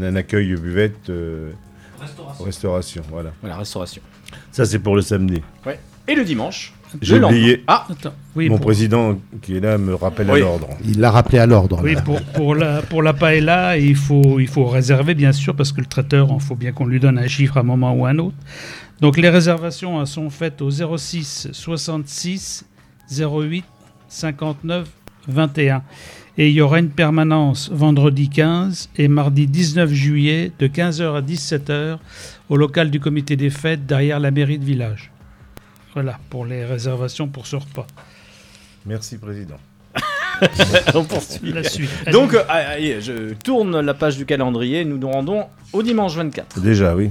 [0.03, 1.09] un accueil buvette.
[1.09, 1.51] euh,
[1.99, 2.45] Restauration.
[2.45, 3.33] Restauration, voilà.
[3.41, 4.03] Voilà, restauration.
[4.53, 5.41] Ça, c'est pour le samedi.
[5.65, 5.81] Ouais.
[6.07, 7.65] Et le dimanche J'ai oublié.
[7.67, 10.39] Ah, Attends, oui, Mon pour- président qui est là me rappelle Oui.
[10.39, 10.69] à l'ordre.
[10.85, 11.81] Il l'a rappelé à l'ordre.
[11.83, 15.73] Oui, pour, pour, la, pour la paella, il faut, il faut réserver, bien sûr, parce
[15.73, 18.07] que le traiteur, il faut bien qu'on lui donne un chiffre à un moment ou
[18.07, 18.37] à un autre.
[19.01, 22.65] Donc, les réservations elles sont faites au 06 66
[23.11, 23.65] 08
[24.09, 24.89] 59
[25.29, 25.83] 21.
[26.41, 31.21] Et il y aura une permanence vendredi 15 et mardi 19 juillet de 15h à
[31.21, 31.99] 17h
[32.49, 35.11] au local du comité des fêtes derrière la mairie de village.
[36.01, 37.85] Voilà, pour les réservations pour ce repas.
[38.87, 39.57] Merci, président.
[40.95, 41.51] On poursuit.
[41.53, 41.91] La suite.
[42.13, 44.85] Donc, euh, allez, je tourne la page du calendrier.
[44.85, 46.61] Nous nous rendons au dimanche 24.
[46.61, 47.11] Déjà, oui.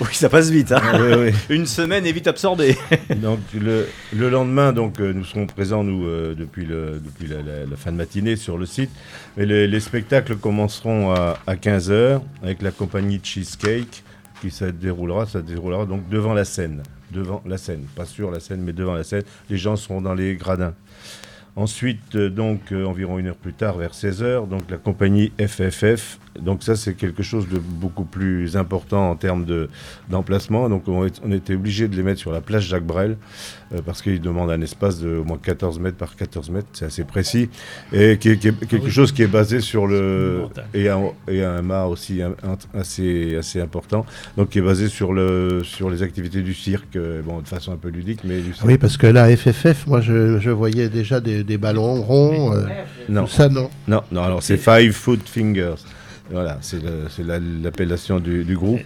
[0.00, 0.72] Oui, ça passe vite.
[0.72, 0.80] hein.
[0.94, 1.32] Oui, oui.
[1.54, 2.78] Une semaine est vite absorbée.
[3.16, 7.42] Donc le, le lendemain, donc euh, nous serons présents nous euh, depuis, le, depuis la,
[7.42, 8.90] la- la fin de matinée sur le site.
[9.36, 14.02] Mais les, les spectacles commenceront à, 15h avec la compagnie Cheesecake
[14.40, 16.82] qui ça déroulera, ça déroulera donc devant la scène,
[17.14, 19.22] devant la scène, pas sur la scène, mais devant la scène.
[19.48, 20.74] Les gens seront dans les gradins.
[21.56, 26.18] Ensuite, euh, donc euh, environ une heure plus tard, vers 16h, donc la compagnie FFF.
[26.40, 29.68] Donc ça, c'est quelque chose de beaucoup plus important en termes de
[30.10, 30.68] d'emplacement.
[30.68, 33.16] Donc on, est- on était obligé de les mettre sur la place Jacques Brel
[33.72, 36.84] euh, parce qu'ils demandent un espace de au moins 14 mètres par 14 mètres, c'est
[36.86, 37.48] assez précis
[37.92, 40.42] et qui est, qui est quelque chose qui est basé sur le
[40.74, 44.04] et un, et un mât aussi un- un- assez assez important.
[44.36, 47.72] Donc qui est basé sur le sur les activités du cirque, euh, bon de façon
[47.72, 48.66] un peu ludique, mais du cirque.
[48.66, 52.54] Oui, parce que là, FFF, moi, je, je voyais déjà des, des ballons ronds.
[52.54, 52.66] euh,
[53.08, 53.24] Non.
[53.24, 53.70] tout ça, non.
[53.86, 55.74] Non, non, alors c'est Five Foot Fingers.
[56.30, 56.80] Voilà, c'est
[57.62, 58.80] l'appellation du, du groupe.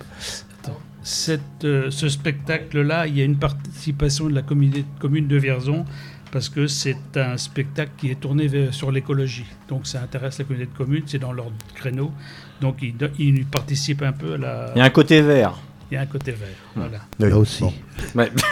[1.02, 5.84] Cette, euh, ce spectacle-là, il y a une participation de la commune, commune de Vierzon
[6.30, 9.46] parce que c'est un spectacle qui est tourné vers- sur l'écologie.
[9.68, 12.12] Donc ça intéresse la communauté de communes, c'est dans leur créneau.
[12.60, 14.72] Donc ils, ils participent un peu à la...
[14.74, 15.54] Il y a un côté vert.
[15.90, 16.98] Il y a un côté vert, voilà.
[17.18, 17.62] Oui, Là aussi.
[17.62, 17.72] bon.
[18.14, 18.30] Ouais.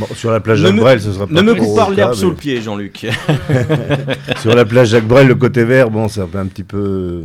[0.00, 2.14] Bon, sur la plage Jacques Brel, ce sera pas Ne me coupe pas le l'herbe
[2.14, 3.06] sous le pied, Jean-Luc.
[4.40, 7.22] sur la plage Jacques Brel, le côté vert, bon, c'est un peu-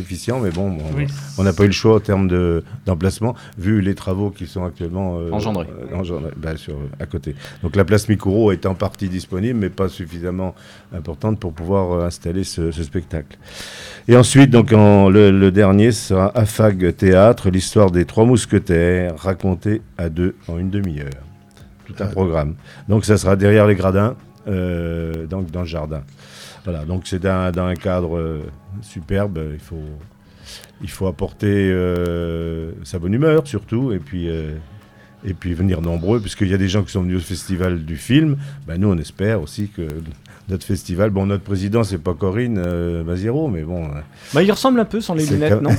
[0.00, 1.06] déficient, mais bon, on- Oui.
[1.38, 4.64] on n'a pas eu le choix en termes de- d'emplacement, vu les travaux qui sont
[4.64, 5.66] actuellement euh, Engendrés.
[5.92, 7.34] euh, engendrés, bah, sur, à côté.
[7.62, 10.54] Donc la place Mikuro est en partie disponible, mais pas suffisamment
[10.94, 13.36] importante pour pouvoir euh, installer ce, ce spectacle.
[14.08, 19.82] Et ensuite, donc en- le, le dernier sera Afag Théâtre, l'histoire des trois mousquetaires, racontée
[19.98, 21.10] à deux en une demi-heure.
[21.86, 22.54] Tout un programme.
[22.88, 24.14] Donc ça sera derrière les gradins,
[24.48, 26.02] euh, donc dans le jardin.
[26.64, 28.42] Voilà, donc c'est dans, un cadre euh,
[28.82, 29.40] superbe.
[29.52, 29.76] Il faut,
[30.82, 34.56] il faut apporter euh, sa bonne humeur surtout, et puis, euh,
[35.24, 37.96] et puis venir nombreux, puisqu'il y a des gens qui sont venus au festival du
[37.96, 38.36] film.
[38.66, 39.88] Ben, nous, on espère aussi que
[40.50, 43.84] notre festival, bon, notre président, c'est pas Corinne euh, Maziro, mais bon.
[43.84, 44.00] euh,
[44.34, 45.70] Bah, il ressemble un peu sans les lunettes, comme- non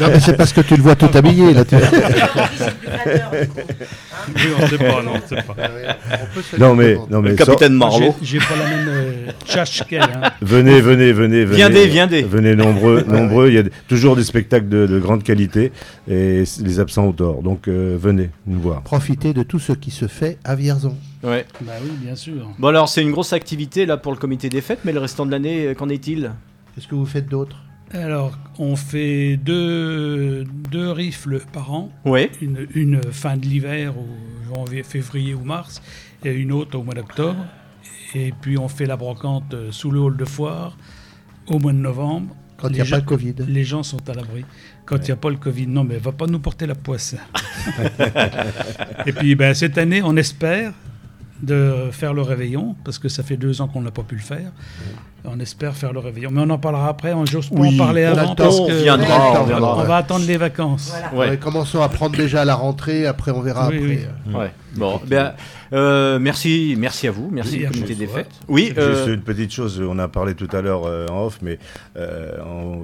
[0.00, 1.64] Non, mais c'est parce que tu le vois tout habillé, là.
[1.64, 1.76] tu-
[4.78, 5.12] pas, non,
[5.46, 5.56] pas.
[6.58, 7.56] Non, mais, non, mais sans-
[7.98, 9.12] J'ai- J'ai pas la même euh,
[9.46, 10.02] tchatche qu'elle.
[10.02, 10.30] hein.
[10.40, 11.56] Venez, venez, venez, venez.
[11.56, 12.22] Viendez, viendez.
[12.22, 13.48] Venez nombreux, nombreux.
[13.48, 15.72] Il y a toujours des spectacles de, de grande qualité
[16.08, 17.42] et les absents ont tort.
[17.42, 18.82] Donc euh, venez nous voir.
[18.82, 20.96] Profitez de tout ce qui se fait à Vierzon.
[21.24, 21.46] Ouais.
[21.62, 22.50] Bah oui, bien sûr.
[22.58, 25.26] Bon alors c'est une grosse activité là pour le comité des fêtes, mais le restant
[25.26, 26.32] de l'année, euh, qu'en est-il?
[26.74, 27.56] Qu'est-ce que vous faites d'autre?
[27.92, 31.92] Alors, on fait deux, deux rifles par an.
[32.04, 32.30] Ouais.
[32.40, 34.06] Une, une fin de l'hiver, ou
[34.54, 35.80] janvier, février ou mars,
[36.24, 37.44] et une autre au mois d'octobre.
[38.14, 40.76] Et puis on fait la brocante euh, sous le hall de foire
[41.46, 42.34] au mois de novembre.
[42.56, 43.34] Quand il Les y a pas le Covid.
[43.46, 44.44] Les gens sont à l'abri.
[44.86, 47.16] Quand il n'y a pas le Covid, non, mais va pas nous porter la poisse.
[49.06, 50.72] et puis ben, cette année, on espère
[51.42, 54.20] de faire le réveillon, parce que ça fait deux ans qu'on n'a pas pu le
[54.22, 54.50] faire.
[55.26, 56.30] On espère faire le réveillon.
[56.30, 58.60] Mais on en parlera après, on n'ose Oui, en parler on avant le temps, parce
[58.60, 59.86] on que viendra, on viendra, on ouais.
[59.86, 60.94] va attendre les vacances.
[61.14, 64.08] Ouais, commençons à prendre déjà à la rentrée, après on verra Oui, après.
[64.28, 64.34] oui.
[64.34, 64.50] Ouais.
[64.76, 65.32] Bon, ben,
[65.72, 68.30] euh, merci, merci à vous, merci Oui, comité des fêtes.
[68.48, 71.38] Oui, Juste euh, une petite chose, on a parlé tout à l'heure euh, en off,
[71.40, 71.58] mais
[71.96, 72.36] euh,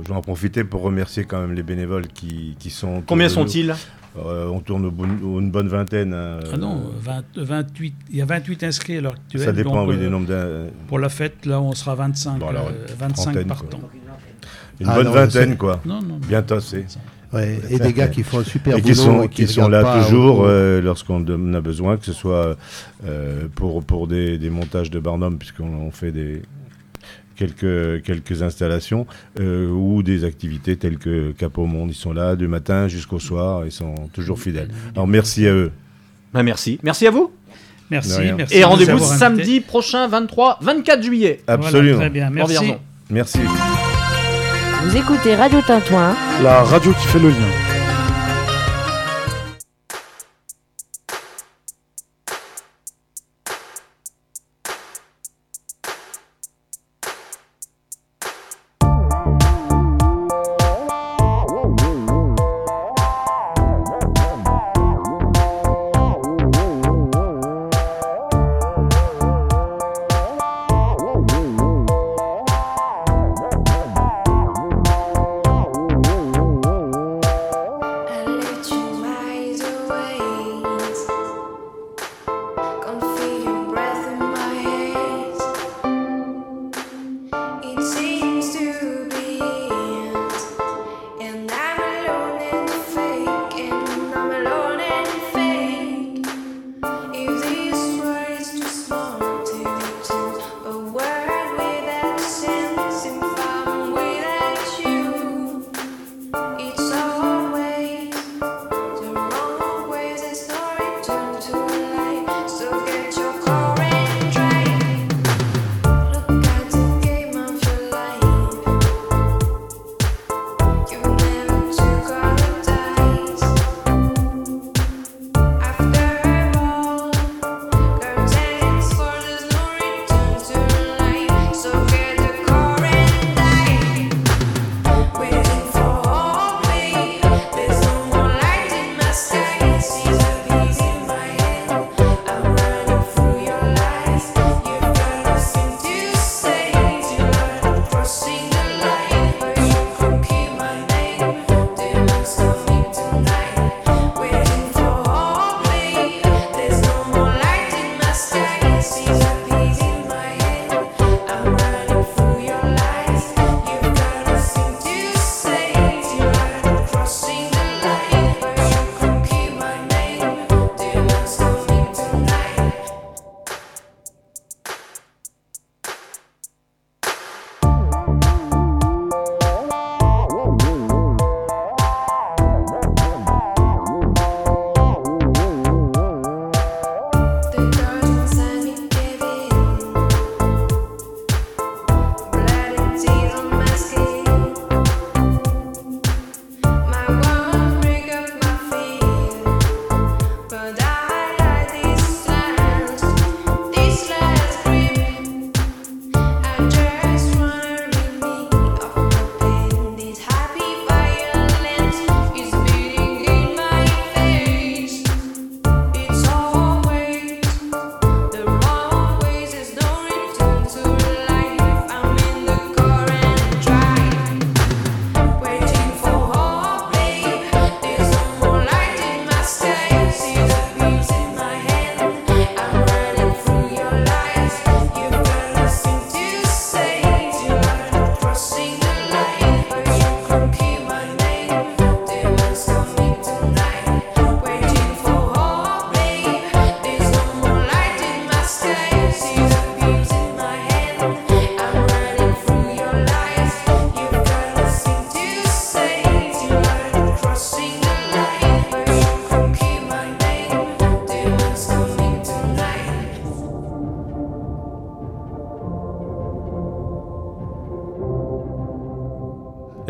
[0.02, 3.02] je vais en profiter pour remercier quand même les bénévoles qui, qui sont.
[3.06, 3.74] Combien sont-ils?
[4.18, 6.12] Euh, On tourne au bon- au- une bonne vingtaine.
[6.12, 9.42] hein, Ah non, euh, 20 28, il y a 28 inscrits à l'heure actuelle.
[9.44, 12.48] Ça dépend, donc, oui, euh, des nombres Pour la fête, là, on sera 25, Bon,
[12.48, 13.68] alors, euh, une 25 trentaine, par quoi.
[13.70, 13.80] temps.
[14.80, 15.80] Une Ah bonne non, vingtaine, quoi.
[15.84, 16.86] Non, non, Bien tassé.
[17.32, 19.52] Ouais, et des gars qui font un super et qui boulot sont, et qui qui
[19.52, 21.24] sont là toujours euh, lorsqu'on
[21.54, 22.56] a besoin, que ce soit
[23.06, 26.42] euh, pour, pour des, des montages de Barnum, puisqu'on on fait des,
[27.40, 29.06] quelques, quelques installations,
[29.40, 31.90] euh, ou des activités telles que Cap au Monde.
[31.90, 34.68] Ils sont là du matin jusqu'au soir, ils sont toujours fidèles.
[34.94, 35.72] Alors merci à eux.
[36.34, 37.32] ben, merci, merci à vous.
[37.90, 38.56] Merci, merci.
[38.56, 41.40] Et rendez-vous samedi prochain, 23, 24 juillet.
[41.46, 41.98] Absolument.
[41.98, 42.74] très bien, merci.
[43.08, 43.40] Merci.
[44.84, 46.14] Vous écoutez Radio Tintouin.
[46.42, 47.69] La radio qui fait le lien.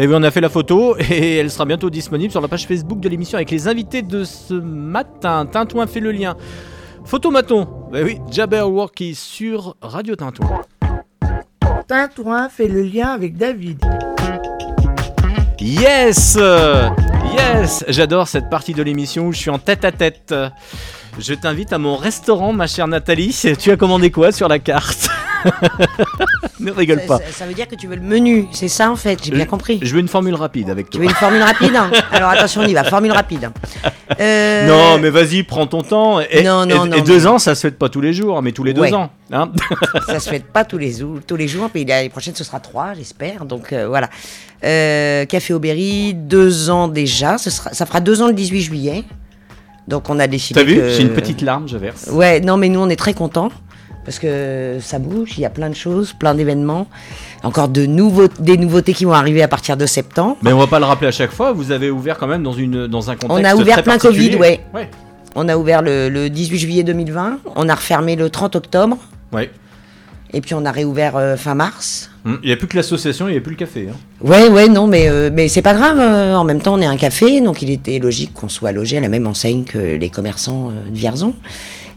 [0.00, 2.66] Et oui, on a fait la photo et elle sera bientôt disponible sur la page
[2.66, 5.44] Facebook de l'émission avec les invités de ce matin.
[5.44, 6.38] Tintouin fait le lien.
[7.04, 10.62] Photomaton, bah oui, Jabberwocky sur Radio Tintouin.
[11.86, 13.84] Tintouin fait le lien avec David.
[15.60, 16.38] Yes
[17.36, 20.34] Yes J'adore cette partie de l'émission où je suis en tête à tête.
[21.18, 23.38] Je t'invite à mon restaurant, ma chère Nathalie.
[23.58, 25.10] Tu as commandé quoi sur la carte?
[26.60, 27.18] Ne rigole pas.
[27.18, 29.46] ça- ça veut dire que tu veux le menu, c'est ça en fait, j'ai bien
[29.46, 29.78] compris.
[29.82, 31.00] Je veux une formule rapide avec Tu toi.
[31.00, 33.50] veux une formule rapide hein Alors attention, on y va, formule rapide.
[34.20, 36.20] Euh, Non, mais vas-y, prends ton temps.
[36.20, 38.12] Et, Non, non, et- non, et deux mais- ans, ça se fait pas tous les
[38.12, 38.92] jours, mais tous les deux Ouais.
[38.92, 39.10] ans.
[39.32, 39.50] hein.
[40.06, 40.96] ça se fait pas tous les,
[41.26, 43.44] tous les jours, puis l'année prochaine ce sera trois, j'espère.
[43.46, 44.10] Donc euh, voilà.
[44.64, 49.04] Euh, Café Aubéry, deux ans déjà, ce sera, ça fera deux ans le 18 juillet.
[49.88, 50.60] Donc on a décidé.
[50.60, 52.08] T'as vu que- J'ai une petite larme, je verse.
[52.12, 53.50] Ouais, non, mais nous on est très contents
[54.10, 56.88] parce que ça bouge, il y a plein de choses, plein d'événements,
[57.44, 60.36] encore de nouveaux, des nouveautés qui vont arriver à partir de septembre.
[60.42, 61.52] Mais on va pas le rappeler à chaque fois.
[61.52, 63.98] Vous avez ouvert quand même dans, une, dans un contexte On a ouvert très plein.
[63.98, 64.58] Covid, ouais.
[64.74, 64.90] Ouais.
[65.36, 68.96] On a ouvert le, le 18 juillet 2020, on a refermé le 30 octobre,
[69.32, 69.48] Ouais.
[70.32, 72.10] et puis on a réouvert euh, fin mars.
[72.26, 73.90] Hum, Il n'y a plus que l'association, il n'y a plus le café.
[73.92, 73.96] hein.
[74.22, 76.00] Ouais, ouais, non, mais, euh, mais c'est pas grave.
[76.00, 78.98] euh, en même temps, on est un café, donc il était logique qu'on soit logé
[78.98, 81.32] à la même enseigne que les commerçants euh, de Vierzon.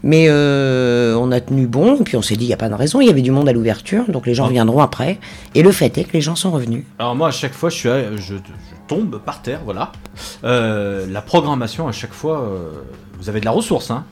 [0.06, 2.68] Mais euh, on a tenu bon, et puis on s'est dit, il n'y a pas
[2.68, 5.18] de raison, il y avait du monde à l'ouverture, donc les gens reviendront après.
[5.54, 6.84] Et le fait est que les gens sont revenus.
[6.98, 8.38] Alors moi, à chaque fois, je, suis à- je, je
[8.86, 9.92] tombe par terre, voilà.
[10.44, 12.70] Euh, la programmation, à chaque fois, euh,
[13.18, 13.90] vous avez de la ressource.
[13.90, 14.04] Hein.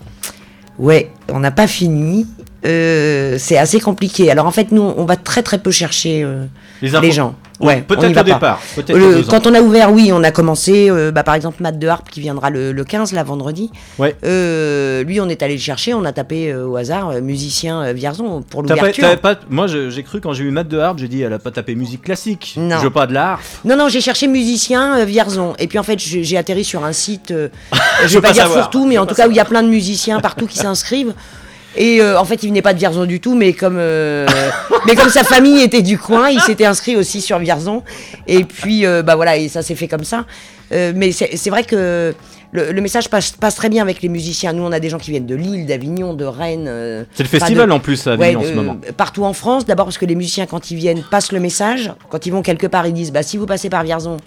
[0.79, 2.27] Ouais, on n'a pas fini.
[2.65, 4.31] Euh, c'est assez compliqué.
[4.31, 6.45] Alors en fait, nous, on va très très peu chercher euh,
[7.03, 7.35] Les gens.
[7.63, 10.91] Ouais, peut-être au départ, Le- quand on a ouvert, oui, on a commencé.
[10.91, 13.71] euh, bah, par exemple, Matt de Harpe qui viendra le, le 15, là, vendredi.
[13.99, 14.17] Ouais.
[14.25, 15.95] Euh, lui, on est allé le chercher.
[15.95, 19.07] On a tapé euh, au hasard musicien Vierzon pour l'ouverture.
[19.49, 21.75] moi, j'ai cru quand j'ai eu Matt de harpe, j'ai dit, elle a pas tapé
[21.75, 22.55] musique classique.
[22.57, 22.79] Non.
[22.79, 23.43] Je veux pas de la harpe.
[23.65, 25.55] Non, non, j'ai cherché musicien Vierzon.
[25.59, 27.33] Et puis en fait, j'ai atterri sur un site,
[28.07, 28.59] je vais pas, pas dire savoir.
[28.65, 31.13] fourre-tout, mais en tout cas où il y a plein de musiciens partout qui s'inscrivent.
[31.77, 34.27] Et euh, en fait, il venait pas de Vierzon du tout, mais comme, euh,
[34.87, 37.83] mais comme sa famille était du coin, il s'était inscrit aussi sur Vierzon.
[38.27, 40.27] Et puis, euh, bah voilà, et ça s'est fait comme ça.
[40.73, 42.15] Euh, mais c'est vrai que
[42.53, 44.53] le, le message passe, passe très bien avec les musiciens.
[44.53, 46.67] Nous, on a des gens qui viennent de Lille, d'Avignon, de Rennes.
[46.69, 48.77] euh, C'est le festival, de- en plus, à Avignon, en ce moment.
[48.97, 51.93] Partout en France, d'abord parce que les musiciens, quand ils viennent, passent le message.
[52.11, 54.19] Quand ils vont quelque part, ils disent bah, si vous passez par Vierzon,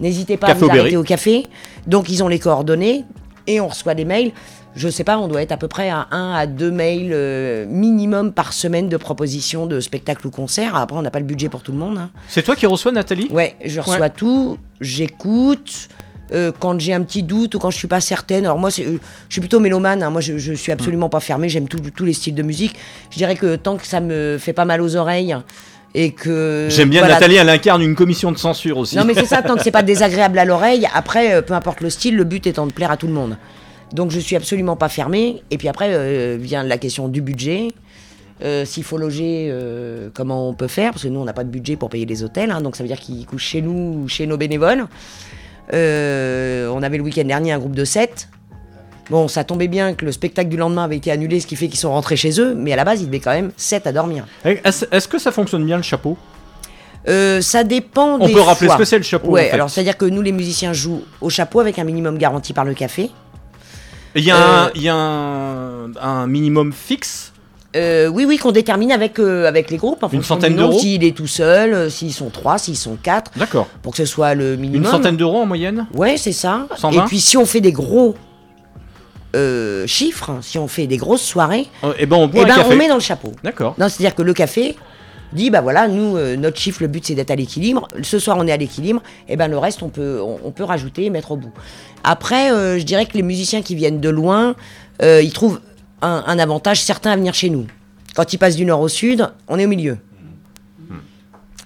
[0.00, 1.44] n'hésitez pas Café à vous arrêter au café.
[1.86, 3.04] Donc, ils ont les coordonnées
[3.46, 4.32] et on reçoit des mails.
[4.78, 7.66] Je sais pas, on doit être à peu près à un à deux mails euh,
[7.68, 10.76] minimum par semaine de propositions de spectacles ou concerts.
[10.76, 11.98] Après, on n'a pas le budget pour tout le monde.
[11.98, 12.10] hein.
[12.28, 13.26] C'est toi qui reçois, Nathalie?
[13.32, 14.10] Ouais, je reçois Ouais.
[14.10, 15.88] tout, j'écoute.
[16.32, 18.98] euh, quand j'ai un petit doute ou quand je suis pas certaine, alors moi euh,
[19.28, 22.12] je suis plutôt mélomane, hein, moi je, je suis absolument pas fermée, j'aime tous les
[22.12, 22.76] styles de musique.
[23.10, 25.34] Je dirais que tant que ça me fait pas mal aux oreilles
[25.94, 27.14] et que J'aime bien voilà.
[27.14, 28.94] Nathalie, elle incarne une commission de censure aussi.
[28.96, 30.86] Non mais c'est ça, tant que c'est pas désagréable à l'oreille.
[30.94, 33.38] Après, peu importe le style, le but étant de plaire à tout le monde.
[33.92, 35.42] Donc je suis absolument pas fermée.
[35.50, 37.68] Et puis après euh, vient la question du budget.
[38.44, 40.92] Euh, S'il faut loger, euh, comment on peut faire?
[40.92, 42.50] Parce que nous, on n'a pas de budget pour payer les hôtels.
[42.50, 44.86] hein, donc ça veut dire qu'ils couchent chez nous ou chez nos bénévoles.
[45.72, 48.28] On avait le week-end dernier un groupe de 7.
[49.10, 51.68] Bon, ça tombait bien que le spectacle du lendemain avait été annulé, ce qui fait
[51.68, 52.54] qu'ils sont rentrés chez eux.
[52.54, 54.26] Mais à la base, ils devaient quand même 7 à dormir.
[54.44, 56.16] Est-ce que ça fonctionne bien le chapeau?
[57.08, 58.74] Euh, ça dépend On des peut rappeler fois.
[58.76, 59.50] ce que c'est, le chapeau, Ouais, en fait.
[59.52, 62.74] alors c'est-à-dire que nous, les musiciens, jouent au chapeau avec un minimum garanti par le
[62.74, 63.10] café.
[64.18, 67.32] Il y a, Euh, un, il y a un, un minimum fixe
[67.76, 70.02] Euh, oui, oui, qu'on détermine avec, euh, avec les groupes.
[70.02, 73.30] En Une centaine d'euros S'il est tout seul, euh, s'ils sont trois, s'ils sont quatre.
[73.36, 73.66] D'accord.
[73.82, 74.84] Pour que ce soit le minimum.
[74.84, 76.66] Une centaine d'euros en moyenne Ouais, c'est ça.
[76.76, 77.02] 120?
[77.02, 78.14] Et puis si on fait des gros
[79.36, 81.66] euh, chiffres, si on fait des grosses soirées,
[81.98, 82.72] et ben on boit eh un ben, café.
[82.72, 83.32] on met dans le chapeau.
[83.44, 83.74] D'accord.
[83.78, 84.74] Non, c'est-à-dire que le café
[85.32, 87.88] dit bah voilà, nous euh, notre chiffre, le but c'est d'être à l'équilibre.
[88.02, 90.64] Ce soir on est à l'équilibre, et ben le reste on peut on, on peut
[90.64, 91.52] rajouter et mettre au bout.
[92.04, 94.54] Après, euh, je dirais que les musiciens qui viennent de loin,
[95.02, 95.60] euh, ils trouvent
[96.02, 97.66] un, un avantage certain à venir chez nous.
[98.14, 99.98] Quand ils passent du nord au sud, on est au milieu.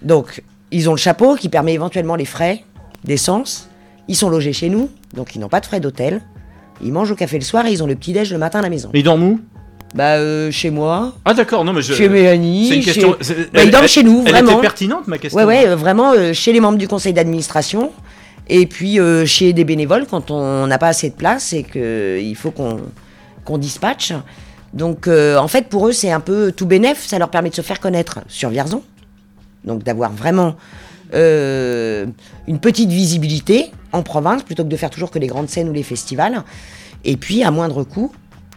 [0.02, 2.64] Donc ils ont le chapeau qui permet éventuellement les frais
[3.04, 3.68] d'essence.
[4.08, 6.20] Ils sont logés chez nous, donc ils n'ont pas de frais d'hôtel.
[6.82, 8.62] Ils mangent au café le soir et ils ont le petit déj le matin à
[8.62, 8.90] la maison.
[8.92, 9.40] Mais ils dorment où?
[9.94, 11.12] Bah euh, chez moi.
[11.24, 11.92] Ah d'accord, non mais je...
[11.92, 12.68] Chez Mélanie.
[12.68, 13.10] C'est une chez- question...
[13.10, 13.16] Bah,
[13.54, 14.52] elle- dorment elle- chez nous, elle vraiment.
[14.52, 15.38] était pertinente ma question.
[15.38, 17.90] Ouais, ouais, euh, vraiment euh, chez les membres du conseil d'administration.
[18.48, 22.50] Et puis chez des bénévoles quand on n'a pas assez de place et qu'il faut
[22.50, 22.80] qu'on
[23.44, 24.12] qu'on dispatche.
[24.74, 27.62] Donc en fait pour eux c'est un peu tout bénef, ça leur permet de se
[27.62, 28.82] faire connaître sur Vierzon.
[29.64, 30.56] Donc d'avoir vraiment
[31.12, 35.72] une petite visibilité en province plutôt que de faire toujours que les grandes scènes ou
[35.72, 36.42] les festivals.
[37.04, 38.12] Et puis à moindre coût,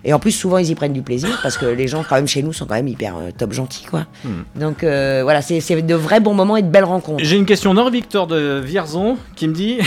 [0.08, 2.28] Et en plus, souvent, ils y prennent du plaisir parce que les gens, quand même,
[2.28, 4.06] chez nous, sont quand même hyper euh, top gentils, quoi.
[4.24, 4.44] Hmm.
[4.60, 7.24] Donc euh, voilà, c'est de vrais bons moments et de belles rencontres.
[7.24, 9.80] J'ai une question Nord-Victor de Vierzon qui me dit.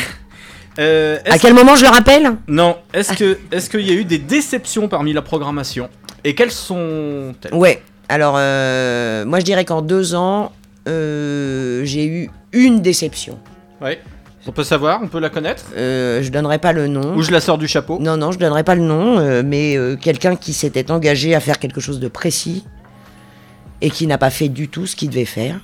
[0.81, 2.32] euh, À quel moment je le rappelle?
[2.49, 5.89] Non, est-ce que est-ce qu'il y a eu des déceptions parmi la programmation?
[6.24, 7.81] Et quelles sont Ouais.
[8.09, 10.51] Alors, moi, je dirais qu'en deux ans,
[10.86, 13.39] j'ai eu une déception.
[13.81, 14.01] Ouais.
[14.49, 17.15] On peut savoir, on peut la connaître Euh, je donnerai pas le nom.
[17.15, 19.77] Ou je la sors du chapeau Non, non, je donnerai pas le nom, euh, mais
[19.77, 22.65] euh, quelqu'un qui s'était engagé à faire quelque chose de précis
[23.83, 25.61] et qui n'a pas fait du tout ce qu'il devait faire.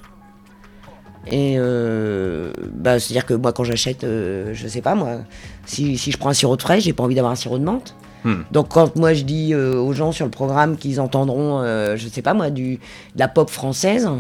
[1.27, 5.21] Et euh, bah, c'est-à-dire que moi, quand j'achète, je sais pas moi,
[5.65, 7.65] si, si je prends un sirop de fraise, j'ai pas envie d'avoir un sirop de
[7.65, 7.95] menthe.
[8.23, 8.43] Hmm.
[8.53, 11.63] Donc quand moi je dis aux gens sur le programme qu'ils entendront,
[11.97, 14.11] je sais pas moi, du, de la pop française,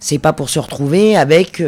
[0.00, 1.62] c'est pas pour se retrouver avec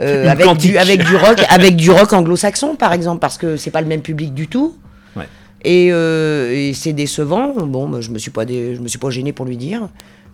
[0.00, 3.70] euh, avec, du, avec du rock, avec du rock anglo-saxon par exemple, parce que c'est
[3.70, 4.76] pas le même public du tout.
[5.16, 5.26] Ouais.
[5.64, 7.52] Et, euh, et c'est décevant.
[7.66, 9.88] Bon, moi, je me suis pas dé- je me suis pas gêné pour lui dire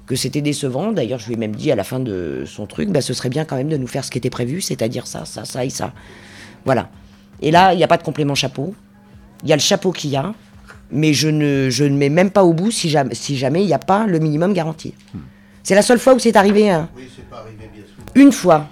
[0.06, 0.90] que c'était décevant.
[0.92, 3.28] D'ailleurs, je lui ai même dit à la fin de son truc, bah, ce serait
[3.28, 5.70] bien quand même de nous faire ce qui était prévu, c'est-à-dire ça, ça, ça et
[5.70, 5.92] ça.
[6.64, 6.88] Voilà.
[7.40, 8.74] Et là, il n'y a pas de complément chapeau.
[9.44, 10.32] Il y a le chapeau qu'il y a,
[10.90, 13.66] mais je ne, je ne mets même pas au bout si jamais si jamais il
[13.66, 14.92] n'y a pas le minimum garanti.
[15.62, 16.68] C'est la seule fois où c'est arrivé.
[16.68, 16.88] hein.
[18.16, 18.66] Une fois.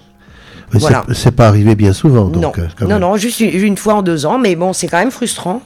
[0.73, 1.03] Mais Voilà.
[1.07, 2.25] c'est- C'est pas arrivé bien souvent.
[2.25, 2.99] Donc, non, euh, quand non, même.
[3.01, 5.61] non, juste une, une fois en deux ans, mais bon, c'est quand même frustrant.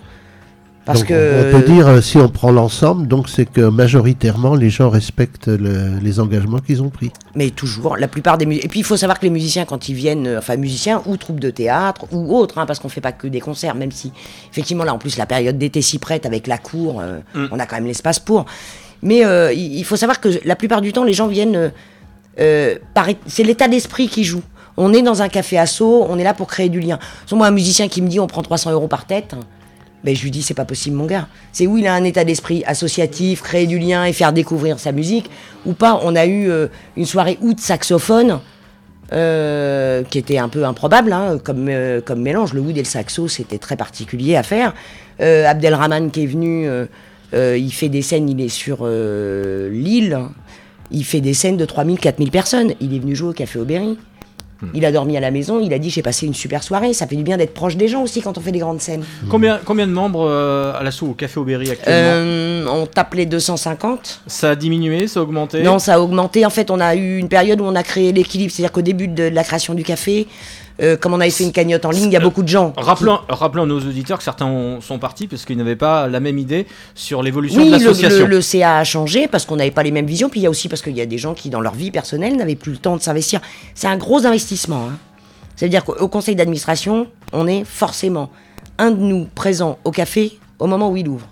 [0.85, 1.47] Parce Donc, que.
[1.55, 5.47] On peut dire, euh, si on prend l'ensemble, donc c'est que majoritairement les gens respectent
[5.47, 7.11] le- les engagements qu'ils ont pris.
[7.35, 8.65] Mais toujours, la plupart des musiciens.
[8.67, 11.17] Et puis il faut savoir que les musiciens, quand ils viennent, euh, enfin musiciens ou
[11.17, 14.11] troupes de théâtre ou autres, hein, parce qu'on fait pas que des concerts, même si
[14.51, 17.45] effectivement là en plus la période d'été s'y prête avec la cour, euh, Mm.
[17.51, 18.45] on a quand même l'espace pour.
[19.01, 21.55] Mais euh, il il faut savoir que la plupart du temps, les gens viennent.
[21.55, 21.69] euh,
[22.39, 24.41] euh, par- c'est l'état d'esprit qui joue.
[24.77, 26.99] On est dans un café assaut, on est là pour créer du lien.
[27.25, 29.35] Sur moi, un musicien qui me dit on prend 300 euros par tête,
[30.03, 31.27] ben, je lui dis c'est pas possible mon gars.
[31.51, 34.91] C'est où il a un état d'esprit associatif, créer du lien et faire découvrir sa
[34.91, 35.29] musique,
[35.65, 35.99] ou pas?
[36.03, 38.39] On a eu euh, une soirée août saxophone.
[39.13, 42.53] euh, qui était un peu improbable hein, comme, euh, comme mélange.
[42.53, 44.73] Le oud et le saxo, c'était très particulier à faire.
[45.21, 46.67] Euh, Abdelrahman qui est venu,
[47.33, 50.19] il fait des scènes, il est sur l'île,
[50.91, 52.73] il fait des scènes de 3000, 4000 personnes.
[52.81, 53.97] Il est venu jouer au Café Aubéry.
[54.73, 56.93] Il a dormi à la maison, il a dit j'ai passé une super soirée.
[56.93, 59.03] Ça fait du bien d'être proche des gens aussi quand on fait des grandes scènes.
[59.29, 63.25] Combien, combien de membres euh, à l'assaut au Café Aubéry actuellement Euh, on tape les
[63.25, 64.21] 250.
[64.27, 65.61] Ça a diminué, ça a augmenté?
[65.61, 66.45] Non, ça a augmenté.
[66.45, 68.51] En fait, on a eu une période où on a créé l'équilibre.
[68.51, 70.27] C'est-à-dire qu'au début de la création du café,
[70.81, 72.71] euh, comme on avait fait une cagnotte en ligne, il y a beaucoup de gens.
[72.71, 73.19] qui- Rappelons,
[73.63, 76.65] à nos auditeurs que certains ont- sont partis parce qu'ils n'avaient pas la même idée
[76.95, 78.25] sur l'évolution Oui, de le, l'association.
[78.27, 80.29] le- le CA a changé parce qu'on n'avait pas les mêmes visions.
[80.29, 81.91] Puis il y a aussi parce qu'il y a des gens qui, dans leur vie
[81.91, 83.39] personnelle, n'avaient plus le temps de s'investir.
[83.73, 84.87] C'est un gros investissement.
[84.91, 84.97] hein.
[85.55, 88.29] Ça veut dire qu'au conseil d'administration, on est forcément
[88.77, 91.27] un de nous présent au café au moment où il ouvre.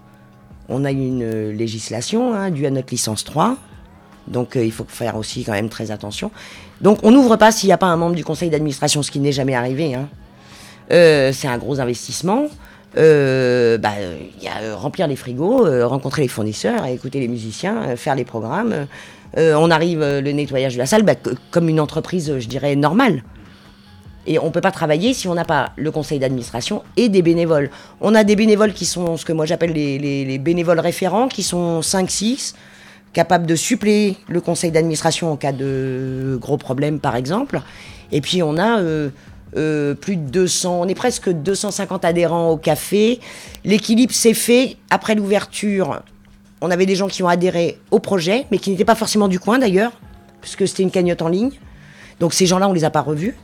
[0.70, 3.58] On a une euh, législation hein, due à notre licence 3.
[4.28, 6.32] Donc euh, il faut faire aussi quand même très attention.
[6.82, 9.20] Donc on n'ouvre pas s'il n'y a pas un membre du conseil d'administration, ce qui
[9.20, 9.96] n'est jamais arrivé.
[9.96, 10.08] hein.
[10.92, 12.46] Euh, c'est un gros investissement.
[12.96, 13.94] Euh, bah,
[14.42, 18.88] y a euh, remplir les frigos, rencontrer les fournisseurs, écouter les musiciens, faire les programmes.
[19.36, 21.16] On arrive le nettoyage de la salle bah,
[21.50, 23.24] comme une entreprise, je dirais, normale.
[24.28, 27.24] Et on ne peut pas travailler si on n'a pas le conseil d'administration et des
[27.24, 27.72] bénévoles.
[28.00, 31.80] On a des bénévoles qui sont ce que moi j'appelle les bénévoles référents, qui sont
[31.80, 32.54] 5-6,
[33.14, 37.62] capables de suppléer le conseil d'administration en cas de gros problèmes, par exemple.
[38.12, 39.10] Et puis on a euh,
[39.56, 43.20] euh, plus de 200, on est presque 250 adhérents au café.
[43.64, 46.02] L'équilibre s'est fait après l'ouverture.
[46.62, 49.40] On avait des gens qui ont adhéré au projet, mais qui n'étaient pas forcément du
[49.40, 49.92] coin d'ailleurs,
[50.42, 51.52] puisque c'était une cagnotte en ligne.
[52.20, 53.36] Donc ces gens-là, on les a pas revus.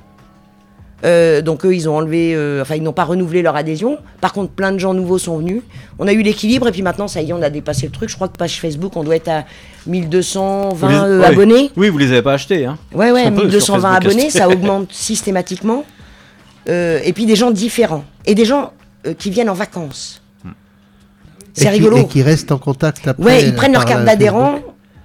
[1.05, 3.97] Euh, donc eux, ils ont enlevé, euh, enfin ils n'ont pas renouvelé leur adhésion.
[4.19, 5.61] Par contre, plein de gens nouveaux sont venus.
[5.97, 8.09] On a eu l'équilibre et puis maintenant, ça y est, on a dépassé le truc.
[8.09, 9.45] Je crois que page Facebook, on doit être à
[9.87, 11.25] 1220 Vous les- euh, ouais.
[11.25, 11.71] abonnés.
[11.77, 12.65] Oui, vous les avez pas achetés.
[12.65, 12.77] Hein.
[12.93, 15.85] Ouais, ouais, On peut sur 1220 Facebook abonnés, ça augmente systématiquement.
[16.67, 18.03] Euh, et puis des gens différents.
[18.25, 18.73] Et des gens
[19.07, 20.21] euh, qui viennent en vacances.
[20.45, 20.49] Et
[21.53, 21.97] C'est qui- rigolo.
[21.97, 23.23] Et qui restent en contact après.
[23.23, 24.59] Ouais, ils prennent leur carte d'adhérent.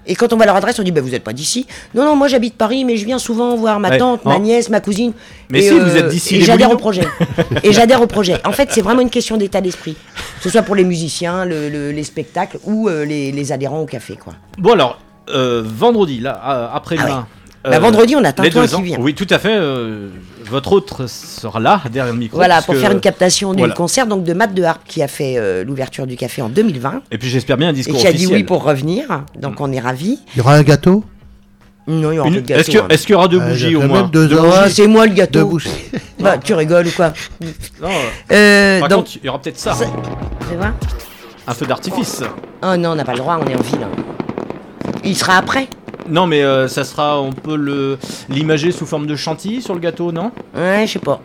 [0.07, 2.05] Et quand on va à leur adresse, on dit bah, Vous n'êtes pas d'ici Non,
[2.05, 3.99] non, moi j'habite Paris, mais je viens souvent voir ma Ouais.
[3.99, 4.29] tante, Oh.
[4.29, 5.13] ma nièce, ma cousine.
[5.51, 7.05] Mais Et, si, vous êtes d'ici, Et j'adhère au projet.
[7.63, 8.41] et j'adhère au projet.
[8.47, 9.95] En fait, c'est vraiment une question d'état d'esprit.
[10.39, 13.81] Que ce soit pour les musiciens, le- le- les spectacles ou euh, les, les adhérents
[13.81, 14.17] au café.
[14.17, 14.35] quoi.
[14.59, 14.99] Bon alors,
[15.31, 17.07] euh, vendredi, là, euh, après-demain.
[17.11, 17.44] Ah ouais.
[17.65, 18.81] Bah, vendredi, on a deux qui ans.
[18.82, 18.99] vient.
[19.01, 19.55] Oui, tout à fait.
[19.57, 20.09] euh,
[20.51, 22.36] votre autre sera là, derrière le micro.
[22.36, 23.74] Voilà, pour que- faire une captation du Voilà.
[23.74, 27.01] concert donc de Matt de Harpe qui a fait euh, l'ouverture du café en 2020
[27.11, 29.24] Et puis j'espère bien un et discours qui a dit oui pour revenir.
[29.41, 30.19] Donc on est ravis.
[30.35, 31.03] Il y aura un gâteau?
[31.86, 32.86] Non, il y aura Une- pas de gâteau, Est-ce hein.
[32.91, 34.53] est-ce qu'il y aura deux bougies au moins même deux Deux bougies.
[34.55, 35.47] Ah, c'est moi le Deux gâteau.
[35.47, 35.69] bougies.
[36.20, 37.12] Bah, tu rigoles ou quoi
[37.82, 37.89] Non,
[38.32, 39.73] Euh, Par donc- contre, il y aura peut-être ça.
[39.74, 39.86] Ça-
[40.51, 40.73] Tu vois
[41.47, 42.23] Un feu d'artifice.
[42.62, 43.86] Oh non, on n'a pas le droit, on est en ville.
[45.05, 45.69] Il sera après.
[46.09, 47.99] Non, mais euh, ça sera, on peut le
[48.29, 50.33] l'imager sous forme de chantilly sur le gâteau, non?
[50.55, 51.21] Ouais, je sais pas.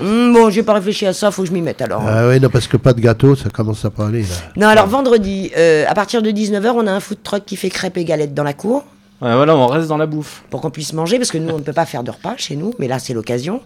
[0.00, 2.02] Hum, bon, j'ai pas réfléchi à ça, faut que je m'y mette alors.
[2.06, 4.36] Ah oui, non, parce que pas de gâteau, ça commence à pas aller là.
[4.56, 7.70] Non, alors vendredi, euh, à partir de 19h, on a un food truck qui fait
[7.70, 8.84] crêpes et galettes dans la cour.
[9.22, 10.42] Ouais, voilà, on reste dans la bouffe.
[10.50, 12.54] Pour qu'on puisse manger, parce que nous, on ne peut pas faire de repas chez
[12.54, 13.62] nous, mais là, c'est l'occasion.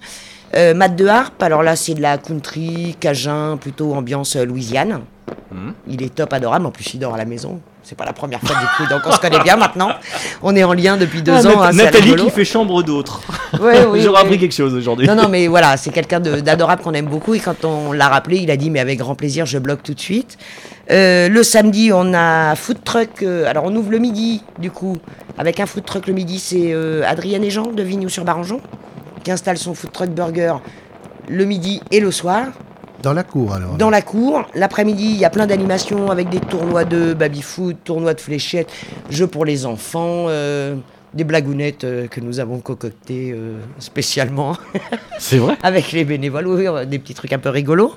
[0.55, 5.01] Euh, mat de harpe, alors là, c'est de la country, cajun, plutôt ambiance euh, Louisiane.
[5.53, 5.75] Mhm.
[5.89, 6.67] Il est top, adorable.
[6.67, 7.61] En plus, il dort à la maison.
[7.91, 9.91] C'est pas la première fois du coup, donc on se connaît bien maintenant.
[10.45, 11.61] On est en lien depuis deux Ah, ans.
[11.61, 13.21] Hein, Nathalie qui fait chambre d'autres.
[13.61, 14.27] Ouais, oui, J'aurais oui.
[14.27, 15.09] appris quelque chose aujourd'hui.
[15.09, 17.35] Non, non, mais voilà, c'est quelqu'un d'adorable qu'on aime beaucoup.
[17.35, 19.93] Et quand on l'a rappelé, il a dit, mais avec grand plaisir, je bloque tout
[19.95, 20.39] de suite.
[20.93, 23.25] Euh, le samedi, on a food truck.
[23.25, 24.97] euh, alors, on ouvre le midi, du coup,
[25.37, 26.39] avec un food truck le midi.
[26.39, 28.61] C'est euh, Adrienne et Jean de Vignoux-sur-Barangeon
[29.25, 30.55] qui installe son food truck burger
[31.29, 32.45] le midi et le soir.
[33.03, 33.77] Dans la cour alors.
[33.77, 38.15] Dans la cour, l'après-midi, il y a plein d'animations avec des tournois de baby-foot, tournois
[38.15, 38.71] de fléchettes,
[39.09, 40.77] jeux pour les enfants, euh,
[41.15, 44.57] des blagounettes euh, que nous avons concoctées euh, spécialement.
[45.19, 45.57] C'est vrai?
[45.63, 47.95] Avec les bénévoles, oui, des petits trucs un peu rigolos.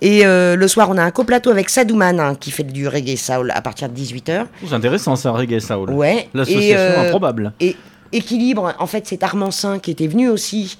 [0.00, 3.16] Et euh, le soir, on a un coplateau avec Sadouman hein, qui fait du reggae
[3.16, 4.46] soul à partir de 18h.
[4.66, 5.90] C'est intéressant, ça, reggae soul.
[5.90, 6.28] Ouais.
[6.32, 7.52] L'association euh, improbable.
[7.60, 7.76] Et
[8.12, 10.78] Équilibre, en fait, c'est Armansin qui était venu aussi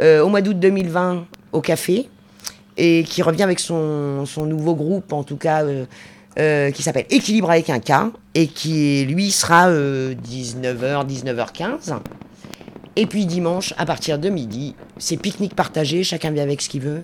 [0.00, 2.08] euh, au mois d'août 2020 au café
[2.78, 5.84] et qui revient avec son, son nouveau groupe, en tout cas, euh,
[6.38, 11.98] euh, qui s'appelle Équilibre avec un K et qui, lui, sera euh, 19h, 19h15.
[12.94, 16.80] Et puis dimanche, à partir de midi, c'est pique-nique partagé, chacun vient avec ce qu'il
[16.80, 17.02] veut.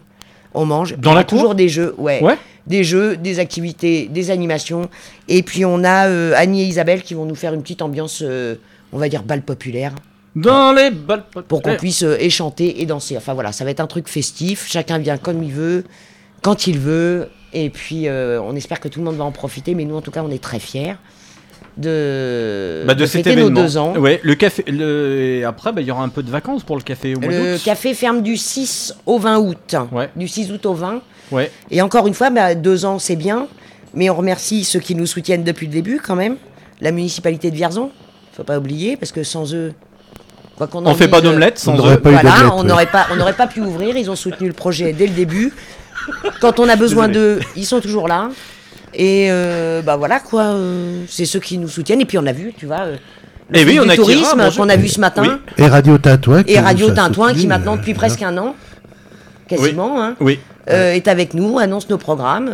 [0.54, 0.96] On mange.
[0.96, 2.36] Dans y la a toujours cour des jeux, ouais, Ouais.
[2.66, 4.88] Des jeux, des activités, des animations.
[5.28, 8.22] Et puis on a euh, Annie et Isabelle qui vont nous faire une petite ambiance,
[8.22, 8.54] euh,
[8.92, 9.94] on va dire, bal populaire.
[10.36, 13.16] Dans les balles Pour qu'on puisse euh, et chanter et danser.
[13.16, 14.66] Enfin voilà, ça va être un truc festif.
[14.68, 15.84] Chacun vient comme il veut,
[16.42, 17.28] quand il veut.
[17.52, 19.74] Et puis euh, on espère que tout le monde va en profiter.
[19.74, 20.96] Mais nous, en tout cas, on est très fiers
[21.76, 23.60] de, Bah, de, cet fêter nos événement.
[23.62, 23.96] deux ans.
[23.96, 24.64] Ouais, le café.
[24.66, 25.38] Le...
[25.38, 27.30] et Après, bah, il y aura un peu de vacances pour le café au mois
[27.30, 29.76] Le café ferme du 6 au 20 août.
[30.16, 31.02] Du 6 août au 20.
[31.30, 31.50] Ouais.
[31.70, 33.48] Et encore une fois, bah, deux ans, c'est bien.
[33.94, 36.36] Mais on remercie ceux qui nous soutiennent depuis le début, quand même.
[36.80, 37.90] La municipalité de Vierzon,
[38.32, 39.72] faut pas oublier, parce que sans eux.
[40.56, 42.00] Quoi qu'on en On fait pas d'omelette sans On n'aurait eux.
[42.00, 42.68] pas eu Voilà, on ouais.
[42.68, 43.96] n'aurait pas, on pas pu ouvrir.
[43.96, 45.52] Ils ont soutenu le projet dès le début.
[46.40, 48.28] Quand on a besoin d'eux, ils sont toujours là.
[48.94, 52.00] Et euh, bah voilà quoi, euh, c'est ceux qui nous soutiennent.
[52.00, 52.96] Et puis on a vu, tu vois, euh,
[53.50, 54.64] le Eh fil oui, on du tourisme bonjour.
[54.64, 55.22] qu'on a vu ce matin.
[55.58, 55.64] Oui.
[55.64, 56.42] Et Radio Tintouin.
[56.44, 58.54] qui Et Radio Tintouin qui maintenant euh, depuis presque un an,
[59.48, 60.38] quasiment, hein, Oui.
[60.70, 62.50] euh, est avec nous, annonce nos programmes.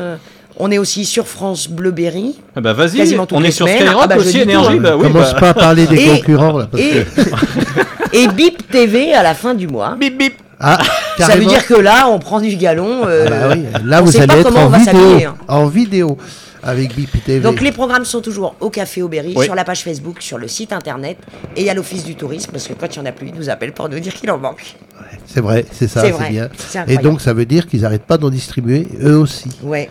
[0.59, 2.37] On est aussi sur France Bleu Berry.
[2.55, 3.67] Ah bah vas-y, on est sur.
[3.69, 4.79] Skyrock Ah bah, aussi, énergie.
[4.79, 6.69] Bah oui, Commence bah- pas à parler des Et- concurrents là.
[6.71, 8.17] Parce Et, que...
[8.17, 9.97] et Bip TV à la fin du mois.
[9.99, 10.35] Bip bip.
[10.63, 10.79] Ah,
[11.19, 13.07] Ça veut dire que là, on prend du galon.
[13.07, 14.79] euh, Ah bah oui, Là, on vous sait allez pas être comment on en va
[14.79, 15.35] vidéo, hein.
[15.49, 16.19] en vidéo
[16.63, 17.41] avec BIP TV.
[17.41, 19.47] Donc les programmes sont toujours au Café Aubéry, Oui.
[19.47, 21.17] sur la page Facebook, sur le site internet,
[21.57, 23.29] et il y a l'Office du tourisme, parce que quand il n'y en a plus,
[23.29, 24.77] ils nous appellent pour nous dire qu'il en manque.
[25.25, 26.51] C'est vrai, c'est ça, C'est bien.
[26.89, 29.49] Et donc ça veut dire qu'ils n'arrêtent pas d'en distribuer eux aussi.
[29.63, 29.89] Ouais.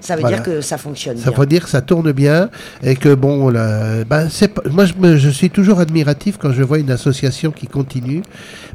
[0.00, 0.36] Ça veut Voilà.
[0.36, 1.38] dire que ça fonctionne Ça bien.
[1.40, 2.50] veut dire que ça tourne bien
[2.82, 6.62] et que bon, là, ben, c'est moi je, me- je suis toujours admiratif quand je
[6.62, 8.22] vois une association qui continue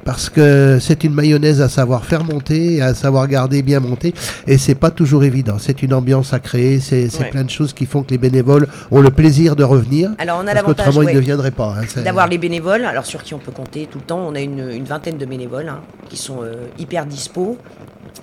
[0.03, 4.13] parce que c'est une mayonnaise à savoir faire monter, à savoir garder bien monter
[4.47, 5.57] et c'est pas toujours évident.
[5.59, 7.29] C'est une ambiance à créer, c'est Ouais.
[7.29, 10.11] plein de choses qui font que les bénévoles ont le plaisir de revenir.
[10.17, 11.75] Alors on a l'avantage qu'autrement ils ne viendraient pas.
[11.79, 14.19] hein, d'avoir les bénévoles, alors sur qui on peut compter tout le temps.
[14.27, 15.79] On a une, une vingtaine de bénévoles hein,
[16.09, 17.57] qui sont euh, hyper dispo.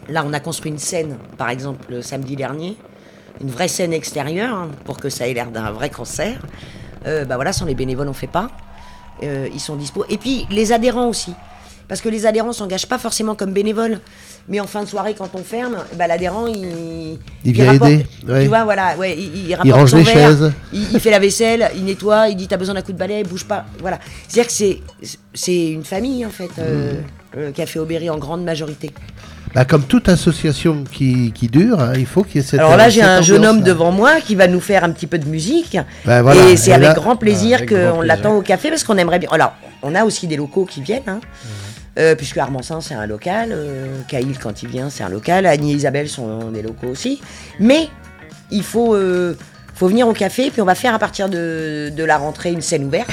[0.08, 2.76] Là, on a construit une scène, par exemple, le samedi dernier,
[3.40, 6.40] une vraie scène extérieure hein, pour que ça ait l'air d'un vrai concert.
[7.06, 8.50] Euh, bah voilà, sans les bénévoles, on fait pas.
[9.22, 10.04] Euh, ils sont dispo.
[10.08, 11.32] Et puis les adhérents aussi.
[11.88, 14.00] Parce que les adhérents s'engagent pas forcément comme bénévoles.
[14.48, 17.18] Mais en fin de soirée, quand on ferme, bah, l'adhérent, il.
[17.44, 18.42] Il vient rapporte- aider, ouais.
[18.42, 20.52] Tu vois, voilà, ouais, il, il range les verre, chaises.
[20.72, 23.24] Il, il fait la vaisselle, il nettoie, il dit T'as besoin d'un coup de balai,
[23.24, 23.64] bouge pas.
[23.80, 23.98] Voilà.
[24.28, 24.80] C'est-à-dire que
[25.34, 27.00] c'est, une famille, en fait, euh,
[27.36, 28.90] le Café Aubéry en grande majorité.
[29.54, 32.76] Bah, comme toute association qui, qui dure, hein, il faut qu'il y ait cette Alors
[32.76, 35.18] là, j'ai cette un jeune homme devant moi qui va nous faire un petit peu
[35.18, 35.76] de musique.
[36.04, 39.28] Voilà, et c'est avec là- grand plaisir qu'on l'attend au café parce qu'on aimerait bien.
[39.32, 41.20] Alors, on a aussi des locaux qui viennent, hein,
[41.98, 43.48] euh, puisque Armansin, c'est un local.
[43.52, 45.46] Euh, Caïl, quand il vient, c'est un local.
[45.46, 47.20] Annie et Isabelle sont des locaux aussi.
[47.58, 47.88] Mais
[48.52, 49.36] il faut, euh,
[49.74, 52.62] faut venir au café, puis on va faire à partir de, de la rentrée une
[52.62, 53.10] scène ouverte.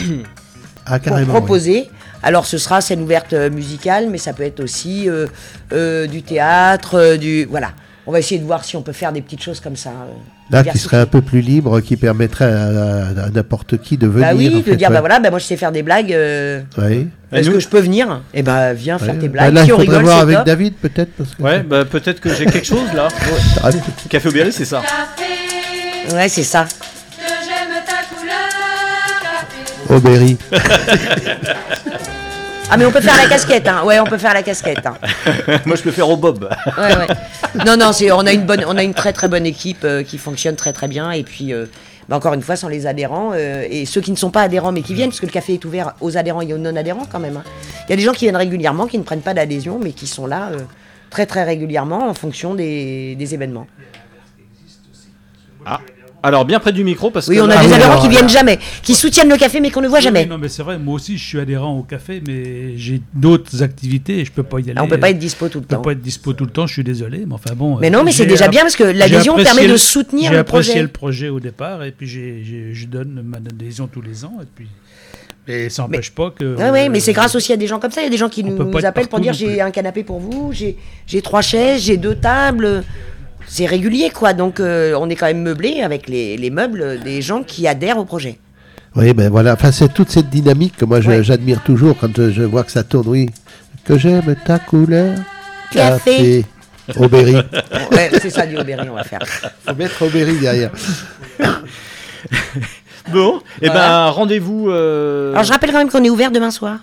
[0.85, 1.89] Ah, pour proposer.
[2.23, 5.27] Alors ce sera scène ouverte euh, musicale, mais ça peut être aussi euh,
[5.73, 7.71] euh, du théâtre, euh, du voilà.
[8.09, 9.89] On va essayer de voir si on peut faire des petites choses comme ça.
[9.89, 10.13] euh,
[10.49, 14.07] Là, qui serait un peu plus libre, qui permettrait à, à- à n'importe qui de
[14.07, 14.27] venir.
[14.29, 14.93] Bah oui, en de fait, dire ouais.
[14.93, 16.13] bah voilà, bah moi je sais faire des blagues.
[16.13, 17.09] euh, Oui.
[17.33, 18.21] Est-ce que je peux venir?
[18.33, 19.19] Eh ben viens faire Ouais.
[19.19, 19.53] tes Bah blagues.
[19.55, 20.45] là, si on rigole, voir avec top.
[20.45, 21.11] David, peut-être.
[21.17, 23.09] Parce que Ouais, bah peut-être que j'ai quelque chose là.
[24.09, 24.81] Café Aubéry, c'est ça.
[24.81, 26.65] Café Ouais, c'est ça.
[29.89, 30.37] Aubéry.
[32.69, 33.83] Ah, mais on peut faire la casquette, hein.
[33.85, 34.85] Ouais, on peut faire la casquette.
[34.85, 34.97] hein.
[35.65, 36.49] Moi, je peux faire au bob.
[36.77, 37.07] Ouais, ouais.
[37.65, 40.03] Non, non, c'est, on, a une bonne, on a une très très bonne équipe euh,
[40.03, 41.11] qui fonctionne très très bien.
[41.11, 41.65] Et puis, euh,
[42.09, 44.73] bah, encore une fois, sans les adhérents euh, et ceux qui ne sont pas adhérents
[44.73, 47.19] mais qui viennent, parce que le café est ouvert aux adhérents et aux non-adhérents quand
[47.19, 47.37] même.
[47.37, 47.43] hein.
[47.87, 50.05] Il y a des gens qui viennent régulièrement, qui ne prennent pas d'adhésion, mais qui
[50.07, 50.59] sont là euh,
[51.09, 53.67] très très régulièrement en fonction des, des événements.
[55.65, 55.79] Ah.
[56.27, 57.41] Alors, bien près du micro, parce Oui, que.
[57.41, 59.87] on là- a des adhérents qui viennent jamais, qui soutiennent le café mais qu'on ne
[59.87, 60.23] voit Oui, jamais.
[60.23, 63.63] oui, non, mais c'est vrai, moi aussi, je suis adhérent au café, mais j'ai d'autres
[63.63, 64.73] activités et je peux pas y aller.
[64.75, 65.81] Ah, on peut pas être dispo tout le Je peux temps.
[65.81, 67.77] pas être dispo tout le temps, je suis désolé, mais enfin bon.
[67.79, 70.29] Mais euh, non, mais c'est j'ai déjà bien parce que l'adhésion permet de le- soutenir
[70.29, 70.81] J'ai le apprécié projet.
[70.81, 74.67] le projet au départ et puis je donne ma adhésion tous les ans et puis.
[75.47, 76.55] Mais ça n'empêche pas que.
[76.57, 78.01] Ouais, ouais, mais c'est grâce aussi à des gens comme ça.
[78.01, 80.19] Il y a des gens qui peut nous, appellent pour dire j'ai un canapé pour
[80.19, 80.75] vous, j'ai
[81.05, 82.83] j'ai trois chaises, j'ai deux tables.
[83.47, 84.33] C'est régulier, quoi.
[84.33, 87.97] Donc, euh, on est quand même meublé avec les, les meubles des gens qui adhèrent
[87.97, 88.37] au projet.
[88.95, 89.53] Oui, ben voilà.
[89.53, 92.71] Enfin, c'est toute cette dynamique que moi je- j'admire toujours quand euh, je vois que
[92.71, 93.07] ça tourne.
[93.07, 93.29] Oui.
[93.85, 95.15] Que j'aime ta couleur.
[95.71, 96.45] Café.
[96.97, 97.35] Aubéry.
[97.91, 99.19] Ouais, c'est ça du Aubéry, on va faire.
[99.65, 100.71] Faut mettre Aubéry derrière.
[103.11, 103.81] Bon, et Voilà.
[103.87, 104.69] ben rendez-vous.
[104.69, 106.79] euh, Alors, je rappelle quand même qu'on est ouvert demain soir.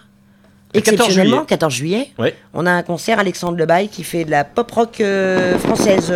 [0.74, 1.46] Le 14 Exceptionnellement, juillet.
[1.48, 2.09] 14 juillet.
[2.18, 2.34] Ouais.
[2.52, 6.12] On a un concert, Alexandre Lebaille, qui fait de la pop rock euh, française,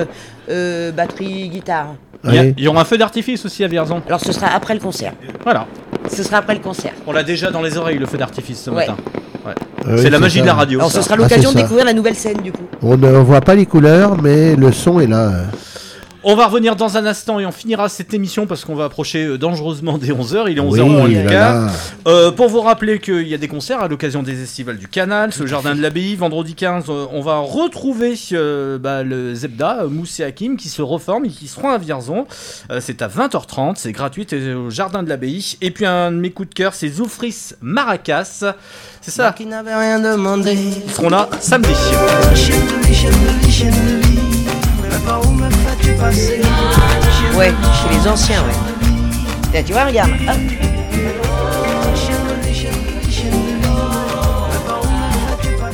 [0.51, 1.95] euh, batterie, guitare.
[2.25, 4.03] Il y, a- il y aura un feu d'artifice aussi à Vierzon.
[4.09, 5.13] Alors, ce sera après le concert.
[5.45, 5.67] Voilà.
[6.11, 6.93] Ce sera après le concert.
[7.07, 8.77] On l'a déjà dans les oreilles, le feu d'artifice ce Ouais.
[8.87, 8.97] matin.
[9.47, 9.53] Ouais.
[9.57, 10.43] Ah oui, c'est la magie ça.
[10.43, 10.79] de la radio.
[10.81, 10.99] Alors, ça.
[10.99, 12.65] ce sera Ah, l'occasion c'est de découvrir la nouvelle scène, du coup.
[12.83, 15.31] On ne voit pas les couleurs, mais le son est là.
[16.31, 19.25] On va revenir dans un instant et on finira cette émission parce qu'on va approcher
[19.25, 20.45] euh, dangereusement des 11h.
[20.51, 21.67] Il est 11h Oui, là, là.
[22.07, 25.33] Euh, pour vous rappeler qu'il y a des concerts à l'occasion des estivales du Canal,
[25.33, 26.17] ce jardin de l'abbaye.
[26.17, 30.83] Vendredi 15, euh, on va retrouver euh, bah, le Zebda, Mousse et Hakim, qui se
[30.83, 32.27] reforment et qui seront à Vierzon.
[32.71, 35.57] Euh, c'est à 20h30, c'est gratuit c'est au jardin de l'abbaye.
[35.63, 38.45] Et puis un de mes coups de cœur, c'est Zoufris Maracas.
[39.01, 39.33] C'est ça.
[39.33, 40.53] Qui n'avait rien demandé.
[40.53, 41.73] Ils seront là samedi.
[47.37, 48.55] Ouais, chez les anciens, ouais.
[49.53, 50.11] Tiens, tu vois, regarde.
[50.29, 50.37] hop.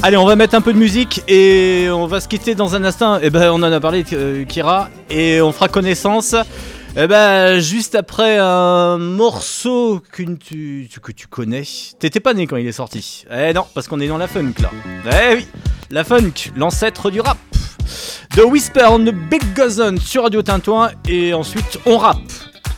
[0.03, 2.85] Allez, on va mettre un peu de musique et on va se quitter dans un
[2.85, 3.19] instant.
[3.21, 6.37] Et ben, on en a parlé, euh, Kira, et on fera connaissance.
[6.97, 11.65] Eh ben, juste après un morceau que tu, que tu connais.
[11.99, 13.25] T'étais pas né quand il est sorti.
[13.33, 14.71] Eh non, parce qu'on est dans la funk là.
[15.07, 15.49] Eh oui,
[15.91, 17.39] la funk, l'ancêtre du rap.
[18.35, 22.19] The Whisper on the Big Gozen sur Radio Tintouin et ensuite on rappe.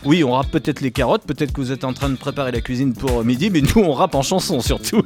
[0.04, 2.60] Oui, on rappe peut-être les carottes, peut-être que vous êtes en train de préparer la
[2.60, 5.02] cuisine pour midi, mais nous on rappe en chanson surtout.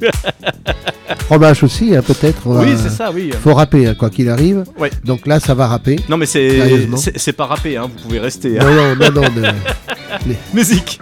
[1.25, 2.45] Fromage aussi, hein, peut-être.
[2.47, 3.31] on Oui, c'est ça, oui.
[3.41, 4.63] faut rapper, hein, quoi qu'il arrive.
[4.77, 4.91] Ouais.
[5.03, 5.97] Donc là, ça va rapper.
[6.09, 8.59] Non mais c'est c'est pas rappé, hein, vous pouvez rester.
[8.59, 8.63] hein.
[8.65, 9.47] Non, non, non, non.
[10.27, 10.99] les- Musique.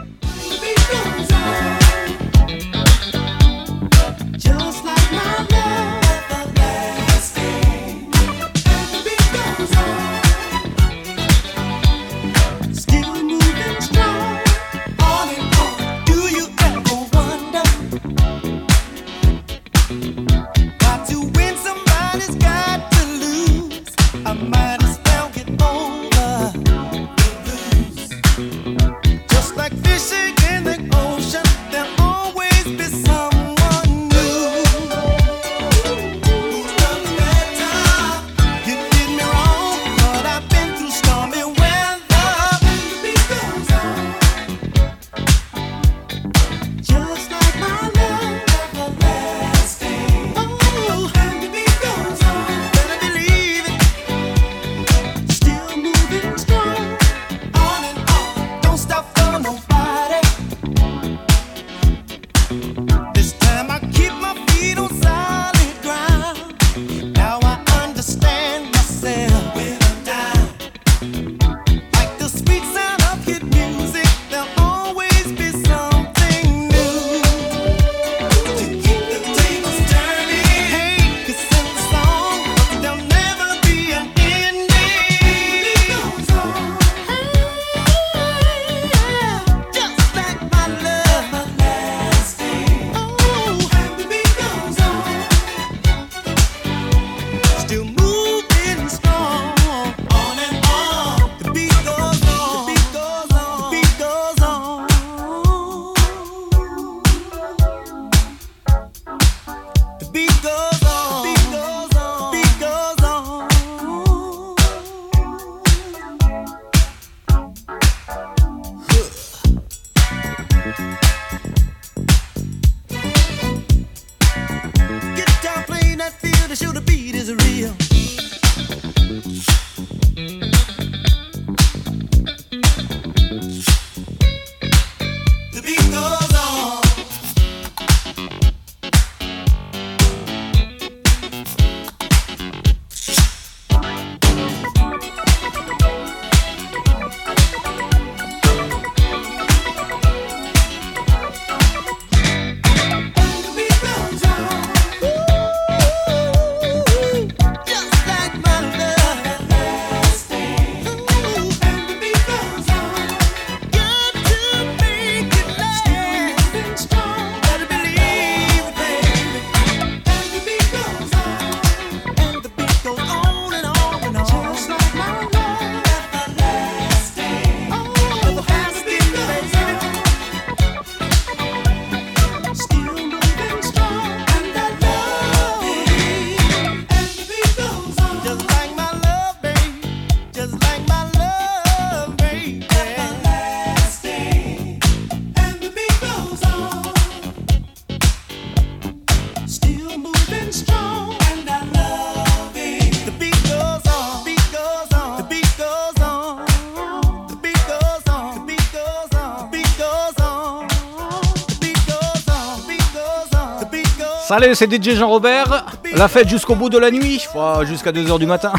[214.39, 215.65] Salut, c'est DJ Jean-Robert.
[215.97, 217.21] La fête jusqu'au bout de la nuit,
[217.65, 218.53] jusqu'à 2h du matin.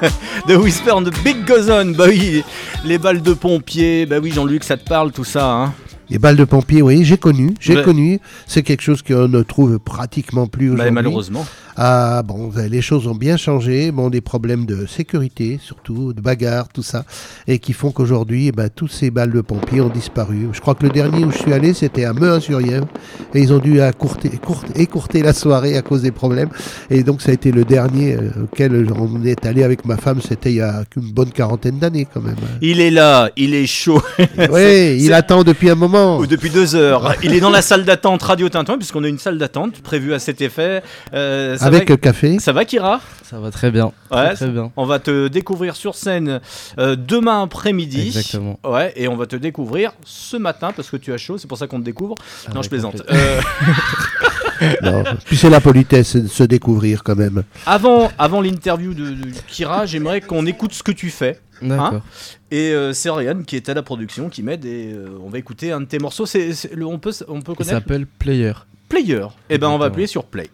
[0.46, 1.86] The Whisper and the Big Goes On.
[1.86, 2.44] Bah oui,
[2.84, 4.06] les balles de pompiers.
[4.06, 5.72] Bah oui, Jean-Luc, ça te parle tout ça, hein
[6.08, 8.20] Les balles de pompier, oui, j'ai connu, j'ai connu.
[8.46, 10.92] C'est quelque chose qu'on ne trouve pratiquement plus Bah, aujourd'hui.
[10.92, 11.44] malheureusement.
[11.76, 13.90] Ah bon, les choses ont bien changé.
[13.90, 17.04] Bon, des problèmes de sécurité, surtout de bagarres, tout ça,
[17.48, 20.48] et qui font qu'aujourd'hui, eh ben, tous ces balles de pompiers ont disparu.
[20.52, 22.86] Je crois que le dernier où je suis allé, c'était à Mehun-sur-Yèvre,
[23.34, 24.30] et ils ont dû accourter,
[24.76, 26.48] écourter la soirée à cause des problèmes.
[26.90, 30.20] Et donc, ça a été le dernier euh, auquel on est allé avec ma femme.
[30.20, 32.36] C'était il y a une bonne quarantaine d'années, quand même.
[32.62, 34.00] Il est là, il est chaud.
[34.50, 36.18] Oui, il attend depuis un moment.
[36.18, 37.14] Ou depuis deux heures.
[37.22, 40.18] Il est dans la salle d'attente Radio Tintoin, puisqu'on a une salle d'attente prévue à
[40.18, 40.82] cet effet.
[41.14, 42.38] Euh, Avec va- café.
[42.38, 43.00] Ça va, Kira?
[43.22, 43.86] Ça va très bien.
[44.10, 44.70] Ouais, très, très bien.
[44.76, 46.40] On va te découvrir sur scène
[46.78, 48.06] euh, demain après-midi.
[48.08, 48.58] Exactement.
[48.64, 51.58] Ouais, et on va te découvrir ce matin parce que tu as chaud, c'est pour
[51.58, 52.14] ça qu'on te découvre.
[52.48, 52.94] non, Avec je plaisante.
[53.00, 53.24] un plaisir.
[53.26, 53.40] Euh,
[54.82, 55.02] Non.
[55.26, 57.42] Puis c'est la politesse de se découvrir quand même.
[57.66, 61.40] avant avant l'interview de, de Kira, j'aimerais qu'on écoute ce que tu fais.
[61.62, 61.66] hein.
[61.68, 62.02] D'accord.
[62.50, 65.38] et euh, c'est Ryan qui est à la production qui m'aide et euh, on va
[65.38, 66.24] écouter un de tes morceaux.
[66.24, 67.74] C'est, on peut on peut connaître?
[67.78, 68.52] s'appelle Player.
[68.88, 69.26] Player.
[69.50, 70.48] Et ben on va appuyer sur Play.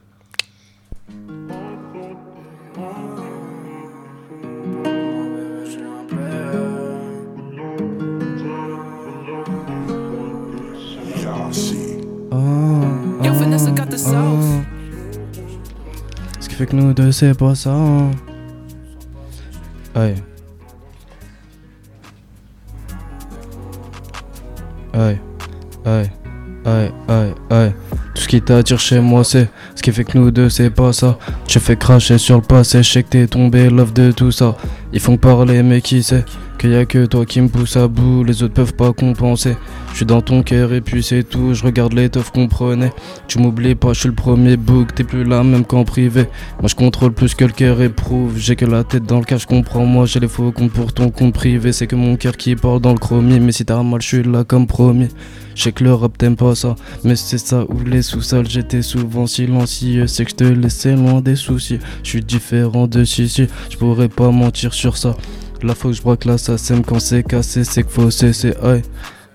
[16.40, 17.72] Ce qui fait que nous deux, c'est pas ça.
[17.72, 18.10] hein.
[19.94, 20.14] Ouais.
[24.94, 25.20] Ouais.
[25.86, 26.10] Ouais.
[26.66, 27.74] Ouais, ouais, ouais.
[28.14, 29.48] Tout ce qui t'attire chez moi, c'est
[29.80, 31.16] ce qui fait que nous deux, c'est pas ça.
[31.46, 34.54] Tu fais cracher sur le passé, je sais que t'es tombé, love de tout ça.
[34.92, 36.26] Ils font parler, mais qui sait
[36.60, 39.56] qu'il y a que toi qui me pousse à bout, les autres peuvent pas compenser.
[39.92, 42.92] Je suis dans ton cœur et puis c'est tout, je regarde l'étoffe qu'on prenait.
[43.28, 46.26] Tu m'oublies pas, je suis le premier book, t'es plus là même qu'en privé.
[46.60, 49.38] Moi je contrôle plus que le cœur éprouve, j'ai que la tête dans le cas,
[49.38, 49.86] je comprends.
[49.86, 52.80] Moi j'ai les faux comptes pour ton compte privé, c'est que mon cœur qui parle
[52.80, 53.40] dans le chromie.
[53.40, 55.08] Mais si t'as mal, je suis là comme promis.
[55.54, 58.82] Je sais que le rap t'aime pas ça, mais c'est ça où les sous-sols j'étais
[58.82, 60.06] souvent silencieux.
[60.06, 61.78] C'est que je te laissais loin des soucis.
[62.02, 65.16] Je suis différent de Sissi, je pourrais pas mentir sur ça.
[65.62, 68.54] La fois que je braque ça sème quand c'est cassé, c'est que faut cesser.
[68.62, 68.82] Aïe.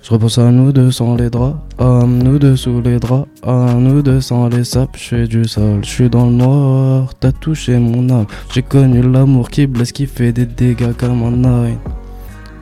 [0.08, 3.74] Je repense à nous deux sans les draps, à nous deux sous les draps, à
[3.74, 4.96] nous deux sans les sapes.
[4.98, 8.28] Je fais du sale, je suis dans le noir, t'as touché mon âme.
[8.54, 11.80] J'ai connu l'amour qui blesse, qui fait des dégâts comme un nine.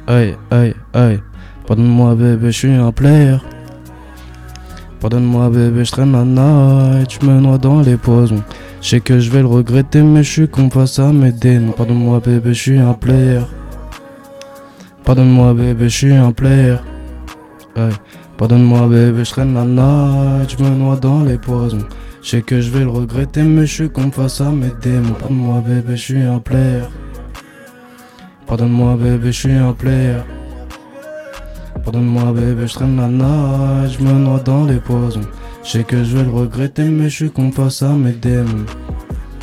[0.08, 1.20] Aïe, aïe, aïe.
[1.68, 3.36] Pardonne-moi, bébé, je suis un player.
[5.02, 8.42] Pardonne-moi, bébé, je traîne la night, je me noie dans les poisons.
[8.84, 11.72] Je sais que je vais le regretter, mais je suis con face à mes démons.
[11.72, 13.40] Pardonne-moi, bébé, je suis un player.
[15.06, 16.76] Pardonne-moi, bébé, je suis un player.
[17.78, 17.90] Ouais.
[18.38, 21.88] Pardonne-moi, bébé, je traîne la night, je me noie dans les poisons.
[22.22, 25.14] Je sais que je vais le regretter, mais je suis con face à mes démons.
[25.14, 26.84] Pardonne-moi, bébé, je suis un player.
[28.48, 30.24] Pardonne-moi, bébé, je suis un player.
[31.86, 35.22] Pardonne-moi, bébé, je traîne la nage, je me noie dans les poisons.
[35.64, 38.66] Je sais que je vais le regretter, mais je suis face à mes démons.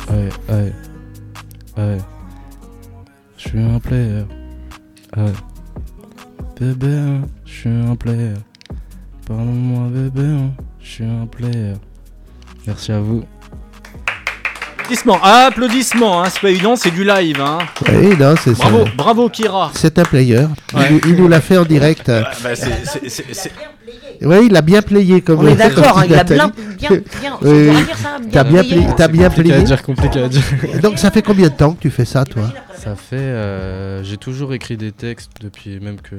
[0.09, 0.73] Ouais, ouais,
[1.77, 1.97] ouais.
[3.37, 4.23] Je suis un player.
[5.17, 5.33] Ouais.
[6.59, 8.33] Bébé, hein, je suis un player.
[9.25, 10.37] Pardonne-moi, bébé,
[10.79, 11.73] je suis un player.
[12.67, 13.23] Merci à vous.
[14.85, 17.39] Applaudissements, applaudissements, hein, c'est pas évident, c'est du live.
[17.39, 17.59] Hein.
[17.93, 18.63] Oui, non, c'est ça.
[18.69, 19.71] Bravo, bravo Kira.
[19.75, 20.47] C'est un player.
[20.73, 20.89] Il Ouais.
[20.89, 22.07] nous- Il, nous l'a fait en direct.
[22.07, 23.51] Bah, c'est-
[24.23, 26.89] Oui, il a bien playé comme On est d'accord, hein, il a bien- bien-
[27.21, 27.69] bien- Oui.
[28.31, 28.81] T'as bien playé.
[28.81, 28.87] playé.
[28.97, 29.63] T'as bien Compliqué à playé.
[29.63, 30.43] dire, compliqué à dire.
[30.81, 32.43] Donc ça fait combien de temps que tu fais ça, toi?
[32.77, 33.15] Ça fait.
[33.17, 36.15] euh, j'ai toujours écrit des textes depuis même que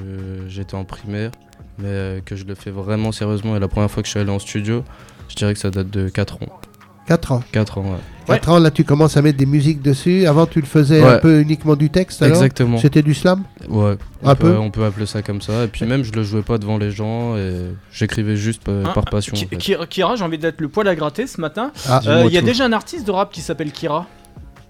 [0.48, 1.30] j'étais en primaire,
[1.78, 3.56] mais euh, que je le fais vraiment sérieusement.
[3.56, 4.82] Et la première fois que je suis allé en studio,
[5.28, 6.60] je dirais que ça date de 4 ans.
[7.08, 7.42] 4 ans.
[7.52, 7.98] 4 ans, ouais.
[8.26, 10.26] 4 ans, là, tu commences à mettre des musiques dessus.
[10.26, 12.78] Avant, tu le faisais un peu uniquement du texte, alors Exactement.
[12.78, 13.42] C'était du slam?
[13.68, 14.58] Ouais, on Un peut, peu?
[14.58, 15.64] on peut appeler ça comme ça.
[15.64, 18.92] Et puis même, je le jouais pas devant les gens et j'écrivais juste par, Hein,
[18.94, 19.32] par passion.
[19.34, 19.56] Ki- en fait.
[19.56, 21.70] Kira, Kira, j'ai envie d'être le poil à gratter ce matin.
[21.88, 22.00] Ah.
[22.06, 22.46] Euh, Il y a tout.
[22.46, 24.06] déjà un artiste de rap qui s'appelle Kira.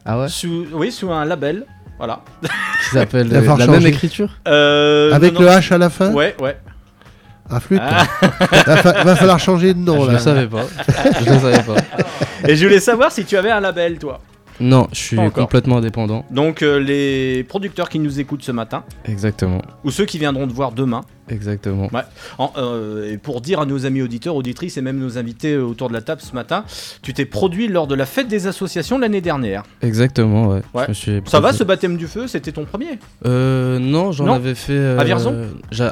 [0.04, 0.28] Ah ouais?
[0.28, 1.64] Sous, Oui, sous un label.
[1.98, 2.22] Voilà.
[2.42, 2.48] Qui
[2.94, 4.30] s'appelle euh, la même écriture?
[4.48, 5.46] Euh, Avec non, le.
[5.46, 6.12] H à la fin?
[6.12, 6.56] Ouais, ouais.
[7.54, 7.80] Ah, flûte.
[7.84, 8.06] Ah.
[8.66, 10.18] va, fa- va falloir changer de nom, Je là.
[10.18, 10.64] savais pas.
[11.20, 11.76] Je savais pas.
[12.48, 14.20] Et je voulais savoir si tu avais un label, toi.
[14.62, 16.24] Non, je suis complètement indépendant.
[16.30, 19.60] Donc euh, les producteurs qui nous écoutent ce matin, Exactement.
[19.84, 21.02] ou ceux qui viendront te voir demain.
[21.28, 21.88] Exactement.
[21.92, 22.02] Ouais.
[22.38, 25.62] En- euh, et pour dire à nos amis auditeurs, auditrices et même nos invités euh,
[25.64, 26.64] autour de la table ce matin,
[27.02, 29.64] tu t'es produit lors de la fête des associations l'année dernière.
[29.82, 30.62] Exactement, ouais.
[30.74, 30.84] Ouais.
[30.84, 32.26] Je me suis Ça va ce baptême du feu?
[32.28, 32.98] C'était ton premier?
[33.26, 34.72] Euh, non, j'en avais fait.
[34.74, 35.48] euh, À Vierzon?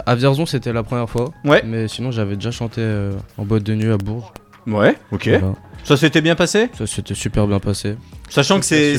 [0.07, 1.33] À Vierzon, c'était la première fois.
[1.45, 1.63] Ouais.
[1.67, 2.83] Mais sinon, j'avais déjà chanté
[3.37, 4.31] en boîte de nuit à Bourges.
[4.67, 5.27] Ouais, ok.
[5.29, 5.55] Voilà.
[5.85, 6.69] Ça s'était bien passé?
[6.79, 7.97] Ça s'était super bien passé.
[8.29, 8.97] Sachant que c'est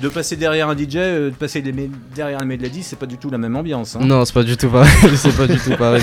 [0.00, 1.60] de passer derrière un DJ, euh, de passer
[2.14, 3.96] derrière les Mélodies, c'est pas du tout la même ambiance.
[3.96, 4.04] hein.
[4.04, 4.90] Non, c'est pas du tout pareil.
[5.16, 6.02] c'est pas du tout pareil.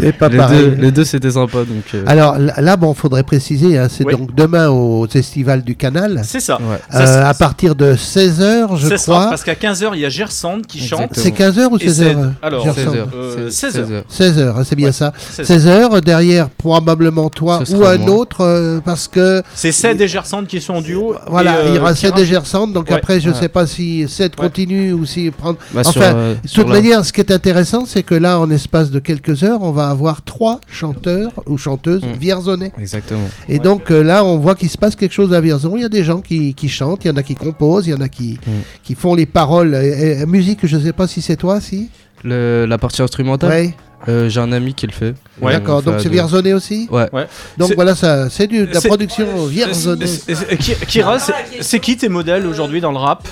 [0.00, 0.58] Mais C'est pas les, pareil.
[0.70, 1.58] Deux, les deux, c'était sympa.
[1.58, 4.16] Donc, euh, Alors là, bon, faudrait préciser, hein, c'est Oui.
[4.16, 6.22] donc demain au Festival du Canal.
[6.24, 6.56] C'est ça.
[6.60, 6.78] Ouais.
[6.94, 9.28] Euh, c'est- à partir de 16h, je C'est ça, crois.
[9.28, 11.10] parce qu'à 15h, il y a Gersand qui chante.
[11.12, 14.02] C'est 15h ou Et 16h c'est- Alors, Gersand euh, 16h.
[14.10, 15.12] 16h, hein, c'est bien Ouais, ça.
[15.36, 15.44] 16h.
[15.44, 18.10] 16h, derrière probablement toi ou un moi.
[18.16, 21.16] autre, euh, parce que C'est Ced et Gersand qui sont en duo.
[21.26, 22.94] voilà, et, euh, il y aura qui 7 raj- et Gersand, donc Ouais.
[22.96, 23.34] après je Ouais.
[23.34, 25.58] sais pas si 7 continue ou si prendre.
[25.72, 28.48] Bah, enfin, sur, euh, de toute manière, ce qui est intéressant, c'est que là, en
[28.50, 32.12] espace de quelques heures, on va avoir trois chanteurs ou chanteuses Mm.
[32.20, 32.72] vierzonais.
[32.78, 33.28] Exactement.
[33.48, 35.72] Et donc euh, là, on voit qu'il se passe quelque chose à Vierzon.
[35.76, 37.90] Il y a des gens qui, qui chantent, il y en a qui composent, il
[37.90, 38.50] y en a qui, Mm.
[38.84, 39.74] qui font les paroles.
[39.74, 41.90] Et, et, musique, je sais pas si c'est toi, si
[42.22, 43.50] Le- la partie instrumentale?
[43.50, 43.74] Ouais.
[44.06, 45.14] Euh, J'ai un ami qui le fait.
[45.40, 45.52] Ouais.
[45.52, 46.08] D'accord, On fait donc c'est.
[46.08, 47.08] Vierzonais aussi Ouais.
[47.56, 49.26] Donc voilà, ça, c'est du- de la production
[50.56, 53.26] Ki- Kira, c'est- qui tes modèles aujourd'hui dans le rap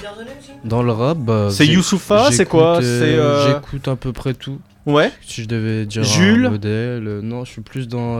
[0.65, 4.35] Dans le rap, bah, C'est Youssoupha, c'est quoi j'écoute, C'est, euh, J'écoute à peu près
[4.35, 4.59] tout.
[4.85, 5.13] Ouais.
[5.27, 8.19] Si je devais dire Jules un modèle, euh, non, je suis plus dans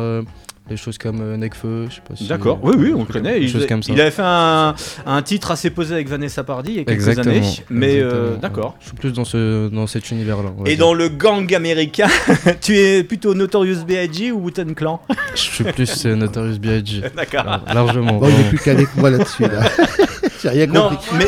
[0.69, 2.27] les choses comme euh, Necfeu, je sais pas si.
[2.27, 3.39] D'accord, oui, oui, on le connaît.
[3.39, 3.93] Des Il, choses comme ça.
[3.93, 4.75] il avait fait un,
[5.07, 7.57] un titre assez posé avec Vanessa Paradis il y a quelques Exactement, années.
[7.71, 8.75] Mais euh, d'accord.
[8.81, 10.51] Je suis plus dans, ce, dans cet univers-là.
[10.65, 10.79] Et dire.
[10.79, 12.09] dans le gang américain,
[12.61, 14.33] tu es plutôt Notorious B.I.G.
[14.33, 15.01] ou Wu-Tang Clan?
[15.35, 17.03] Je suis plus euh, Notorious B.I.G.
[17.17, 17.45] D'accord.
[17.45, 18.15] Lar- Largement.
[18.19, 18.49] Bon, il est vraiment.
[18.49, 19.43] plus calé que moi là-dessus.
[19.43, 19.63] Là.
[20.43, 21.09] J'ai rien Non, compris.
[21.19, 21.27] mais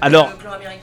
[0.00, 0.30] alors.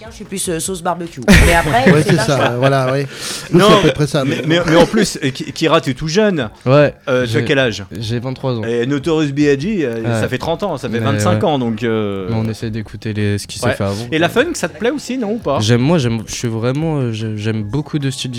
[0.10, 1.22] Je suis plus euh, sauce barbecue.
[1.48, 2.50] Mais après, Ouais, c'est ça, choix.
[2.58, 2.94] voilà.
[3.52, 4.24] Nous, Non, c'est à peu près ça.
[4.26, 6.50] mais, mais- mais en plus, euh, Ki- Kira, tu es tout jeune.
[6.66, 6.94] Ouais.
[7.08, 7.84] Euh, tu as j'ai- quel âge?
[7.98, 8.64] J'ai 23 ans.
[8.64, 10.22] Et Notorious B.I.G., euh, Ouais.
[10.22, 11.46] ça fait 30 ans, ça fait Mais 25 ouais.
[11.50, 11.84] ans, donc...
[11.84, 13.74] euh, Mais on essaie d'écouter les- ce qui s'est ouais.
[13.74, 14.06] fait avant.
[14.12, 15.60] Et la funk, ça te plaît aussi, non ou pas?
[15.62, 18.32] J'aime moi, j'aime, je suis vraiment, j'ai- j'aime beaucoup de styles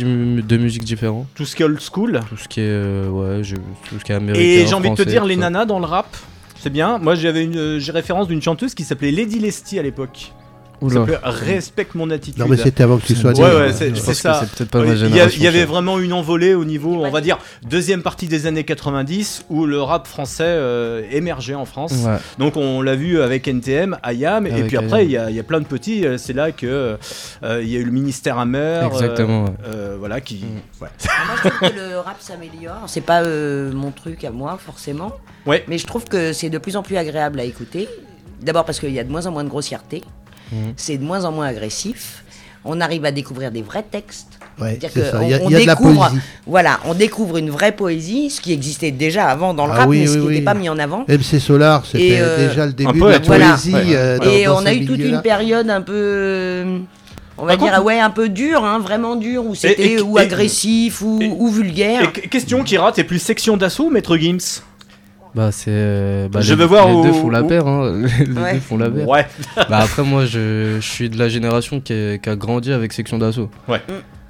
[0.46, 1.26] de musique différents.
[1.34, 2.20] Tout ce qui est old school?
[2.28, 4.44] Tout ce qui est, euh, ouais, je- tout ce qui est américain.
[4.44, 6.16] Et j'ai envie de te dire, les nanas dans le rap,
[6.62, 6.98] c'est bien.
[6.98, 10.32] Moi, j'avais une, j'ai référence d'une chanteuse qui s'appelait Lady Lesty à l'époque.
[10.90, 12.38] Ça Respecte mon attitude.
[12.38, 13.32] Non, mais c'était avant que tu sois.
[13.32, 14.40] Ouais, ouais, Ouais, c'est ça.
[14.40, 16.64] c'est peut-être pas ma Il y a- génération, Il y avait vraiment une envolée au
[16.64, 17.38] niveau, on va dire,
[17.68, 21.92] deuxième partie des années 90 où le rap français euh, émergeait en France.
[22.04, 22.16] Ouais.
[22.38, 25.40] Donc on l'a vu avec NTM, IAM, et puis après il y, a- il y
[25.40, 26.06] a plein de petits.
[26.06, 26.96] euh, C'est là que
[27.42, 28.58] euh, il y a eu le ministère Hammer.
[28.58, 29.50] euh, Exactement, ouais.
[29.66, 30.44] euh, voilà qui.
[30.80, 30.88] ouais.
[31.26, 32.82] Moi, je trouve que le rap s'améliore.
[32.86, 35.12] C'est pas euh, mon truc à moi, forcément.
[35.46, 35.64] Ouais.
[35.68, 37.88] Mais je trouve que c'est de plus en plus agréable à écouter.
[38.42, 40.02] D'abord parce qu'il y a de moins en moins de grossièreté.
[40.54, 40.72] Mhm.
[40.76, 42.22] C'est de moins en moins agressif.
[42.64, 44.38] On arrive à découvrir des vrais textes.
[44.60, 45.18] Ouais, C'est-à-dire c'est que ça.
[45.20, 46.12] on- Il y a- on il y a de la découvre-.
[46.46, 49.88] Voilà, on découvre une vraie poésie, ce qui existait déjà avant dans le Ah rap,
[49.88, 50.44] oui, mais ce oui, qui n'était oui.
[50.44, 51.04] pas mis en avant.
[51.08, 53.70] MC Solar, c'était euh, déjà le début de la poésie.
[53.70, 53.86] Voilà.
[53.90, 56.78] euh, dans- Et dans on a eu toute une période un peu, euh,
[57.36, 60.00] on va Par dire, contre- ouais, un peu dure, hein, vraiment dure, où c'était et-
[60.00, 62.12] ou et- agressif ou, vulgaire.
[62.22, 64.62] Et question Kira, t'es plus section d'assaut Maître Gims?
[65.34, 65.70] Bah c'est.
[65.72, 68.02] euh, bah, Je les, veux voir les où- deux font la paire, hein.
[68.20, 68.54] Les Ouais.
[68.54, 69.08] deux font la paire.
[69.08, 69.26] Ouais.
[69.68, 72.92] bah après moi je, je suis de la génération qui, est- qui a grandi avec
[72.92, 73.50] Section d'Assaut.
[73.68, 73.82] Ouais.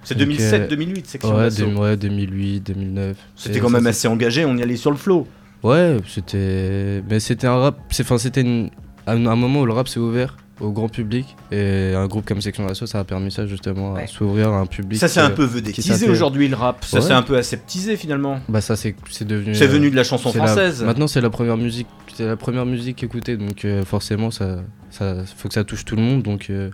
[0.02, 1.64] C'est Donc, 2007-2008 section ouais, d'assaut.
[1.66, 3.16] ouais, 2008, 2009.
[3.36, 5.26] C'était quand même c'est- assez engagé, on y allait sur le flow.
[5.62, 7.02] Ouais, c'était.
[7.08, 7.78] Mais c'était un rap.
[7.90, 8.68] c'est- Enfin, c'était une-
[9.06, 11.36] un, un moment où le rap s'est ouvert au grand public.
[11.50, 14.66] Et un groupe comme Section d'Assaut, ça a permis ça justement à s'ouvrir à un
[14.66, 14.98] public.
[14.98, 17.02] Ça c'est un euh, peu vedettisé aujourd'hui le rap, ça Ouais.
[17.02, 18.40] c'est un peu aseptisé finalement.
[18.48, 19.54] Bah ça c'est c'est devenu.
[19.54, 20.82] C'est euh, venu de la chanson la- française.
[20.84, 24.58] Maintenant c'est la première musique, c'est la première musique écoutée, donc euh, forcément ça,
[24.90, 26.70] ça, faut que ça touche tout le monde, donc euh,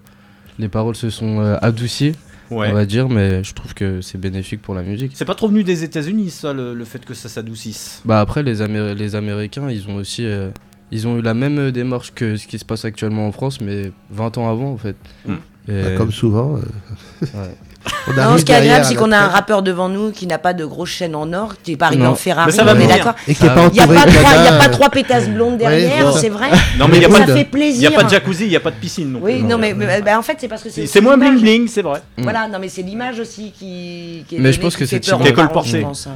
[0.59, 2.13] les paroles se sont euh, adoucies,
[2.51, 2.69] Ouais.
[2.69, 5.13] on va dire, mais je trouve que c'est bénéfique pour la musique.
[5.15, 8.03] C'est pas trop venu des États-Unis ça, le, le fait que ça s'adoucisse?
[8.05, 10.51] Bah après les, Améri- les Américains, ils ont aussi, euh,
[10.91, 13.61] ils ont eu la même euh, démarche que ce qui se passe actuellement en France,
[13.61, 14.97] mais 20 ans avant en fait.
[15.27, 15.37] Hmm.
[15.71, 16.57] Et- Bah, comme souvent.
[16.57, 16.61] euh,
[17.23, 17.29] Ouais.
[18.09, 20.37] on Non, ce qui est agréable, c'est qu'on a un rappeur devant nous qui n'a
[20.37, 22.11] pas de grosse chaîne en or, qui est pas arrivé Non.
[22.11, 23.71] en Ferrari, Mais ça va on est d'accord Et qui est pas oui.
[23.73, 26.49] Il n'y a, pas trois- il euh, trois pétasses blondes derrière, c'est vrai.
[26.79, 27.91] Non mais il y a ça pas de, fait il y plaisir.
[27.91, 29.45] a pas de jacuzzi, il y a pas de piscine non Oui, plus.
[29.45, 30.87] non, mais, mais- bah, en fait, c'est parce que c'est.
[30.87, 32.03] C'est moins bling bling, c'est vrai.
[32.19, 35.19] Voilà, non, mais c'est l'image aussi qui, qui est Mais je pense que cette hein.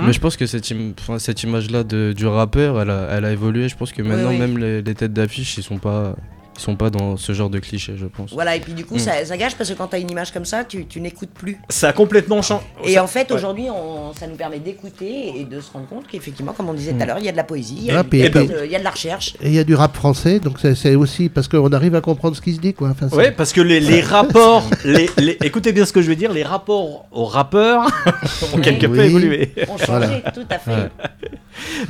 [0.00, 2.90] Mais je pense que cette, image-là de- du rappeur, elle
[3.24, 3.68] a, évolué.
[3.70, 6.14] Je pense que maintenant, même les, les têtes d'affiche, ils sont pas,
[6.56, 8.32] ils sont pas dans ce genre de cliché, je pense.
[8.32, 9.00] Voilà, et puis du coup, Mm.
[9.00, 11.30] ça, ça gâche parce que quand tu as une image comme ça, tu, tu n'écoutes
[11.30, 11.58] plus.
[11.68, 12.64] Ça a complètement changé.
[12.84, 13.36] Et en fait, ouais.
[13.36, 16.92] aujourd'hui, on- ça nous permet d'écouter et de se rendre compte qu'effectivement, comme on disait
[16.92, 18.64] tout à l'heure, il y a de la poésie, il y a, Ah, y de,
[18.66, 19.34] il y a de la recherche.
[19.42, 22.36] Et il y a du rap français, donc c'est aussi parce qu'on arrive à comprendre
[22.36, 22.90] ce qui se dit, quoi.
[22.90, 26.16] Enfin, Ouais, parce que les, les rapports, les, les- écoutez bien ce que je vais
[26.16, 27.86] dire, les rapports aux rappeurs
[28.54, 29.06] ont quelque peu Oui.
[29.06, 29.52] évolué.
[29.68, 30.30] On changeait, Voilà.
[30.32, 30.70] tout à fait.
[30.70, 30.88] Ouais.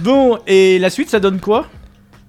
[0.00, 1.66] Bon, et la suite, ça donne quoi?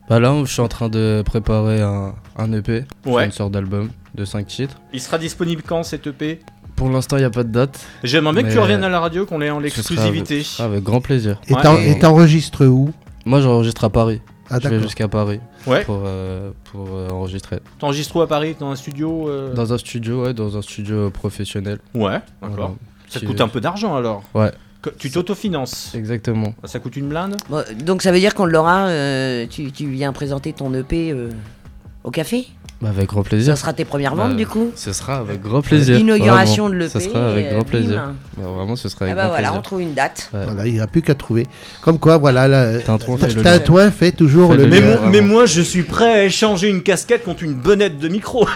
[0.09, 3.25] Bah là, je suis en train de préparer un, un EP, Ouais.
[3.25, 4.75] une sorte d'album de 5 titres.
[4.93, 6.39] Il sera disponible quand cet EP
[6.75, 7.79] Pour l'instant, il n'y a pas de date.
[8.03, 10.43] J'aimerais bien que tu reviennes à la radio, qu'on ait en l'exclusivité.
[10.59, 11.39] avec- grand plaisir.
[11.47, 11.97] Et Ouais.
[11.99, 12.91] t'enregistres où?
[13.25, 14.21] Moi, j'enregistre à Paris.
[14.51, 15.83] Ah, je vais jusqu'à Paris Ouais.
[15.85, 17.59] pour, euh, pour euh, enregistrer.
[17.79, 18.55] T'enregistres où à Paris?
[18.59, 21.79] Dans un studio euh Dans un studio, ouais, dans un studio professionnel.
[21.95, 22.55] Ouais, d'accord.
[22.55, 22.71] Voilà.
[23.09, 24.51] Ça te coûte un peu d'argent alors Ouais.
[24.85, 26.53] Que- Tu t'autofinances Exactement.
[26.63, 27.35] Ça coûte une blinde?
[27.49, 31.29] Bon, donc ça veut dire qu'on l'aura, euh, tu, tu viens présenter ton EP euh,
[32.03, 32.45] au café?
[32.81, 33.55] Bah, avec grand plaisir.
[33.55, 34.69] Ça sera tes premières ventes, du coup?
[34.75, 35.97] Ce sera avec grand plaisir.
[35.97, 38.11] L'inauguration de Ça l'EP, sera avec grand plaisir.
[38.37, 39.59] Bah, vraiment, ce sera Ah avec bah grand voilà, plaisir.
[39.59, 40.29] on trouve une date.
[40.33, 40.43] Ouais.
[40.43, 41.47] Voilà, il n'y a plus qu'à trouver.
[41.81, 45.61] Comme quoi, voilà, là, Tintouin fait fait toujours Fait le le mais, mais moi, je
[45.61, 48.45] suis prêt à échanger une casquette contre une bonnette de micro.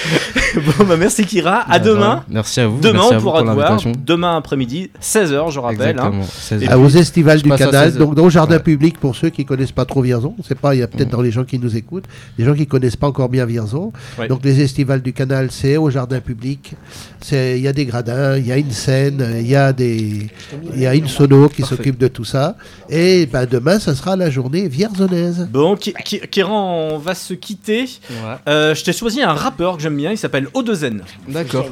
[0.54, 1.60] bon, bah merci Kira.
[1.68, 2.24] À Bah, demain.
[2.28, 2.80] Merci à vous.
[2.80, 3.80] Demain, Merci on pourra pour te voir.
[4.04, 5.80] Demain après-midi, 16h, je rappelle.
[5.90, 6.26] Exactement, hein.
[6.28, 6.72] 16 Et heures.
[6.72, 9.30] Ah, puis- aux estivales Je du canal, 16 donc dans le jardin public pour ceux
[9.30, 10.34] qui connaissent pas trop Vierzon.
[10.38, 12.04] On sait pas, il y a peut-être dans les gens qui nous écoutent,
[12.38, 13.92] des gens qui connaissent pas encore bien Vierzon.
[14.18, 14.28] Ouais.
[14.28, 16.74] Donc les estivales du canal, c'est au jardin public.
[17.22, 20.28] C'est il y a des gradins, il y a une scène, il y a des
[20.74, 22.56] il y a une sono qui s'occupe de tout ça.
[22.88, 25.48] Et ben demain, ça sera la journée vierzonnaise.
[25.50, 27.82] Bon, Kiran, on va se quitter.
[28.10, 28.36] Ouais.
[28.48, 31.00] Euh, je t'ai choisi un rappeur que j'aime bien, il s'appelle O2N.
[31.28, 31.68] D'accord.